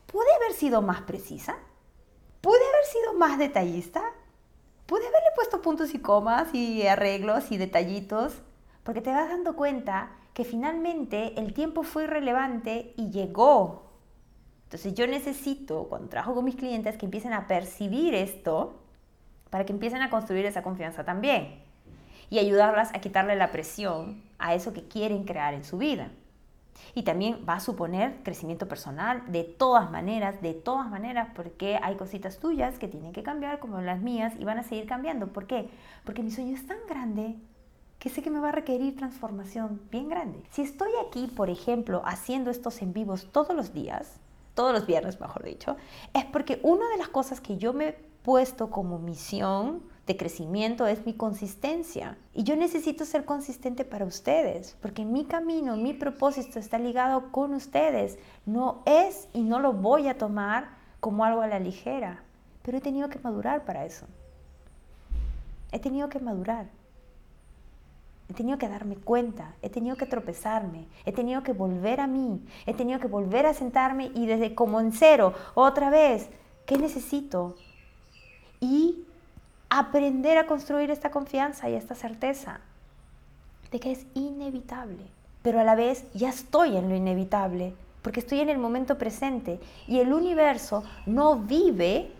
¿pude 0.06 0.32
haber 0.36 0.52
sido 0.52 0.82
más 0.82 1.02
precisa? 1.02 1.56
¿Pude 2.40 2.56
haber 2.56 2.84
sido 2.84 3.14
más 3.14 3.38
detallista? 3.38 4.02
¿Pude 4.86 5.06
haberle 5.06 5.30
puesto 5.34 5.62
puntos 5.62 5.94
y 5.94 5.98
comas 5.98 6.54
y 6.54 6.86
arreglos 6.86 7.50
y 7.50 7.56
detallitos? 7.56 8.34
Porque 8.84 9.00
te 9.00 9.10
vas 9.10 9.28
dando 9.28 9.56
cuenta 9.56 10.10
que 10.32 10.44
finalmente 10.44 11.32
el 11.40 11.54
tiempo 11.54 11.82
fue 11.82 12.04
irrelevante 12.04 12.92
y 12.96 13.10
llegó. 13.10 13.90
Entonces 14.64 14.94
yo 14.94 15.06
necesito, 15.06 15.88
cuando 15.88 16.08
trabajo 16.08 16.34
con 16.34 16.44
mis 16.44 16.56
clientes, 16.56 16.96
que 16.96 17.06
empiecen 17.06 17.32
a 17.32 17.46
percibir 17.46 18.14
esto 18.14 18.80
para 19.50 19.64
que 19.64 19.72
empiecen 19.72 20.02
a 20.02 20.10
construir 20.10 20.44
esa 20.44 20.62
confianza 20.62 21.04
también 21.04 21.62
y 22.30 22.38
ayudarlas 22.38 22.94
a 22.94 23.00
quitarle 23.00 23.36
la 23.36 23.52
presión 23.52 24.22
a 24.38 24.54
eso 24.54 24.72
que 24.72 24.86
quieren 24.86 25.24
crear 25.24 25.54
en 25.54 25.64
su 25.64 25.78
vida. 25.78 26.10
Y 26.94 27.02
también 27.02 27.44
va 27.48 27.54
a 27.54 27.60
suponer 27.60 28.22
crecimiento 28.22 28.68
personal 28.68 29.22
de 29.28 29.44
todas 29.44 29.90
maneras, 29.90 30.40
de 30.42 30.54
todas 30.54 30.90
maneras, 30.90 31.28
porque 31.34 31.78
hay 31.82 31.96
cositas 31.96 32.38
tuyas 32.38 32.78
que 32.78 32.88
tienen 32.88 33.12
que 33.12 33.22
cambiar 33.22 33.58
como 33.58 33.80
las 33.80 34.00
mías 34.00 34.32
y 34.38 34.44
van 34.44 34.58
a 34.58 34.62
seguir 34.62 34.86
cambiando. 34.86 35.28
¿Por 35.28 35.46
qué? 35.46 35.68
Porque 36.04 36.22
mi 36.22 36.30
sueño 36.30 36.54
es 36.54 36.66
tan 36.66 36.78
grande 36.88 37.36
que 37.98 38.10
sé 38.10 38.22
que 38.22 38.30
me 38.30 38.40
va 38.40 38.50
a 38.50 38.52
requerir 38.52 38.96
transformación 38.96 39.80
bien 39.90 40.08
grande. 40.08 40.42
Si 40.50 40.62
estoy 40.62 40.90
aquí, 41.06 41.26
por 41.28 41.50
ejemplo, 41.50 42.02
haciendo 42.04 42.50
estos 42.50 42.82
en 42.82 42.92
vivos 42.92 43.28
todos 43.32 43.56
los 43.56 43.72
días, 43.72 44.20
todos 44.54 44.72
los 44.72 44.86
viernes, 44.86 45.20
mejor 45.20 45.42
dicho, 45.44 45.76
es 46.14 46.24
porque 46.24 46.60
una 46.62 46.88
de 46.88 46.98
las 46.98 47.08
cosas 47.08 47.40
que 47.40 47.56
yo 47.56 47.72
me 47.72 47.88
he 47.88 47.92
puesto 48.22 48.70
como 48.70 48.98
misión 48.98 49.82
de 50.06 50.16
crecimiento 50.16 50.86
es 50.86 51.04
mi 51.04 51.14
consistencia. 51.14 52.16
Y 52.32 52.44
yo 52.44 52.56
necesito 52.56 53.04
ser 53.04 53.24
consistente 53.24 53.84
para 53.84 54.04
ustedes, 54.04 54.76
porque 54.80 55.04
mi 55.04 55.24
camino, 55.24 55.76
mi 55.76 55.94
propósito 55.94 56.58
está 56.58 56.78
ligado 56.78 57.32
con 57.32 57.54
ustedes. 57.54 58.18
No 58.44 58.82
es 58.86 59.28
y 59.32 59.42
no 59.42 59.58
lo 59.58 59.72
voy 59.72 60.08
a 60.08 60.16
tomar 60.16 60.68
como 61.00 61.24
algo 61.24 61.42
a 61.42 61.48
la 61.48 61.58
ligera, 61.58 62.22
pero 62.62 62.78
he 62.78 62.80
tenido 62.80 63.08
que 63.08 63.18
madurar 63.18 63.64
para 63.64 63.84
eso. 63.84 64.06
He 65.72 65.80
tenido 65.80 66.08
que 66.08 66.20
madurar. 66.20 66.68
He 68.28 68.34
tenido 68.34 68.58
que 68.58 68.68
darme 68.68 68.96
cuenta, 68.96 69.54
he 69.62 69.70
tenido 69.70 69.94
que 69.94 70.04
tropezarme, 70.04 70.88
he 71.04 71.12
tenido 71.12 71.44
que 71.44 71.52
volver 71.52 72.00
a 72.00 72.08
mí, 72.08 72.44
he 72.66 72.74
tenido 72.74 72.98
que 72.98 73.06
volver 73.06 73.46
a 73.46 73.54
sentarme 73.54 74.10
y 74.14 74.26
desde 74.26 74.52
como 74.52 74.80
en 74.80 74.90
cero, 74.90 75.32
otra 75.54 75.90
vez, 75.90 76.28
¿qué 76.66 76.76
necesito? 76.76 77.54
Y 78.58 79.05
aprender 79.78 80.38
a 80.38 80.46
construir 80.46 80.90
esta 80.90 81.10
confianza 81.10 81.68
y 81.68 81.74
esta 81.74 81.94
certeza 81.94 82.60
de 83.70 83.80
que 83.80 83.92
es 83.92 84.06
inevitable, 84.14 85.04
pero 85.42 85.60
a 85.60 85.64
la 85.64 85.74
vez 85.74 86.04
ya 86.14 86.30
estoy 86.30 86.76
en 86.76 86.88
lo 86.88 86.94
inevitable, 86.94 87.74
porque 88.02 88.20
estoy 88.20 88.40
en 88.40 88.48
el 88.48 88.58
momento 88.58 88.96
presente 88.98 89.60
y 89.86 89.98
el 89.98 90.12
universo 90.12 90.84
no 91.04 91.36
vive 91.36 92.10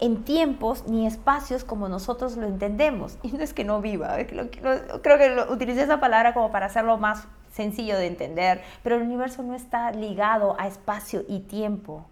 en 0.00 0.24
tiempos 0.24 0.86
ni 0.88 1.06
espacios 1.06 1.64
como 1.64 1.88
nosotros 1.88 2.36
lo 2.36 2.46
entendemos. 2.46 3.18
Y 3.22 3.32
no 3.32 3.42
es 3.42 3.52
que 3.52 3.64
no 3.64 3.80
viva, 3.80 4.16
creo 4.26 5.18
que 5.18 5.52
utilicé 5.52 5.82
esa 5.82 6.00
palabra 6.00 6.34
como 6.34 6.50
para 6.50 6.66
hacerlo 6.66 6.98
más 6.98 7.28
sencillo 7.52 7.96
de 7.96 8.06
entender, 8.06 8.62
pero 8.82 8.96
el 8.96 9.02
universo 9.02 9.42
no 9.42 9.54
está 9.54 9.90
ligado 9.92 10.56
a 10.58 10.66
espacio 10.66 11.24
y 11.28 11.40
tiempo. 11.40 12.04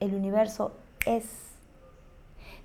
El 0.00 0.14
universo 0.14 0.72
es 1.06 1.55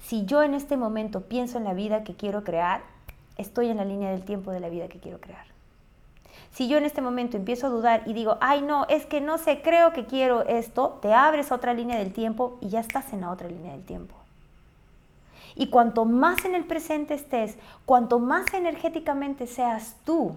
si 0.01 0.25
yo 0.25 0.43
en 0.43 0.53
este 0.53 0.77
momento 0.77 1.21
pienso 1.21 1.57
en 1.57 1.63
la 1.63 1.73
vida 1.73 2.03
que 2.03 2.15
quiero 2.15 2.43
crear, 2.43 2.81
estoy 3.37 3.69
en 3.69 3.77
la 3.77 3.85
línea 3.85 4.11
del 4.11 4.23
tiempo 4.23 4.51
de 4.51 4.59
la 4.59 4.69
vida 4.69 4.87
que 4.87 4.99
quiero 4.99 5.19
crear. 5.19 5.45
Si 6.51 6.67
yo 6.67 6.77
en 6.77 6.83
este 6.83 7.01
momento 7.01 7.37
empiezo 7.37 7.67
a 7.67 7.69
dudar 7.69 8.03
y 8.05 8.13
digo, 8.13 8.37
ay 8.41 8.61
no, 8.61 8.85
es 8.89 9.05
que 9.05 9.21
no 9.21 9.37
sé, 9.37 9.61
creo 9.61 9.93
que 9.93 10.05
quiero 10.05 10.41
esto, 10.41 10.99
te 11.01 11.13
abres 11.13 11.51
a 11.51 11.55
otra 11.55 11.73
línea 11.73 11.97
del 11.97 12.11
tiempo 12.11 12.57
y 12.59 12.69
ya 12.69 12.81
estás 12.81 13.13
en 13.13 13.21
la 13.21 13.31
otra 13.31 13.47
línea 13.47 13.71
del 13.71 13.83
tiempo. 13.83 14.15
Y 15.55 15.67
cuanto 15.67 16.05
más 16.05 16.43
en 16.45 16.55
el 16.55 16.65
presente 16.65 17.13
estés, 17.13 17.57
cuanto 17.85 18.19
más 18.19 18.53
energéticamente 18.53 19.47
seas 19.47 19.95
tú 20.05 20.35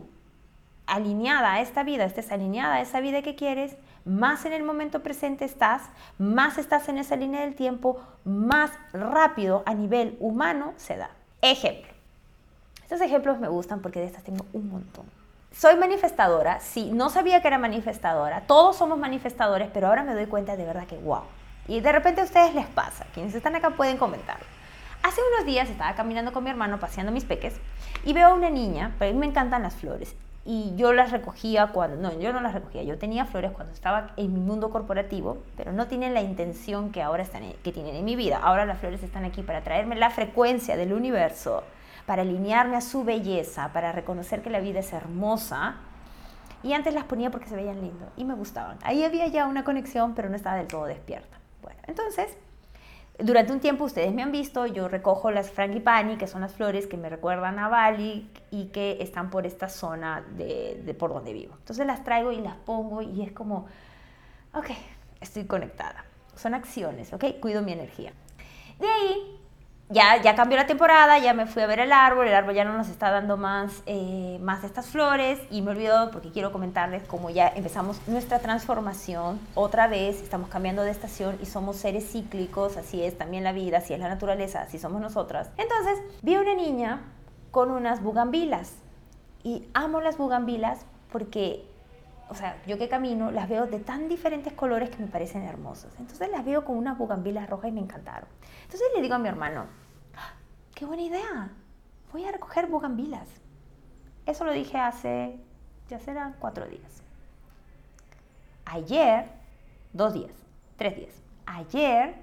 alineada 0.87 1.55
a 1.55 1.61
esta 1.61 1.83
vida, 1.83 2.05
estés 2.05 2.31
alineada 2.31 2.75
a 2.75 2.81
esa 2.81 3.01
vida 3.01 3.23
que 3.23 3.35
quieres, 3.35 3.77
más 4.05 4.45
en 4.45 4.53
el 4.53 4.63
momento 4.63 5.03
presente 5.03 5.45
estás, 5.45 5.83
más 6.19 6.59
estás 6.59 6.89
en 6.89 6.99
esa 6.99 7.17
línea 7.17 7.41
del 7.41 7.55
tiempo, 7.55 8.01
más 8.25 8.71
rápido 8.93 9.63
a 9.67 9.75
nivel 9.75 10.17
humano 10.21 10.75
se 10.77 10.97
da. 10.97 11.11
Ejemplo. 11.43 11.93
Estos 12.83 13.01
ejemplos 13.01 13.39
me 13.39 13.49
gustan 13.49 13.81
porque 13.81 14.01
de 14.01 14.07
estas 14.07 14.25
tengo 14.25 14.45
un 14.53 14.69
montón. 14.69 15.07
Soy 15.53 15.77
manifestadora, 15.77 16.61
sí, 16.61 16.91
no 16.93 17.11
sabía 17.11 17.41
que 17.41 17.49
era 17.49 17.59
manifestadora, 17.59 18.43
todos 18.43 18.77
somos 18.77 18.99
manifestadores, 18.99 19.71
pero 19.73 19.87
ahora 19.87 20.03
me 20.03 20.13
doy 20.13 20.27
cuenta 20.27 20.57
de 20.57 20.65
verdad 20.65 20.87
que 20.87 20.97
wow. 20.99 21.23
Y 21.69 21.81
de 21.81 21.93
repente 21.93 22.21
a 22.21 22.25
ustedes 22.25 22.55
les 22.55 22.67
pasa, 22.67 23.07
quienes 23.15 23.35
están 23.35 23.55
acá 23.55 23.71
pueden 23.71 23.97
comentar. 23.97 24.39
Hace 25.03 25.21
unos 25.35 25.47
días 25.47 25.71
estaba 25.71 25.95
caminando 25.95 26.33
con 26.33 26.45
mi 26.45 26.51
hermano, 26.51 26.81
paseando 26.81 27.13
mis 27.13 27.25
peques, 27.25 27.55
y 28.05 28.13
veo 28.13 28.29
a 28.29 28.35
una 28.35 28.51
niña, 28.51 28.95
pero 28.99 29.11
a 29.11 29.15
mí 29.15 29.21
me 29.21 29.27
encantan 29.27 29.63
las 29.63 29.75
flores, 29.75 30.17
y 30.47 30.75
yo 30.77 30.93
las 30.93 31.11
recogía 31.11 31.69
cuando, 31.69 31.97
no, 31.97 32.19
yo 32.21 32.33
no 32.33 32.41
las 32.41 32.53
recogía, 32.53 32.83
yo 32.83 32.99
tenía 32.99 33.25
flores 33.25 33.53
cuando 33.53 33.73
estaba 33.73 34.13
en 34.17 34.35
mi 34.35 34.41
mundo 34.41 34.69
corporativo, 34.69 35.39
pero 35.57 35.73
no 35.73 35.87
tienen 35.87 36.13
la 36.13 36.21
intención 36.21 36.93
que 36.93 37.03
ahora 37.03 37.23
están, 37.23 37.45
que 37.63 37.73
tienen 37.73 37.97
en 37.97 38.05
mi 38.05 38.15
vida. 38.15 38.41
Ahora 38.43 38.67
las 38.67 38.79
flores 38.79 39.03
están 39.03 39.25
aquí 39.25 39.43
para 39.43 39.63
traerme 39.63 39.97
la 39.97 40.11
frecuencia 40.11 40.77
del 40.77 40.93
universo, 40.93 41.63
para 42.05 42.23
alinearme 42.23 42.77
a 42.77 42.83
su 42.83 43.05
belleza, 43.05 43.73
para 43.73 43.93
reconocer 43.93 44.43
que 44.43 44.51
la 44.51 44.61
vida 44.61 44.81
es 44.81 44.93
hermosa. 44.93 45.77
Y 46.63 46.75
antes 46.75 46.93
las 46.93 47.05
ponía 47.05 47.31
porque 47.31 47.49
se 47.49 47.57
veían 47.57 47.81
lindo 47.81 48.11
y 48.17 48.25
me 48.25 48.35
gustaban. 48.35 48.79
Ahí 48.83 49.03
había 49.03 49.27
ya 49.29 49.47
una 49.47 49.65
conexión, 49.65 50.15
pero 50.15 50.29
no 50.29 50.37
estaba 50.37 50.57
del 50.57 50.67
todo 50.67 50.85
despierta. 50.85 51.39
Bueno, 51.63 51.81
entonces 51.87 52.37
durante 53.19 53.53
un 53.53 53.61
tiempo 53.61 53.85
ustedes 53.85 54.13
me 54.13 54.23
han 54.23 54.33
visto, 54.33 54.67
yo 54.67 54.89
recojo 54.89 55.31
las 55.31 55.51
frangipani, 55.51 56.17
que 56.17 56.27
son 56.27 56.41
las 56.41 56.53
flores 56.53 56.87
que 56.87 56.97
me 56.97 57.09
recuerdan 57.09 57.59
a 57.59 57.69
Bali 57.69 58.29
y 58.51 58.67
que 58.67 58.99
están 59.01 59.31
por 59.31 59.47
esta 59.47 59.69
zona 59.69 60.25
de, 60.37 60.97
por 60.99 61.13
donde 61.13 61.33
vivo. 61.33 61.55
Entonces 61.59 61.87
las 61.87 62.03
traigo 62.03 62.33
y 62.33 62.41
las 62.41 62.57
pongo 62.57 63.03
y 63.03 63.23
es 63.23 63.31
como, 63.31 63.67
ok, 64.53 64.71
estoy 65.21 65.45
conectada. 65.45 66.05
Son 66.35 66.55
acciones, 66.55 67.13
ok, 67.13 67.39
cuido 67.41 67.63
mi 67.63 67.73
energía. 67.73 68.13
De 68.81 68.89
ahí 68.89 69.34
ya, 69.91 70.21
ya 70.23 70.35
cambió 70.35 70.57
la 70.57 70.67
temporada, 70.67 71.19
ya 71.19 71.35
me 71.35 71.47
fui 71.47 71.63
a 71.63 71.67
ver 71.67 71.79
el 71.79 71.93
árbol, 71.93 72.27
el 72.27 72.35
árbol 72.35 72.55
ya 72.55 72.65
no 72.65 72.77
nos 72.77 72.89
está 72.89 73.11
dando 73.11 73.37
más, 73.37 73.83
eh, 73.87 74.39
más 74.41 74.65
estas 74.65 74.87
flores 74.87 75.39
y 75.51 75.63
me 75.63 75.73
olvido 75.73 76.11
porque 76.11 76.31
quiero 76.31 76.53
comentarles 76.53 77.03
cómo 77.05 77.31
ya 77.31 77.49
empezamos 77.49 78.01
nuestra 78.07 78.39
transformación 78.39 79.39
otra 79.55 79.87
vez, 79.87 80.23
estamos 80.23 80.49
cambiando 80.49 80.83
de 80.83 80.91
estación 80.91 81.39
y 81.43 81.47
somos 81.47 81.77
seres 81.77 82.11
cíclicos, 82.11 82.77
así 82.77 83.03
es 83.03 83.19
también 83.19 83.45
la 83.45 83.53
vida, 83.53 83.79
así 83.79 83.93
es 83.93 84.01
la 84.01 84.09
naturaleza, 84.09 84.63
así 84.63 84.79
somos 84.79 85.01
nosotras. 85.01 85.51
Entonces 85.59 85.99
vi 86.23 86.35
a 86.35 86.41
una 86.41 86.55
niña 86.55 87.01
con 87.51 87.71
unas 87.71 88.03
bugambilas 88.03 88.73
y 89.43 89.69
amo 89.75 90.01
las 90.01 90.17
bugambilas 90.17 90.87
porque 91.13 91.65
o 92.29 92.35
sea, 92.35 92.61
yo 92.67 92.79
que 92.79 92.89
camino, 92.89 93.31
las 93.31 93.49
veo 93.49 93.67
de 93.67 93.81
tan 93.81 94.09
diferentes 94.09 94.53
colores 94.53 94.91
que 94.91 94.99
me 94.99 95.07
parecen 95.07 95.43
hermosas. 95.43 95.93
Entonces 95.99 96.31
las 96.31 96.45
veo 96.45 96.65
con 96.65 96.77
unas 96.77 96.97
bugambilas 96.97 97.49
rojas 97.49 97.71
y 97.71 97.73
me 97.73 97.81
encantaron. 97.81 98.29
Entonces 98.63 98.89
le 98.95 99.03
digo 99.03 99.15
a 99.15 99.19
mi 99.19 99.29
hermano, 99.29 99.67
qué 100.75 100.85
buena 100.85 101.03
idea, 101.03 101.51
voy 102.13 102.25
a 102.25 102.33
recoger 102.33 102.67
bugambilas. 102.67 103.29
Eso 104.27 104.45
lo 104.45 104.53
dije 104.53 104.79
hace, 104.79 105.39
ya 105.89 105.99
serán 105.99 106.37
cuatro 106.39 106.67
días. 106.67 107.03
Ayer, 108.65 109.31
dos 109.93 110.15
días, 110.15 110.33
tres 110.77 110.97
días. 110.97 111.15
Ayer 111.47 112.15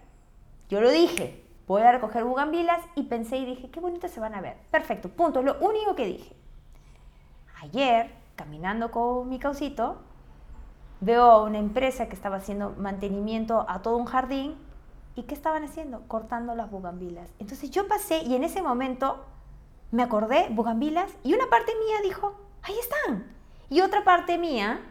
yo 0.68 0.82
lo 0.82 0.90
dije, 0.90 1.44
voy 1.68 1.84
a 1.84 1.92
recoger 1.92 2.24
bugambilas 2.24 2.82
y 2.96 3.04
pensé 3.04 3.38
y 3.38 3.46
dije, 3.46 3.70
qué 3.70 3.80
bonitas 3.80 4.12
se 4.12 4.20
van 4.20 4.34
a 4.34 4.42
ver. 4.42 4.58
Perfecto, 4.72 5.10
punto, 5.10 5.40
es 5.40 5.46
lo 5.46 5.60
único 5.60 5.96
que 5.96 6.06
dije. 6.06 6.36
Ayer 7.62 8.21
caminando 8.42 8.90
con 8.90 9.30
mi 9.30 9.38
causito, 9.38 9.98
veo 11.00 11.26
a 11.30 11.44
una 11.44 11.60
empresa 11.60 12.08
que 12.08 12.16
estaba 12.16 12.38
haciendo 12.38 12.72
mantenimiento 12.72 13.68
a 13.70 13.84
todo 13.84 13.98
un 13.98 14.06
jardín 14.06 14.56
y 15.16 15.24
¿qué 15.24 15.36
estaban 15.36 15.64
haciendo? 15.64 16.02
Cortando 16.08 16.56
las 16.56 16.72
bugambilas. 16.72 17.30
Entonces 17.38 17.70
yo 17.70 17.88
pasé 17.88 18.24
y 18.24 18.34
en 18.34 18.44
ese 18.44 18.64
momento 18.64 19.24
me 19.92 20.02
acordé, 20.02 20.48
bugambilas, 20.50 21.12
y 21.22 21.36
una 21.36 21.52
parte 21.52 21.72
mía 21.86 21.98
dijo, 22.02 22.34
ahí 22.64 22.74
están. 22.80 23.32
Y 23.70 23.82
otra 23.82 24.04
parte 24.04 24.40
mía 24.40 24.82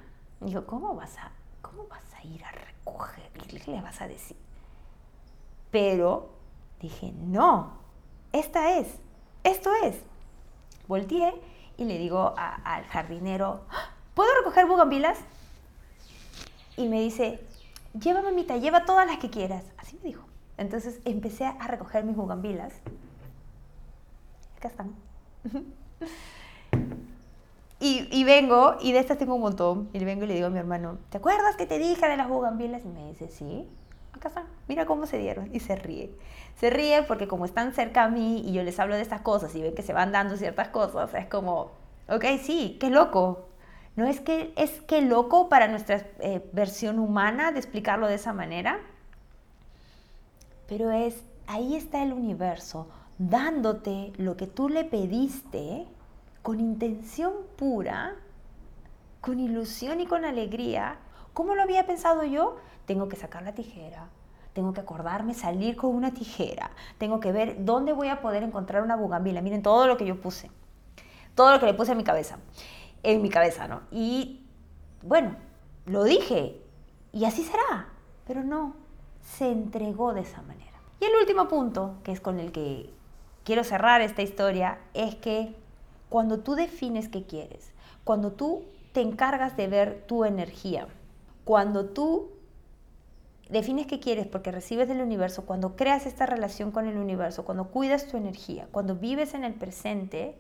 dijo, 0.41 0.65
¿cómo 0.65 0.95
vas 0.95 1.19
a, 1.19 1.33
cómo 1.61 1.89
vas 1.89 2.05
a 2.15 2.25
ir 2.25 2.45
a 2.45 2.53
recoger? 2.53 3.33
¿Qué 3.33 3.69
le 3.69 3.83
vas 3.83 4.01
a 4.01 4.07
decir? 4.07 4.37
Pero 5.73 6.31
dije, 6.81 7.13
no, 7.19 7.73
esta 8.31 8.79
es, 8.79 8.87
esto 9.43 9.71
es. 9.83 9.97
Volteé 10.87 11.35
y 11.81 11.85
le 11.87 11.97
digo 11.97 12.35
al 12.37 12.85
jardinero, 12.85 13.63
¿puedo 14.15 14.29
recoger 14.39 14.67
bugambilas? 14.67 15.19
Y 16.77 16.89
me 16.89 17.01
dice, 17.01 17.41
lleva 17.99 18.21
mamita, 18.21 18.59
lleva 18.59 18.85
todas 18.85 19.07
las 19.07 19.17
que 19.17 19.31
quieras. 19.31 19.65
Así 19.79 19.97
me 20.03 20.11
dijo. 20.11 20.27
Entonces 20.59 21.01
empecé 21.07 21.47
a 21.47 21.67
recoger 21.69 22.05
mis 22.05 22.17
bugambilas. 22.17 22.75
acá 24.59 24.69
están. 24.69 24.95
y, 27.81 28.09
y, 28.11 28.25
vengo, 28.25 28.77
y 28.83 28.93
de 28.93 28.99
estas 28.99 29.17
tengo 29.17 29.35
un 29.37 29.41
montón, 29.41 29.89
y 29.95 30.05
vengo 30.05 30.25
y 30.25 30.27
le 30.27 30.35
digo 30.35 30.49
a 30.49 30.51
mi 30.51 30.59
hermano, 30.59 30.99
¿te 31.09 31.17
acuerdas 31.17 31.57
que 31.57 31.65
te 31.65 31.79
dije 31.79 32.07
de 32.07 32.19
las 32.19 32.29
bugambilas? 32.29 32.85
Y 32.85 32.89
me 32.89 33.09
dice, 33.09 33.29
sí, 33.29 33.67
acá 34.13 34.29
están, 34.29 34.47
mira 34.69 34.87
cómo 34.87 35.07
se 35.07 35.19
dieron, 35.19 35.49
y 35.55 35.61
se 35.61 35.77
ríe. 35.77 36.11
Se 36.57 36.71
ríe 36.71 37.03
porque 37.05 37.29
como 37.29 37.45
están 37.45 37.73
cerca 37.73 38.05
a 38.05 38.09
mí 38.09 38.43
y 38.47 38.53
yo 38.53 38.63
les 38.63 38.79
hablo 38.79 38.97
de 38.97 39.03
estas 39.03 39.23
cosas 39.23 39.55
y 39.55 39.63
ven 39.63 39.75
que 39.75 39.83
se 39.83 39.93
van 39.93 40.13
dando 40.13 40.37
ciertas 40.37 40.69
cosas, 40.69 41.13
es 41.15 41.27
como, 41.27 41.73
ok, 42.09 42.25
sí, 42.43 42.77
qué 42.81 42.91
loco. 42.91 43.47
No 43.97 44.07
es 44.07 44.21
que 44.21 44.53
es 44.57 44.81
que 44.83 45.03
loco 45.03 45.49
para 45.49 45.69
nuestra 45.69 46.07
eh, 46.21 46.49
versión 46.53 46.99
humana 46.99 47.53
de 47.53 47.59
explicarlo 47.59 48.07
de 48.07 48.15
esa 48.15 48.33
manera, 48.33 48.79
pero 50.69 50.91
es, 50.91 51.25
ahí 51.47 51.75
está 51.75 52.03
el 52.03 52.13
universo 52.13 52.89
dándote 53.21 54.15
lo 54.17 54.39
que 54.39 54.47
tú 54.47 54.71
le 54.71 54.85
pediste 54.85 55.87
con 56.43 56.59
intención 56.59 57.35
pura, 57.57 58.15
con 59.21 59.39
ilusión 59.39 60.01
y 60.01 60.07
con 60.07 60.25
alegría. 60.25 60.97
¿Cómo 61.33 61.55
lo 61.55 61.63
había 61.63 61.87
pensado 61.87 62.25
yo? 62.25 62.57
Tengo 62.87 63.09
que 63.09 63.17
sacar 63.17 63.43
la 63.43 63.55
tijera, 63.55 64.09
tengo 64.53 64.73
que 64.73 64.81
acordarme 64.81 65.35
salir 65.35 65.77
con 65.77 65.95
una 65.95 66.13
tijera, 66.13 66.71
tengo 66.99 67.21
que 67.21 67.33
ver 67.33 67.65
dónde 67.65 67.93
voy 67.93 68.09
a 68.09 68.21
poder 68.21 68.43
encontrar 68.43 68.83
una 68.83 68.97
bugambila. 68.97 69.41
Miren 69.43 69.63
todo 69.63 69.87
lo 69.87 69.97
que 69.97 70.07
yo 70.07 70.21
puse, 70.21 70.51
todo 71.35 71.53
lo 71.53 71.61
que 71.61 71.67
le 71.67 71.75
puse 71.75 71.93
en 71.93 71.99
mi 71.99 72.05
cabeza, 72.05 72.39
en 73.03 73.23
mi 73.23 73.31
cabeza, 73.31 73.69
¿no? 73.69 73.83
Y 73.91 74.45
bueno, 75.03 75.37
lo 75.87 76.05
dije 76.05 76.61
y 77.13 77.25
así 77.25 77.45
será, 77.45 77.89
pero 78.27 78.43
no, 78.43 78.75
se 79.23 79.51
entregó 79.51 80.13
de 80.13 80.23
esa 80.23 80.43
manera. 80.43 80.71
Y 81.01 81.05
el 81.05 81.17
último 81.21 81.49
punto, 81.49 81.95
que 82.05 82.13
es 82.13 82.21
con 82.21 82.39
el 82.41 82.53
que 82.53 82.93
quiero 83.45 83.65
cerrar 83.65 84.01
esta 84.01 84.23
historia, 84.23 84.79
es 84.95 85.15
que 85.15 85.55
cuando 86.09 86.41
tú 86.41 86.55
defines 86.55 87.09
qué 87.09 87.25
quieres, 87.25 87.73
cuando 88.05 88.33
tú 88.33 88.65
te 88.93 89.01
encargas 89.01 89.57
de 89.57 89.69
ver 89.69 90.05
tu 90.07 90.25
energía, 90.25 90.89
cuando 91.51 91.87
tú 91.87 92.31
defines 93.49 93.89
qué 93.89 93.99
quieres 93.99 94.29
porque 94.29 94.53
recibes 94.53 94.87
del 94.87 95.01
universo, 95.01 95.47
cuando 95.47 95.75
creas 95.75 96.07
esta 96.07 96.25
relación 96.25 96.71
con 96.71 96.87
el 96.87 96.97
universo, 96.97 97.45
cuando 97.45 97.73
cuidas 97.73 98.07
tu 98.07 98.17
energía, 98.17 98.69
cuando 98.71 98.95
vives 98.95 99.35
en 99.35 99.43
el 99.43 99.55
presente, 99.55 100.39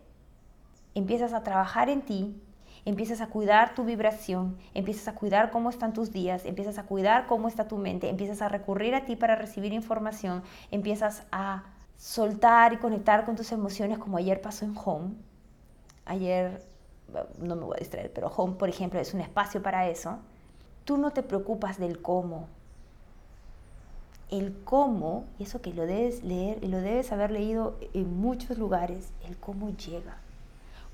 empiezas 0.94 1.32
a 1.32 1.42
trabajar 1.42 1.88
en 1.88 2.02
ti 2.02 2.40
empiezas 2.84 3.20
a 3.20 3.26
cuidar 3.26 3.74
tu 3.74 3.84
vibración, 3.84 4.56
empiezas 4.72 5.08
a 5.08 5.16
cuidar 5.16 5.50
cómo 5.50 5.68
están 5.68 5.92
tus 5.92 6.12
días, 6.12 6.44
empiezas 6.44 6.78
a 6.78 6.84
cuidar 6.84 7.26
cómo 7.26 7.48
está 7.48 7.66
tu 7.66 7.76
mente, 7.76 8.08
empiezas 8.08 8.40
a 8.40 8.48
recurrir 8.48 8.94
a 8.94 9.04
ti 9.04 9.16
para 9.16 9.34
recibir 9.34 9.72
información, 9.72 10.44
empiezas 10.70 11.24
a 11.32 11.64
soltar 11.96 12.72
y 12.72 12.76
conectar 12.76 13.24
con 13.24 13.34
tus 13.34 13.50
emociones 13.50 13.98
como 13.98 14.16
ayer 14.16 14.40
pasó 14.40 14.64
en 14.64 14.74
Home. 14.76 15.14
Ayer, 16.04 16.64
no 17.40 17.56
me 17.56 17.64
voy 17.64 17.74
a 17.76 17.80
distraer, 17.80 18.12
pero 18.12 18.28
Home, 18.28 18.54
por 18.54 18.68
ejemplo, 18.68 19.00
es 19.00 19.12
un 19.12 19.20
espacio 19.20 19.61
para 19.61 19.88
eso. 19.88 20.20
Tú 20.85 20.97
no 20.97 21.11
te 21.11 21.22
preocupas 21.22 21.78
del 21.78 22.01
cómo. 22.01 22.49
El 24.31 24.55
cómo, 24.64 25.24
y 25.39 25.45
eso 25.45 25.61
que 25.61 25.72
lo 25.72 25.87
debes 25.87 26.22
leer 26.22 26.62
y 26.62 26.68
lo 26.68 26.78
debes 26.78 27.12
haber 27.12 27.31
leído 27.31 27.76
en 27.95 28.20
muchos 28.20 28.59
lugares, 28.59 29.11
el 29.26 29.37
cómo 29.37 29.70
llega. 29.70 30.18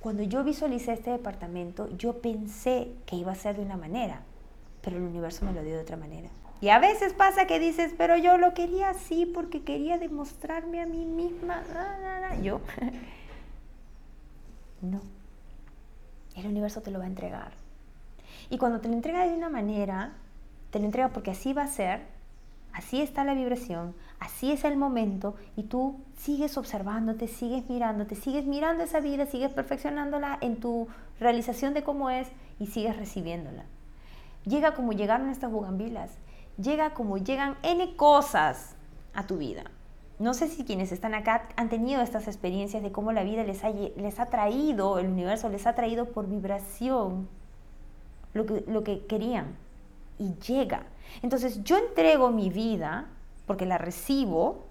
Cuando 0.01 0.22
yo 0.22 0.45
visualicé 0.45 0.93
este 0.93 1.11
departamento, 1.11 1.89
yo 1.97 2.18
pensé 2.18 2.93
que 3.07 3.16
iba 3.16 3.32
a 3.32 3.34
ser 3.34 3.57
de 3.57 3.62
una 3.62 3.76
manera, 3.76 4.22
pero 4.80 4.97
el 4.97 5.03
universo 5.03 5.45
me 5.45 5.53
lo 5.53 5.62
dio 5.62 5.74
de 5.74 5.82
otra 5.82 5.97
manera. 5.97 6.30
Y 6.61 6.70
a 6.70 6.78
veces 6.78 7.12
pasa 7.12 7.47
que 7.47 7.59
dices, 7.59 7.93
pero 7.99 8.16
yo 8.16 8.39
lo 8.39 8.55
quería 8.55 8.91
así 8.91 9.26
porque 9.26 9.62
quería 9.62 9.99
demostrarme 9.99 10.80
a 10.80 10.87
mí 10.87 11.05
misma. 11.05 11.62
Yo, 12.43 12.61
no. 14.80 15.01
El 16.34 16.47
universo 16.47 16.82
te 16.82 16.91
lo 16.91 16.99
va 16.99 17.05
a 17.05 17.09
entregar. 17.09 17.53
Y 18.51 18.59
cuando 18.59 18.80
te 18.80 18.88
lo 18.88 18.94
entrega 18.94 19.26
de 19.26 19.34
una 19.34 19.49
manera, 19.49 20.12
te 20.70 20.78
lo 20.78 20.84
entrega 20.84 21.09
porque 21.09 21.30
así 21.30 21.53
va 21.53 21.62
a 21.62 21.68
ser, 21.68 22.03
así 22.72 23.01
está 23.01 23.24
la 23.24 23.34
vibración, 23.34 23.94
así 24.20 24.53
es 24.53 24.64
el 24.64 24.76
momento 24.76 25.34
y 25.57 25.64
tú 25.64 26.01
sigues 26.16 26.57
observándote, 26.57 27.28
sigues 27.28 27.68
mirándote, 27.68 28.14
sigues 28.14 28.44
mirando 28.47 28.84
esa 28.84 29.01
vida, 29.01 29.26
sigues 29.26 29.53
perfeccionándola 29.53 30.38
en 30.40 30.61
tu 30.61 30.88
realización 31.18 31.74
de 31.74 31.82
cómo 31.82 32.11
es 32.11 32.28
y 32.61 32.66
sigues 32.66 32.97
recibiéndola. 32.97 33.64
Llega 34.44 34.74
como 34.74 34.92
llegaron 34.92 35.28
estas 35.28 35.51
bugambilas, 35.51 36.12
llega 36.57 36.94
como 36.94 37.18
llegan 37.18 37.57
N 37.62 37.97
cosas 37.97 38.76
a 39.12 39.26
tu 39.26 39.38
vida. 39.38 39.64
No 40.18 40.34
sé 40.34 40.49
si 40.49 40.64
quienes 40.64 40.92
están 40.92 41.14
acá 41.14 41.49
han 41.57 41.68
tenido 41.68 42.01
estas 42.01 42.26
experiencias 42.26 42.82
de 42.82 42.92
cómo 42.92 43.12
la 43.12 43.22
vida 43.22 43.44
les 43.44 43.64
ha, 43.64 43.70
les 43.70 44.20
ha 44.20 44.26
traído, 44.26 44.99
el 44.99 45.09
universo 45.09 45.49
les 45.49 45.66
ha 45.66 45.74
traído 45.74 46.07
por 46.07 46.28
vibración 46.28 47.28
lo 48.37 48.47
que, 48.47 48.64
lo 48.66 48.84
que 48.84 49.07
querían 49.07 49.57
y 50.18 50.34
llega. 50.34 50.82
Entonces 51.22 51.62
yo 51.64 51.76
entrego 51.76 52.30
mi 52.30 52.51
vida 52.51 53.09
porque 53.47 53.66
la 53.66 53.78
recibo, 53.78 54.66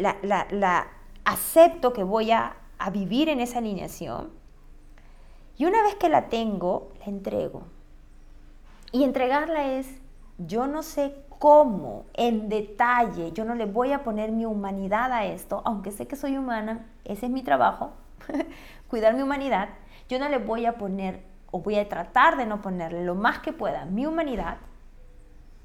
la, 0.00 0.86
acepto 1.24 1.92
que 1.92 2.04
voy 2.04 2.30
a, 2.30 2.56
a 2.78 2.90
vivir 2.90 3.28
en 3.28 3.40
esa 3.40 3.58
alineación. 3.58 4.30
Y 5.58 5.64
una 5.64 5.82
vez 5.82 5.94
que 5.96 6.08
la 6.08 6.28
tengo, 6.28 6.92
la 7.00 7.06
entrego. 7.06 7.62
Y 8.92 9.04
entregarla 9.04 9.72
es, 9.72 9.88
yo 10.38 10.66
no 10.66 10.82
sé 10.82 11.14
cómo, 11.38 12.04
en 12.14 12.48
detalle, 12.48 13.32
yo 13.32 13.44
no 13.44 13.54
le 13.54 13.66
voy 13.66 13.92
a 13.92 14.02
poner 14.02 14.32
mi 14.32 14.46
humanidad 14.46 15.12
a 15.12 15.26
esto, 15.26 15.62
aunque 15.64 15.90
sé 15.90 16.06
que 16.06 16.16
soy 16.16 16.36
humana, 16.36 16.86
ese 17.04 17.26
es 17.26 17.32
mi 17.32 17.42
trabajo, 17.42 17.92
cuidar 18.88 19.14
mi 19.14 19.22
humanidad, 19.22 19.68
yo 20.08 20.18
no 20.18 20.28
le 20.28 20.38
voy 20.38 20.66
a 20.66 20.78
poner, 20.78 21.22
o 21.50 21.60
voy 21.60 21.76
a 21.76 21.88
tratar 21.88 22.36
de 22.36 22.46
no 22.46 22.62
ponerle 22.62 23.04
lo 23.04 23.14
más 23.14 23.40
que 23.40 23.52
pueda 23.52 23.84
mi 23.84 24.06
humanidad, 24.06 24.58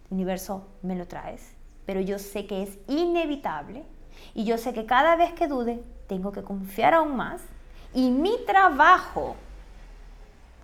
universo, 0.10 0.68
me 0.82 0.96
lo 0.96 1.08
traes 1.08 1.56
pero 1.86 2.00
yo 2.00 2.20
sé 2.20 2.46
que 2.46 2.64
es 2.64 2.80
inevitable 2.88 3.84
y 4.34 4.46
yo 4.46 4.58
sé 4.58 4.74
que 4.74 4.86
cada 4.86 5.16
vez 5.16 5.34
que 5.34 5.48
dude 5.48 5.84
tengo 6.08 6.32
que 6.32 6.44
confiar 6.44 6.94
aún 6.94 7.16
más 7.16 7.42
y 7.94 8.12
mi 8.12 8.38
trabajo, 8.46 9.36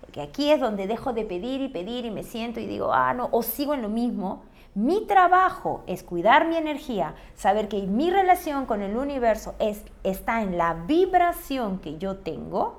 porque 0.00 0.22
aquí 0.22 0.50
es 0.50 0.60
donde 0.60 0.86
dejo 0.86 1.12
de 1.12 1.24
pedir 1.24 1.60
y 1.60 1.68
pedir 1.68 2.06
y 2.06 2.10
me 2.10 2.22
siento 2.22 2.60
y 2.60 2.66
digo, 2.66 2.92
ah, 2.94 3.12
no, 3.12 3.28
o 3.32 3.42
sigo 3.42 3.74
en 3.74 3.82
lo 3.82 3.88
mismo, 3.88 4.44
mi 4.74 5.06
trabajo 5.06 5.82
es 5.86 6.02
cuidar 6.02 6.48
mi 6.48 6.56
energía, 6.56 7.14
saber 7.34 7.68
que 7.68 7.82
mi 7.82 8.10
relación 8.10 8.64
con 8.64 8.80
el 8.80 8.96
universo 8.96 9.54
es, 9.58 9.84
está 10.04 10.40
en 10.40 10.56
la 10.56 10.72
vibración 10.72 11.78
que 11.78 11.98
yo 11.98 12.16
tengo. 12.18 12.77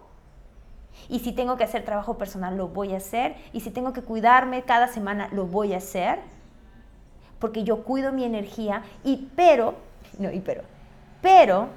Y 1.07 1.19
si 1.19 1.31
tengo 1.31 1.57
que 1.57 1.63
hacer 1.63 1.85
trabajo 1.85 2.17
personal, 2.17 2.57
lo 2.57 2.67
voy 2.67 2.93
a 2.93 2.97
hacer. 2.97 3.35
Y 3.53 3.61
si 3.61 3.71
tengo 3.71 3.93
que 3.93 4.01
cuidarme 4.01 4.63
cada 4.63 4.87
semana, 4.87 5.29
lo 5.31 5.45
voy 5.45 5.73
a 5.73 5.77
hacer 5.77 6.19
porque 7.39 7.63
yo 7.63 7.83
cuido 7.83 8.11
mi 8.11 8.25
energía 8.25 8.83
y 9.03 9.29
pero, 9.35 9.75
no, 10.19 10.31
y 10.31 10.41
pero, 10.41 10.63
pero 11.21 11.67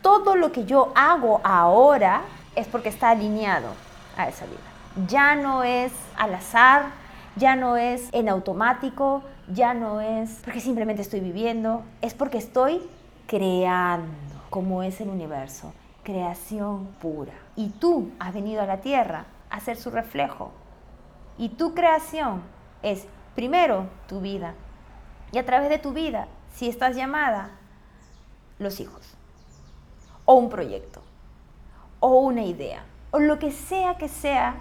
todo 0.00 0.36
lo 0.36 0.52
que 0.52 0.64
yo 0.64 0.92
hago 0.94 1.40
ahora 1.44 2.22
es 2.54 2.66
porque 2.68 2.88
está 2.88 3.10
alineado 3.10 3.68
a 4.16 4.28
esa 4.28 4.46
vida. 4.46 5.06
Ya 5.08 5.34
no 5.34 5.64
es 5.64 5.92
al 6.16 6.34
azar, 6.34 6.86
ya 7.36 7.56
no 7.56 7.76
es 7.76 8.08
en 8.12 8.28
automático, 8.28 9.22
ya 9.52 9.74
no 9.74 10.00
es 10.00 10.40
porque 10.44 10.60
simplemente 10.60 11.02
estoy 11.02 11.20
viviendo, 11.20 11.82
es 12.00 12.14
porque 12.14 12.38
estoy 12.38 12.80
creando, 13.26 14.06
como 14.50 14.82
es 14.82 15.00
el 15.00 15.08
universo, 15.08 15.72
creación 16.04 16.86
pura. 17.00 17.32
Y 17.56 17.70
tú 17.70 18.12
has 18.20 18.32
venido 18.32 18.62
a 18.62 18.66
la 18.66 18.80
tierra 18.80 19.24
a 19.50 19.58
ser 19.58 19.76
su 19.76 19.90
reflejo. 19.90 20.52
Y 21.36 21.48
tu 21.48 21.74
creación 21.74 22.42
es 22.82 23.06
primero 23.34 23.86
tu 24.06 24.20
vida 24.20 24.54
y 25.34 25.38
a 25.38 25.44
través 25.44 25.68
de 25.68 25.78
tu 25.78 25.92
vida, 25.92 26.28
si 26.54 26.68
estás 26.68 26.94
llamada, 26.94 27.50
los 28.60 28.78
hijos, 28.78 29.16
o 30.24 30.34
un 30.34 30.48
proyecto, 30.48 31.02
o 31.98 32.20
una 32.20 32.44
idea, 32.44 32.84
o 33.10 33.18
lo 33.18 33.40
que 33.40 33.50
sea 33.50 33.96
que 33.98 34.06
sea 34.06 34.54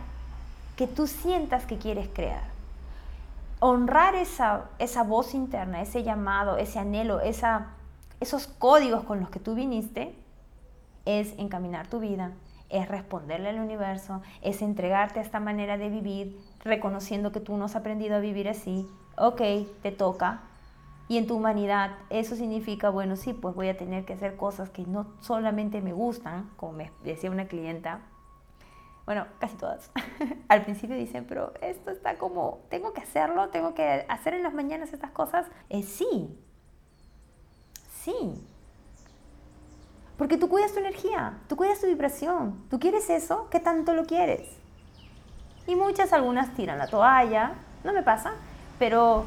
que 0.75 0.87
tú 0.87 1.05
sientas 1.05 1.67
que 1.67 1.77
quieres 1.77 2.09
crear. 2.11 2.45
Honrar 3.59 4.15
esa, 4.15 4.65
esa 4.79 5.03
voz 5.03 5.35
interna, 5.35 5.81
ese 5.83 6.01
llamado, 6.01 6.57
ese 6.57 6.79
anhelo, 6.79 7.19
esa, 7.19 7.67
esos 8.19 8.47
códigos 8.47 9.03
con 9.03 9.19
los 9.19 9.29
que 9.29 9.39
tú 9.39 9.53
viniste, 9.53 10.15
es 11.06 11.38
encaminar 11.38 11.88
tu 11.88 11.99
vida, 11.99 12.34
es 12.70 12.88
responderle 12.88 13.49
al 13.49 13.60
universo, 13.60 14.22
es 14.41 14.62
entregarte 14.62 15.20
a 15.20 15.22
esta 15.22 15.39
manera 15.39 15.78
de 15.78 15.89
vivir, 15.89 16.39
reconociendo 16.64 17.32
que 17.32 17.39
tú 17.39 17.56
no 17.58 17.66
has 17.66 17.76
aprendido 17.76 18.16
a 18.16 18.20
vivir 18.20 18.49
así. 18.49 18.88
Ok, 19.18 19.41
te 19.82 19.91
toca. 19.91 20.41
Y 21.08 21.18
en 21.18 21.28
tu 21.28 21.36
humanidad 21.36 21.91
eso 22.10 22.36
significa, 22.36 22.89
bueno, 22.89 23.16
sí, 23.16 23.34
pues 23.34 23.54
voy 23.54 23.68
a 23.68 23.78
tener 23.78 24.06
que 24.06 24.14
hacer 24.14 24.36
cosas 24.38 24.70
que 24.70 24.84
no 24.84 25.08
solamente 25.20 25.82
me 25.82 25.93
gustan, 25.93 26.49
como 26.56 26.74
me 26.74 26.91
decía 27.04 27.30
una 27.30 27.47
clienta. 27.47 27.99
Bueno, 29.06 29.28
casi 29.38 29.58
todas. 29.58 29.91
Al 30.47 30.64
principio 30.64 30.95
dicen, 30.95 31.26
pero 31.28 31.54
esto 31.62 31.91
está 31.91 32.18
como, 32.18 32.62
tengo 32.70 32.93
que 32.93 33.01
hacerlo, 33.01 33.49
tengo 33.49 33.74
que 33.74 34.06
hacer 34.08 34.34
en 34.34 34.43
las 34.43 34.54
mañanas 34.54 34.93
estas 34.93 35.12
cosas. 35.12 35.45
Eh, 35.70 35.84
sí, 35.84 36.36
sí, 37.91 38.47
Porque 40.18 40.38
tú 40.38 40.47
cuidas 40.47 40.74
tu 40.74 40.80
energía, 40.80 41.39
tú 41.47 41.55
cuidas 41.55 41.82
tu 41.82 41.88
vibración. 41.88 42.64
¿Tú 42.70 42.80
quieres 42.80 43.09
eso? 43.09 43.47
¿Qué 43.49 43.59
tanto 43.59 43.93
lo 43.93 44.05
quieres? 44.05 44.47
Y 45.66 45.76
muchas, 45.76 46.14
algunas 46.14 46.53
tiran 46.53 46.78
la 46.78 46.88
toalla, 46.88 47.53
no 47.84 47.93
me 47.93 48.03
pasa, 48.03 48.34
pero 48.78 49.26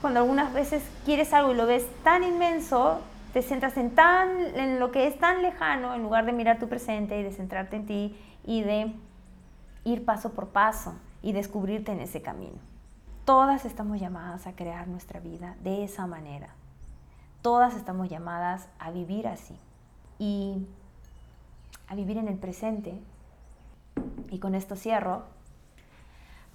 cuando 0.00 0.20
algunas 0.20 0.52
veces 0.52 0.82
quieres 1.04 1.32
algo 1.32 1.52
y 1.52 1.54
lo 1.56 1.66
ves 1.66 1.86
tan 2.02 2.24
inmenso, 2.24 3.00
te 3.32 3.40
centras 3.40 3.76
en, 3.78 3.94
tan, 3.94 4.40
en 4.54 4.80
lo 4.80 4.90
que 4.90 5.06
es 5.06 5.18
tan 5.18 5.40
lejano 5.40 5.94
en 5.94 6.02
lugar 6.02 6.26
de 6.26 6.32
mirar 6.32 6.58
tu 6.58 6.68
presente 6.68 7.18
y 7.18 7.22
de 7.22 7.32
centrarte 7.32 7.76
en 7.76 7.86
ti 7.86 8.16
y 8.44 8.62
de 8.62 8.92
ir 9.84 10.04
paso 10.04 10.32
por 10.32 10.48
paso 10.48 10.94
y 11.22 11.32
descubrirte 11.32 11.92
en 11.92 12.00
ese 12.00 12.20
camino. 12.20 12.58
Todas 13.24 13.64
estamos 13.64 13.98
llamadas 14.00 14.46
a 14.46 14.54
crear 14.54 14.88
nuestra 14.88 15.20
vida 15.20 15.56
de 15.62 15.84
esa 15.84 16.06
manera. 16.06 16.48
Todas 17.40 17.74
estamos 17.76 18.10
llamadas 18.10 18.68
a 18.78 18.90
vivir 18.90 19.26
así 19.26 19.56
y 20.22 20.64
a 21.88 21.96
vivir 21.96 22.16
en 22.16 22.28
el 22.28 22.36
presente. 22.36 22.94
Y 24.30 24.38
con 24.38 24.54
esto 24.54 24.76
cierro, 24.76 25.24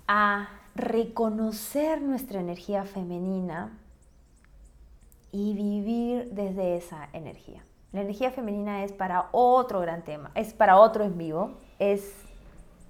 a 0.07 0.47
reconocer 0.73 2.01
nuestra 2.01 2.39
energía 2.39 2.85
femenina 2.85 3.77
y 5.33 5.53
vivir 5.53 6.29
desde 6.31 6.77
esa 6.77 7.09
energía. 7.11 7.61
La 7.91 8.01
energía 8.01 8.31
femenina 8.31 8.85
es 8.85 8.93
para 8.93 9.27
otro 9.33 9.81
gran 9.81 10.03
tema, 10.05 10.31
es 10.33 10.53
para 10.53 10.77
otro 10.77 11.03
en 11.03 11.17
vivo, 11.17 11.57
es, 11.77 12.13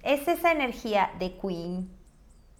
es 0.04 0.28
esa 0.28 0.52
energía 0.52 1.10
de 1.18 1.36
Queen, 1.36 1.90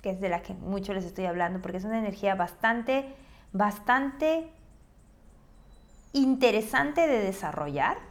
que 0.03 0.11
es 0.11 0.21
de 0.21 0.29
la 0.29 0.43
que 0.43 0.55
mucho 0.55 0.93
les 0.93 1.05
estoy 1.05 1.27
hablando, 1.27 1.63
porque 1.63 1.79
es 1.79 1.85
una 1.85 2.01
energía 2.01 2.35
bastante, 2.35 3.15
bastante 3.53 4.51
interesante 6.13 7.07
de 7.07 7.21
desarrollar, 7.21 8.08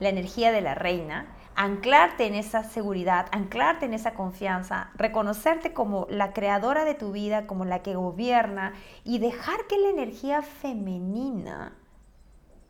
la 0.00 0.08
energía 0.08 0.50
de 0.50 0.62
la 0.62 0.74
reina, 0.74 1.28
anclarte 1.54 2.26
en 2.26 2.34
esa 2.34 2.64
seguridad, 2.64 3.26
anclarte 3.32 3.84
en 3.84 3.92
esa 3.92 4.14
confianza, 4.14 4.90
reconocerte 4.94 5.74
como 5.74 6.06
la 6.08 6.32
creadora 6.32 6.84
de 6.84 6.94
tu 6.94 7.12
vida, 7.12 7.46
como 7.46 7.66
la 7.66 7.82
que 7.82 7.94
gobierna 7.94 8.72
y 9.04 9.18
dejar 9.18 9.66
que 9.66 9.78
la 9.78 9.90
energía 9.90 10.42
femenina 10.42 11.76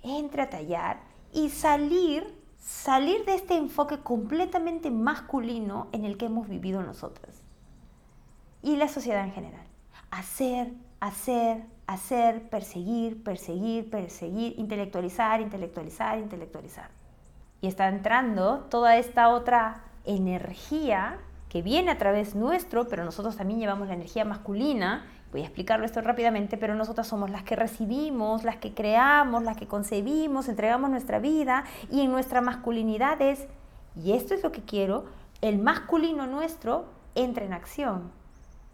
entre 0.03 0.43
a 0.43 0.51
tallar 0.51 1.01
y 1.33 1.51
salir, 1.51 2.37
salir 2.59 3.25
de 3.25 3.35
este 3.35 3.57
enfoque 3.57 4.01
completamente 4.01 4.91
masculino 4.91 5.89
en 5.93 6.05
el 6.05 6.17
que 6.17 6.27
hemos 6.27 6.49
vivido 6.49 6.83
nosotras 6.83 7.43
y 8.61 8.77
la 8.77 8.89
sociedad 8.89 9.25
en 9.25 9.33
general. 9.33 9.67
Hacer, 10.11 10.73
hacer, 10.99 11.65
hacer, 11.87 12.49
perseguir, 12.51 13.23
perseguir, 13.23 13.89
perseguir, 13.89 14.59
intelectualizar, 14.59 15.41
intelectualizar, 15.41 16.19
intelectualizar 16.19 17.00
y 17.61 17.67
está 17.67 17.89
entrando 17.89 18.67
toda 18.71 18.97
esta 18.97 19.29
otra 19.29 19.83
energía 20.05 21.19
que 21.49 21.63
viene 21.63 21.91
a 21.91 21.99
través 21.99 22.35
nuestro, 22.35 22.89
pero 22.89 23.05
nosotros 23.05 23.37
también 23.37 23.59
llevamos 23.59 23.89
la 23.89 23.95
energía 23.95 24.25
masculina. 24.25 25.07
Voy 25.33 25.43
a 25.43 25.45
explicarlo 25.45 25.85
esto 25.85 26.01
rápidamente, 26.01 26.57
pero 26.57 26.75
nosotras 26.75 27.07
somos 27.07 27.31
las 27.31 27.43
que 27.43 27.57
recibimos, 27.57 28.45
las 28.45 28.57
que 28.57 28.73
creamos, 28.73 29.43
las 29.43 29.57
que 29.57 29.67
concebimos, 29.67 30.49
entregamos 30.49 30.91
nuestra 30.91 31.19
vida 31.19 31.65
y 31.91 32.01
en 32.03 32.11
nuestra 32.11 32.41
masculinidad 32.41 33.21
es, 33.21 33.47
y 33.97 34.13
esto 34.13 34.35
es 34.35 34.43
lo 34.43 34.53
que 34.53 34.63
quiero, 34.63 35.07
el 35.41 35.59
masculino 35.59 36.27
nuestro 36.27 36.87
entra 37.15 37.45
en 37.45 37.53
acción. 37.53 38.13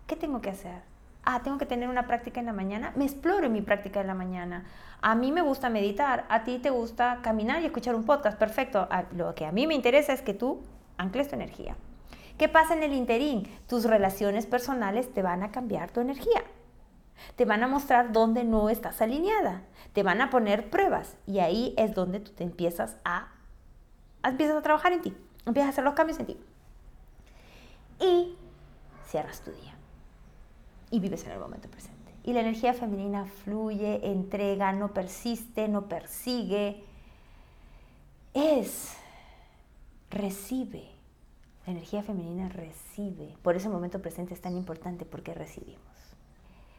¿Qué 0.07 0.17
tengo 0.17 0.41
que 0.41 0.51
hacer? 0.51 0.96
Ah, 1.29 1.43
tengo 1.43 1.59
que 1.59 1.67
tener 1.67 1.89
una 1.89 2.07
práctica 2.07 2.39
en 2.39 2.47
la 2.47 2.53
mañana. 2.53 2.93
Me 2.95 3.05
exploro 3.05 3.47
en 3.47 3.53
mi 3.53 3.61
práctica 3.61 4.01
en 4.01 4.07
la 4.07 4.15
mañana. 4.15 4.65
A 5.01 5.17
mí 5.17 5.33
me 5.33 5.43
gusta 5.43 5.69
meditar, 5.69 6.25
a 6.29 6.45
ti 6.45 6.61
te 6.61 6.71
gusta 6.71 7.19
caminar 7.21 7.61
y 7.63 7.67
escuchar 7.67 7.97
un 7.97 8.05
podcast, 8.05 8.39
perfecto. 8.39 8.89
Lo 9.11 9.35
que 9.35 9.45
a 9.45 9.51
mí 9.51 9.67
me 9.67 9.75
interesa 9.75 10.13
es 10.13 10.23
que 10.23 10.35
tú 10.35 10.63
ancles 10.97 11.29
tu 11.29 11.35
energía. 11.35 11.77
¿Qué 12.39 12.49
pasa 12.49 12.75
en 12.75 12.85
el 12.85 12.93
interín? 12.93 13.43
Tus 13.67 13.87
relaciones 13.87 14.47
personales 14.47 15.13
te 15.13 15.23
van 15.23 15.43
a 15.43 15.51
cambiar 15.51 15.91
tu 15.91 16.01
energía. 16.01 16.45
Te 17.35 17.45
van 17.45 17.65
a 17.65 17.67
mostrar 17.67 18.13
dónde 18.13 18.45
no 18.45 18.71
estás 18.71 19.03
alineada. 19.03 19.63
Te 19.95 20.05
van 20.05 20.21
a 20.21 20.31
poner 20.31 20.71
pruebas 20.71 21.17
y 21.27 21.41
ahí 21.41 21.75
es 21.77 21.93
donde 21.93 22.21
tú 22.21 22.31
te 22.31 22.45
empiezas 22.45 22.99
a 23.05 23.33
empiezas 24.23 24.57
a 24.57 24.63
trabajar 24.63 24.93
en 24.93 25.03
ti, 25.03 25.17
empiezas 25.45 25.71
a 25.71 25.73
hacer 25.73 25.85
los 25.85 25.95
cambios 25.95 26.21
en 26.21 26.27
ti. 26.27 26.41
Y 27.99 28.37
cierras 29.09 29.41
tu 29.41 29.51
día 29.51 29.76
y 30.91 31.01
vives 31.01 31.25
en 31.25 31.33
el 31.33 31.39
momento 31.39 31.69
presente. 31.69 31.97
Y 32.25 32.33
la 32.33 32.41
energía 32.41 32.75
femenina 32.75 33.27
fluye, 33.27 34.01
entrega, 34.11 34.73
no 34.73 34.93
persiste, 34.93 35.69
no 35.69 35.89
persigue. 35.89 36.83
Es, 38.35 38.97
recibe. 40.11 40.89
La 41.67 41.73
energía 41.73 42.03
femenina 42.03 42.49
recibe. 42.49 43.37
Por 43.43 43.57
eso 43.57 43.69
el 43.69 43.75
momento 43.75 44.03
presente 44.03 44.35
es 44.35 44.41
tan 44.41 44.57
importante 44.57 45.05
porque 45.05 45.35
recibimos. 45.35 45.81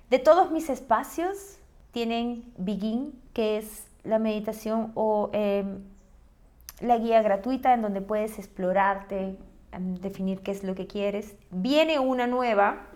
De 0.09 0.19
todos 0.19 0.51
mis 0.51 0.69
espacios 0.69 1.57
tienen 1.91 2.43
Begin, 2.57 3.19
que 3.33 3.57
es 3.57 3.87
la 4.03 4.19
meditación 4.19 4.91
o 4.95 5.29
em, 5.33 5.83
la 6.79 6.97
guía 6.97 7.21
gratuita 7.21 7.73
en 7.73 7.81
donde 7.81 8.01
puedes 8.01 8.37
explorarte, 8.39 9.37
em, 9.71 9.95
definir 9.95 10.41
qué 10.41 10.51
es 10.51 10.63
lo 10.63 10.75
que 10.75 10.87
quieres. 10.87 11.35
Viene 11.51 11.99
una 11.99 12.27
nueva, 12.27 12.87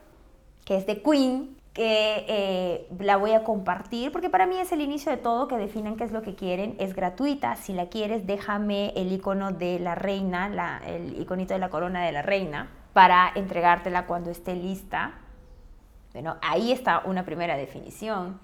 que 0.66 0.76
es 0.78 0.86
de 0.86 1.02
Queen, 1.02 1.58
que 1.74 2.26
eh, 2.28 2.88
la 3.00 3.16
voy 3.16 3.32
a 3.32 3.44
compartir 3.44 4.12
porque 4.12 4.30
para 4.30 4.46
mí 4.46 4.58
es 4.58 4.72
el 4.72 4.82
inicio 4.82 5.12
de 5.12 5.18
todo, 5.18 5.48
que 5.48 5.56
definan 5.56 5.96
qué 5.96 6.04
es 6.04 6.12
lo 6.12 6.22
que 6.22 6.36
quieren, 6.36 6.76
es 6.80 6.94
gratuita, 6.94 7.56
si 7.56 7.74
la 7.74 7.88
quieres 7.88 8.28
déjame 8.28 8.92
el 8.96 9.12
icono 9.12 9.52
de 9.52 9.80
la 9.80 9.96
reina, 9.96 10.82
el 10.86 11.20
iconito 11.20 11.54
de 11.54 11.60
la 11.60 11.70
corona 11.70 12.04
de 12.06 12.12
la 12.12 12.22
reina, 12.22 12.70
para 12.94 13.32
entregártela 13.36 14.06
cuando 14.06 14.30
esté 14.32 14.56
lista. 14.56 15.14
Bueno, 16.12 16.36
ahí 16.42 16.74
está 16.74 17.04
una 17.06 17.24
primera 17.24 17.56
definición. 17.56 18.40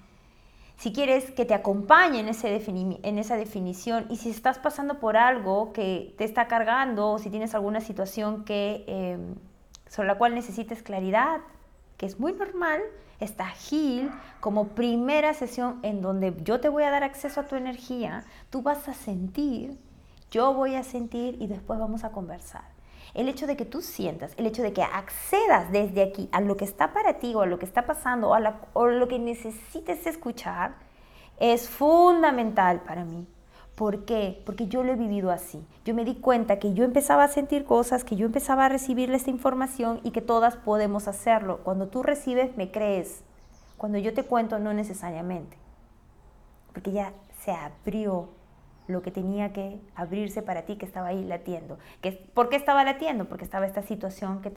Si 0.78 0.92
quieres 0.92 1.32
que 1.32 1.44
te 1.44 1.54
acompañe 1.54 2.20
en, 2.20 2.28
ese 2.28 2.62
en 3.02 3.18
esa 3.18 3.36
definición 3.36 4.06
y 4.08 4.16
si 4.16 4.30
estás 4.30 4.58
pasando 4.58 5.00
por 5.00 5.16
algo 5.16 5.72
que 5.72 6.14
te 6.16 6.24
está 6.24 6.46
cargando 6.46 7.10
o 7.10 7.18
si 7.18 7.30
tienes 7.30 7.54
alguna 7.54 7.80
situación 7.80 8.44
que, 8.44 8.84
eh, 8.86 9.18
sobre 9.88 10.08
la 10.08 10.16
cual 10.16 10.34
necesites 10.34 10.82
claridad, 10.82 11.40
que 11.98 12.06
es 12.06 12.18
muy 12.18 12.32
normal, 12.32 12.80
está 13.20 13.46
Gil 13.48 14.10
como 14.40 14.68
primera 14.68 15.34
sesión 15.34 15.80
en 15.82 16.00
donde 16.00 16.34
yo 16.42 16.60
te 16.60 16.68
voy 16.68 16.84
a 16.84 16.90
dar 16.90 17.02
acceso 17.02 17.40
a 17.40 17.46
tu 17.46 17.56
energía, 17.56 18.24
tú 18.48 18.62
vas 18.62 18.88
a 18.88 18.94
sentir, 18.94 19.78
yo 20.30 20.54
voy 20.54 20.76
a 20.76 20.84
sentir 20.84 21.36
y 21.40 21.48
después 21.48 21.78
vamos 21.78 22.04
a 22.04 22.12
conversar. 22.12 22.64
El 23.14 23.28
hecho 23.28 23.46
de 23.46 23.56
que 23.56 23.64
tú 23.64 23.80
sientas, 23.80 24.32
el 24.36 24.46
hecho 24.46 24.62
de 24.62 24.72
que 24.72 24.82
accedas 24.82 25.72
desde 25.72 26.02
aquí 26.02 26.28
a 26.30 26.40
lo 26.40 26.56
que 26.56 26.64
está 26.64 26.92
para 26.92 27.14
ti 27.14 27.34
o 27.34 27.40
a 27.40 27.46
lo 27.46 27.58
que 27.58 27.64
está 27.64 27.86
pasando 27.86 28.28
o 28.28 28.34
a, 28.34 28.40
lo 28.40 29.08
que 29.08 29.18
necesites 29.18 30.06
escuchar, 30.06 30.76
es 31.40 31.68
fundamental 31.68 32.82
para 32.82 33.04
mí. 33.04 33.26
¿Por 33.78 34.04
qué? 34.04 34.42
Porque 34.44 34.66
yo 34.66 34.82
lo 34.82 34.92
he 34.92 34.96
vivido 34.96 35.30
así. 35.30 35.64
Yo 35.84 35.94
me 35.94 36.04
di 36.04 36.16
cuenta 36.16 36.58
que 36.58 36.74
yo 36.74 36.82
empezaba 36.82 37.22
a 37.22 37.28
sentir 37.28 37.64
cosas, 37.64 38.02
que 38.02 38.16
yo 38.16 38.26
empezaba 38.26 38.64
a 38.64 38.68
recibir 38.68 39.08
esta 39.12 39.30
información 39.30 40.00
y 40.02 40.10
que 40.10 40.20
todas 40.20 40.56
podemos 40.56 41.06
hacerlo. 41.06 41.60
Cuando 41.62 41.86
tú 41.86 42.02
recibes, 42.02 42.56
me 42.56 42.72
crees. 42.72 43.22
Cuando 43.76 43.98
yo 43.98 44.12
te 44.14 44.24
cuento, 44.24 44.58
no 44.58 44.74
necesariamente. 44.74 45.56
Porque 46.72 46.90
ya 46.90 47.12
se 47.44 47.52
abrió 47.52 48.30
lo 48.88 49.02
que 49.02 49.10
tenía 49.10 49.52
que 49.52 49.78
abrirse 49.94 50.42
para 50.42 50.62
ti, 50.62 50.76
que 50.76 50.86
estaba 50.86 51.08
ahí 51.08 51.24
latiendo. 51.24 51.78
¿Por 52.34 52.48
qué 52.48 52.56
estaba 52.56 52.82
latiendo? 52.84 53.26
Porque 53.26 53.44
estaba 53.44 53.66
esta 53.66 53.82
situación 53.82 54.40
que, 54.40 54.52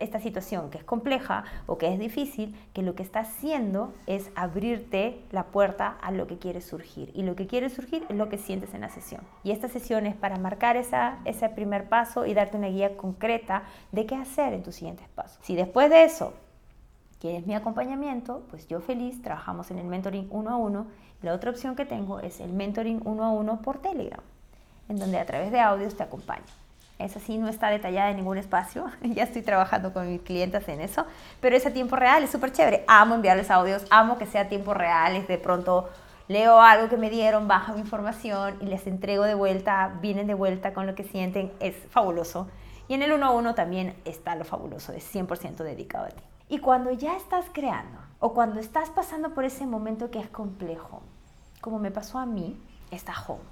esta 0.00 0.20
situación 0.20 0.70
que 0.70 0.78
es 0.78 0.84
compleja 0.84 1.44
o 1.66 1.78
que 1.78 1.92
es 1.92 1.98
difícil, 1.98 2.54
que 2.74 2.82
lo 2.82 2.94
que 2.94 3.02
está 3.02 3.20
haciendo 3.20 3.94
es 4.06 4.30
abrirte 4.34 5.20
la 5.30 5.44
puerta 5.44 5.96
a 6.02 6.10
lo 6.10 6.26
que 6.26 6.38
quiere 6.38 6.60
surgir. 6.60 7.10
Y 7.14 7.22
lo 7.22 7.36
que 7.36 7.46
quiere 7.46 7.70
surgir 7.70 8.04
es 8.08 8.16
lo 8.16 8.28
que 8.28 8.38
sientes 8.38 8.74
en 8.74 8.82
la 8.82 8.90
sesión. 8.90 9.22
Y 9.44 9.52
esta 9.52 9.68
sesión 9.68 10.06
es 10.06 10.16
para 10.16 10.36
marcar 10.36 10.76
esa, 10.76 11.18
ese 11.24 11.48
primer 11.48 11.88
paso 11.88 12.26
y 12.26 12.34
darte 12.34 12.56
una 12.56 12.68
guía 12.68 12.96
concreta 12.96 13.62
de 13.92 14.06
qué 14.06 14.16
hacer 14.16 14.52
en 14.52 14.62
tus 14.62 14.74
siguientes 14.74 15.08
pasos. 15.08 15.38
Si 15.42 15.54
después 15.54 15.88
de 15.88 16.04
eso 16.04 16.34
quieres 17.20 17.46
mi 17.46 17.54
acompañamiento, 17.54 18.44
pues 18.50 18.66
yo 18.68 18.80
feliz, 18.80 19.22
trabajamos 19.22 19.70
en 19.70 19.78
el 19.78 19.86
mentoring 19.86 20.28
uno 20.30 20.50
a 20.50 20.56
uno 20.56 20.86
la 21.22 21.34
otra 21.34 21.50
opción 21.50 21.74
que 21.74 21.84
tengo 21.84 22.20
es 22.20 22.40
el 22.40 22.52
mentoring 22.52 23.00
uno 23.04 23.24
a 23.24 23.30
uno 23.30 23.60
por 23.60 23.78
Telegram, 23.82 24.22
en 24.88 24.98
donde 24.98 25.18
a 25.18 25.26
través 25.26 25.50
de 25.50 25.60
audios 25.60 25.96
te 25.96 26.04
acompaño. 26.04 26.44
Esa 26.98 27.20
sí 27.20 27.38
no 27.38 27.48
está 27.48 27.70
detallada 27.70 28.10
en 28.10 28.16
ningún 28.16 28.38
espacio, 28.38 28.86
ya 29.02 29.24
estoy 29.24 29.42
trabajando 29.42 29.92
con 29.92 30.10
mis 30.10 30.20
clientes 30.22 30.68
en 30.68 30.80
eso, 30.80 31.06
pero 31.40 31.56
es 31.56 31.64
a 31.66 31.72
tiempo 31.72 31.96
real, 31.96 32.22
es 32.22 32.30
súper 32.30 32.52
chévere. 32.52 32.84
Amo 32.88 33.14
enviarles 33.14 33.50
audios, 33.50 33.84
amo 33.90 34.18
que 34.18 34.26
sea 34.26 34.42
a 34.42 34.48
tiempo 34.48 34.74
real, 34.74 35.16
es 35.16 35.28
de 35.28 35.38
pronto 35.38 35.88
leo 36.28 36.60
algo 36.60 36.88
que 36.88 36.96
me 36.96 37.10
dieron, 37.10 37.48
bajo 37.48 37.72
mi 37.72 37.80
información 37.80 38.56
y 38.60 38.66
les 38.66 38.86
entrego 38.86 39.24
de 39.24 39.34
vuelta, 39.34 39.96
vienen 40.00 40.26
de 40.26 40.34
vuelta 40.34 40.74
con 40.74 40.86
lo 40.86 40.94
que 40.94 41.04
sienten, 41.04 41.52
es 41.60 41.74
fabuloso. 41.90 42.48
Y 42.86 42.94
en 42.94 43.02
el 43.02 43.12
uno 43.12 43.26
a 43.26 43.30
uno 43.30 43.54
también 43.54 43.94
está 44.04 44.34
lo 44.34 44.44
fabuloso, 44.44 44.92
es 44.92 45.14
100% 45.14 45.56
dedicado 45.56 46.06
a 46.06 46.10
ti. 46.10 46.22
Y 46.48 46.58
cuando 46.58 46.90
ya 46.92 47.16
estás 47.16 47.46
creando 47.52 47.98
o 48.18 48.32
cuando 48.32 48.58
estás 48.58 48.90
pasando 48.90 49.34
por 49.34 49.44
ese 49.44 49.66
momento 49.66 50.10
que 50.10 50.18
es 50.18 50.28
complejo, 50.28 51.02
como 51.60 51.78
me 51.78 51.90
pasó 51.90 52.18
a 52.18 52.26
mí, 52.26 52.60
está 52.90 53.14
home. 53.26 53.42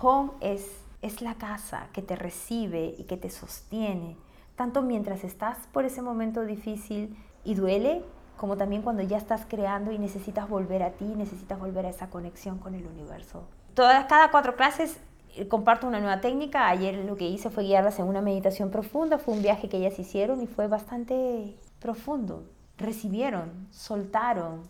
Home 0.00 0.30
es, 0.40 0.66
es 1.02 1.22
la 1.22 1.34
casa 1.34 1.88
que 1.92 2.02
te 2.02 2.16
recibe 2.16 2.94
y 2.98 3.04
que 3.04 3.16
te 3.16 3.30
sostiene, 3.30 4.16
tanto 4.56 4.82
mientras 4.82 5.24
estás 5.24 5.58
por 5.72 5.84
ese 5.84 6.02
momento 6.02 6.44
difícil 6.44 7.16
y 7.44 7.54
duele, 7.54 8.04
como 8.36 8.56
también 8.56 8.82
cuando 8.82 9.02
ya 9.02 9.18
estás 9.18 9.44
creando 9.46 9.92
y 9.92 9.98
necesitas 9.98 10.48
volver 10.48 10.82
a 10.82 10.92
ti, 10.92 11.04
necesitas 11.04 11.58
volver 11.58 11.84
a 11.86 11.90
esa 11.90 12.08
conexión 12.08 12.58
con 12.58 12.74
el 12.74 12.86
universo. 12.86 13.44
Todas, 13.74 14.06
cada 14.06 14.30
cuatro 14.30 14.56
clases 14.56 14.98
eh, 15.34 15.46
comparto 15.46 15.86
una 15.86 16.00
nueva 16.00 16.20
técnica. 16.20 16.68
Ayer 16.68 17.04
lo 17.04 17.16
que 17.16 17.28
hice 17.28 17.50
fue 17.50 17.64
guiarlas 17.64 17.98
en 17.98 18.06
una 18.06 18.20
meditación 18.20 18.70
profunda. 18.70 19.18
Fue 19.18 19.34
un 19.34 19.42
viaje 19.42 19.68
que 19.68 19.76
ellas 19.76 19.98
hicieron 19.98 20.42
y 20.42 20.46
fue 20.46 20.66
bastante 20.68 21.56
profundo. 21.80 22.44
Recibieron, 22.78 23.68
soltaron, 23.70 24.62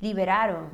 liberaron. 0.00 0.68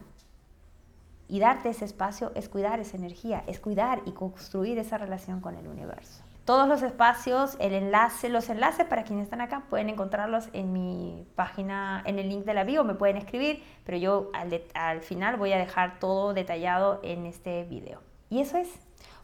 Y 1.29 1.41
darte 1.41 1.71
ese 1.71 1.85
espacio 1.85 2.33
es 2.35 2.49
cuidar 2.49 2.81
esa 2.81 2.97
energía, 2.97 3.43
es 3.47 3.61
cuidar 3.61 4.03
y 4.07 4.13
construir 4.13 4.79
esa 4.79 4.99
relación 4.99 5.41
con 5.41 5.57
el 5.57 5.67
universo. 5.67 6.23
Todos 6.45 6.69
los 6.69 6.83
espacios, 6.83 7.57
el 7.59 7.73
enlace, 7.73 8.29
los 8.29 8.49
enlaces 8.49 8.87
para 8.87 9.03
quienes 9.03 9.25
están 9.25 9.41
acá 9.41 9.65
pueden 9.69 9.89
encontrarlos 9.89 10.49
en 10.53 10.73
mi 10.73 11.27
página, 11.35 12.05
en 12.07 12.21
el 12.21 12.29
link 12.29 12.45
de 12.45 12.55
la 12.55 12.63
bio, 12.63 12.85
me 12.85 12.95
pueden 12.95 13.17
escribir, 13.17 13.65
pero 13.85 13.99
yo 13.99 14.31
al, 14.33 14.63
al 14.75 15.01
final 15.01 15.39
voy 15.39 15.53
a 15.53 15.59
dejar 15.59 15.99
todo 15.99 16.35
detallado 16.35 17.01
en 17.03 17.27
este 17.27 17.65
video. 17.65 18.01
Y 18.31 18.41
eso 18.41 18.59
es. 18.59 18.69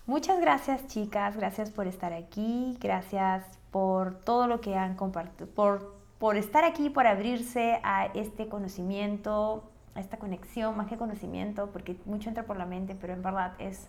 Muchas 0.04 0.40
gracias 0.40 0.88
chicas, 0.88 1.36
gracias 1.36 1.70
por 1.70 1.86
estar 1.86 2.12
aquí, 2.12 2.76
gracias 2.80 3.44
por 3.70 4.18
todo 4.18 4.48
lo 4.48 4.60
que 4.60 4.74
han 4.74 4.96
compartido, 4.96 5.48
por, 5.48 5.94
por 6.18 6.36
estar 6.36 6.64
aquí, 6.64 6.90
por 6.90 7.06
abrirse 7.06 7.80
a 7.84 8.06
este 8.06 8.48
conocimiento, 8.48 9.71
esta 9.94 10.18
conexión, 10.18 10.76
más 10.76 10.88
que 10.88 10.96
conocimiento, 10.96 11.70
porque 11.70 11.96
mucho 12.06 12.28
entra 12.28 12.44
por 12.44 12.56
la 12.56 12.66
mente, 12.66 12.96
pero 12.98 13.12
en 13.12 13.22
verdad 13.22 13.52
es, 13.58 13.88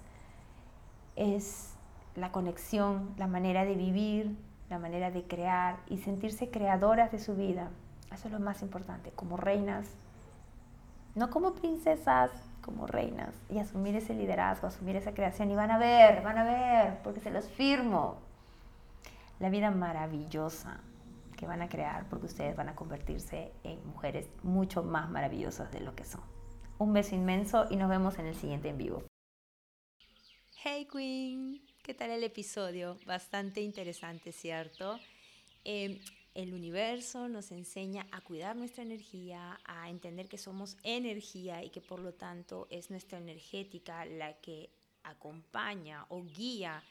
es 1.15 1.73
la 2.15 2.31
conexión, 2.31 3.13
la 3.17 3.27
manera 3.27 3.65
de 3.65 3.75
vivir, 3.75 4.35
la 4.69 4.79
manera 4.79 5.11
de 5.11 5.23
crear 5.23 5.77
y 5.87 5.99
sentirse 5.99 6.49
creadoras 6.49 7.11
de 7.11 7.19
su 7.19 7.35
vida. 7.35 7.69
Eso 8.11 8.27
es 8.27 8.33
lo 8.33 8.39
más 8.39 8.61
importante, 8.61 9.11
como 9.11 9.37
reinas, 9.37 9.87
no 11.15 11.29
como 11.29 11.53
princesas, 11.53 12.31
como 12.61 12.87
reinas 12.87 13.33
y 13.49 13.59
asumir 13.59 13.95
ese 13.95 14.13
liderazgo, 14.13 14.67
asumir 14.67 14.95
esa 14.95 15.13
creación 15.13 15.51
y 15.51 15.55
van 15.55 15.71
a 15.71 15.77
ver, 15.77 16.21
van 16.23 16.37
a 16.37 16.43
ver, 16.43 16.99
porque 17.03 17.19
se 17.19 17.31
los 17.31 17.47
firmo, 17.47 18.17
la 19.39 19.49
vida 19.49 19.71
maravillosa 19.71 20.79
que 21.43 21.47
van 21.47 21.61
a 21.61 21.67
crear 21.67 22.07
porque 22.07 22.27
ustedes 22.27 22.55
van 22.55 22.69
a 22.69 22.75
convertirse 22.75 23.51
en 23.65 23.85
mujeres 23.85 24.29
mucho 24.43 24.81
más 24.81 25.09
maravillosas 25.09 25.69
de 25.73 25.81
lo 25.81 25.93
que 25.93 26.05
son. 26.05 26.21
Un 26.77 26.93
beso 26.93 27.15
inmenso 27.15 27.65
y 27.69 27.75
nos 27.75 27.89
vemos 27.89 28.17
en 28.17 28.27
el 28.27 28.35
siguiente 28.35 28.69
en 28.69 28.77
vivo. 28.77 29.03
Hey 30.63 30.87
Queen, 30.89 31.61
¿qué 31.83 31.93
tal 31.93 32.11
el 32.11 32.23
episodio? 32.23 32.97
Bastante 33.05 33.59
interesante, 33.59 34.31
¿cierto? 34.31 34.97
Eh, 35.65 35.99
el 36.33 36.53
universo 36.53 37.27
nos 37.27 37.51
enseña 37.51 38.07
a 38.13 38.21
cuidar 38.21 38.55
nuestra 38.55 38.83
energía, 38.83 39.59
a 39.65 39.89
entender 39.89 40.29
que 40.29 40.37
somos 40.37 40.77
energía 40.83 41.61
y 41.61 41.71
que 41.71 41.81
por 41.81 41.99
lo 41.99 42.13
tanto 42.13 42.67
es 42.69 42.89
nuestra 42.89 43.17
energética 43.17 44.05
la 44.05 44.39
que 44.39 44.69
acompaña 45.03 46.05
o 46.07 46.23
guía 46.23 46.81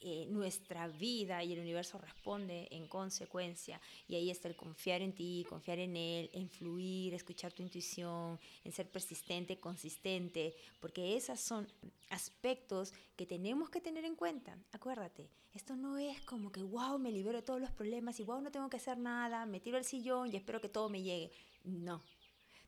eh, 0.00 0.26
nuestra 0.28 0.88
vida 0.88 1.42
y 1.42 1.52
el 1.52 1.60
universo 1.60 1.98
responde 1.98 2.68
en 2.70 2.86
consecuencia. 2.88 3.80
Y 4.08 4.14
ahí 4.14 4.30
está 4.30 4.48
el 4.48 4.56
confiar 4.56 5.02
en 5.02 5.14
ti, 5.14 5.46
confiar 5.48 5.78
en 5.78 5.96
él, 5.96 6.30
en 6.32 6.48
fluir, 6.48 7.14
escuchar 7.14 7.52
tu 7.52 7.62
intuición, 7.62 8.38
en 8.64 8.72
ser 8.72 8.88
persistente, 8.90 9.58
consistente, 9.58 10.54
porque 10.80 11.16
esos 11.16 11.40
son 11.40 11.66
aspectos 12.10 12.92
que 13.16 13.26
tenemos 13.26 13.70
que 13.70 13.80
tener 13.80 14.04
en 14.04 14.16
cuenta. 14.16 14.58
Acuérdate, 14.72 15.28
esto 15.54 15.76
no 15.76 15.98
es 15.98 16.20
como 16.22 16.50
que, 16.50 16.62
wow, 16.62 16.98
me 16.98 17.12
libero 17.12 17.38
de 17.38 17.42
todos 17.42 17.60
los 17.60 17.70
problemas 17.70 18.18
y 18.18 18.24
wow, 18.24 18.40
no 18.40 18.50
tengo 18.50 18.68
que 18.68 18.78
hacer 18.78 18.98
nada, 18.98 19.46
me 19.46 19.60
tiro 19.60 19.76
al 19.76 19.84
sillón 19.84 20.32
y 20.32 20.36
espero 20.36 20.60
que 20.60 20.68
todo 20.68 20.88
me 20.88 21.02
llegue. 21.02 21.30
No, 21.62 22.02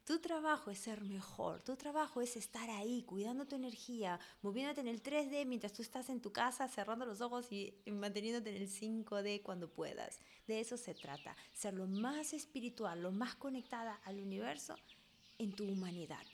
tu 0.07 0.21
trabajo 0.21 0.71
es 0.71 0.79
ser 0.79 1.03
mejor, 1.03 1.63
tu 1.63 1.75
trabajo 1.77 2.23
es 2.23 2.37
estar 2.37 2.71
ahí, 2.71 3.03
cuidando 3.03 3.45
tu 3.45 3.57
energía, 3.57 4.21
moviéndote 4.41 4.81
en 4.81 4.87
el 4.87 5.03
3D 5.03 5.45
mientras 5.45 5.73
tú 5.73 5.83
estás 5.83 6.09
en 6.09 6.21
tu 6.21 6.33
casa, 6.33 6.69
cerrando 6.69 7.05
los 7.05 7.21
ojos 7.21 7.51
y 7.51 7.75
manteniéndote 7.87 8.55
en 8.55 8.63
el 8.63 8.71
5D 8.71 9.43
cuando 9.43 9.69
puedas. 9.69 10.21
De 10.47 10.61
eso 10.61 10.77
se 10.77 10.95
trata, 10.95 11.37
ser 11.53 11.75
lo 11.75 11.89
más 11.89 12.33
espiritual, 12.35 13.03
lo 13.03 13.11
más 13.11 13.35
conectada 13.35 14.01
al 14.05 14.21
universo 14.21 14.77
en 15.39 15.53
tu 15.53 15.65
humanidad. 15.65 16.25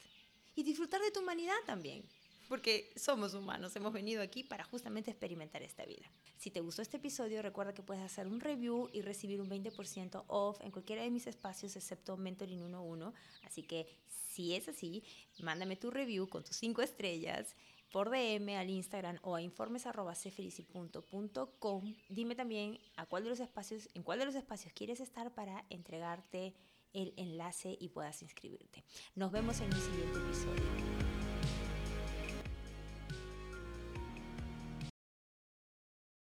Y 0.55 0.63
disfrutar 0.63 1.01
de 1.01 1.11
tu 1.11 1.21
humanidad 1.21 1.57
también 1.65 2.05
porque 2.53 2.93
somos 2.97 3.33
humanos, 3.33 3.75
hemos 3.77 3.95
venido 3.95 4.21
aquí 4.21 4.45
para 4.45 4.63
justamente 4.65 5.11
experimentar 5.11 5.63
esta 5.63 5.87
vida. 5.87 6.07
Si 6.43 6.51
te 6.51 6.61
gustó 6.61 6.83
este 6.83 6.97
episodio, 6.97 7.41
recuerda 7.41 7.73
que 7.73 7.85
puedes 7.85 8.03
hacer 8.03 8.27
un 8.27 8.41
review 8.41 8.91
y 8.93 9.03
recibir 9.03 9.41
un 9.41 9.49
20% 9.49 10.25
off 10.27 10.61
en 10.61 10.73
cualquiera 10.73 11.05
de 11.05 11.11
mis 11.13 11.29
espacios 11.29 11.77
excepto 11.77 12.17
Mentoring 12.17 12.75
11. 12.75 13.17
Así 13.45 13.63
que 13.63 13.87
si 14.09 14.57
es 14.57 14.67
así, 14.67 15.05
mándame 15.41 15.77
tu 15.77 15.93
review 15.93 16.29
con 16.29 16.43
tus 16.43 16.57
5 16.57 16.83
estrellas 16.83 17.55
por 17.93 18.11
DM 18.11 18.57
al 18.57 18.71
Instagram 18.71 19.21
o 19.23 19.37
a 19.37 19.43
informes.cfelici.com. 19.43 21.95
Dime 22.09 22.35
también 22.35 22.81
a 22.97 23.07
cuál 23.07 23.23
de 23.23 23.31
los 23.31 23.39
espacios, 23.39 23.89
en 23.95 24.03
cuál 24.03 24.19
de 24.19 24.25
los 24.25 24.35
espacios 24.35 24.73
quieres 24.73 24.99
estar 24.99 25.33
para 25.33 25.65
entregarte 25.71 26.57
el 26.93 27.15
enlace 27.19 27.77
y 27.79 27.91
puedas 27.91 28.21
inscribirte. 28.21 28.83
Nos 29.15 29.31
vemos 29.31 29.61
en 29.61 29.73
el 29.73 29.81
siguiente 29.81 30.19
episodio. 30.19 31.12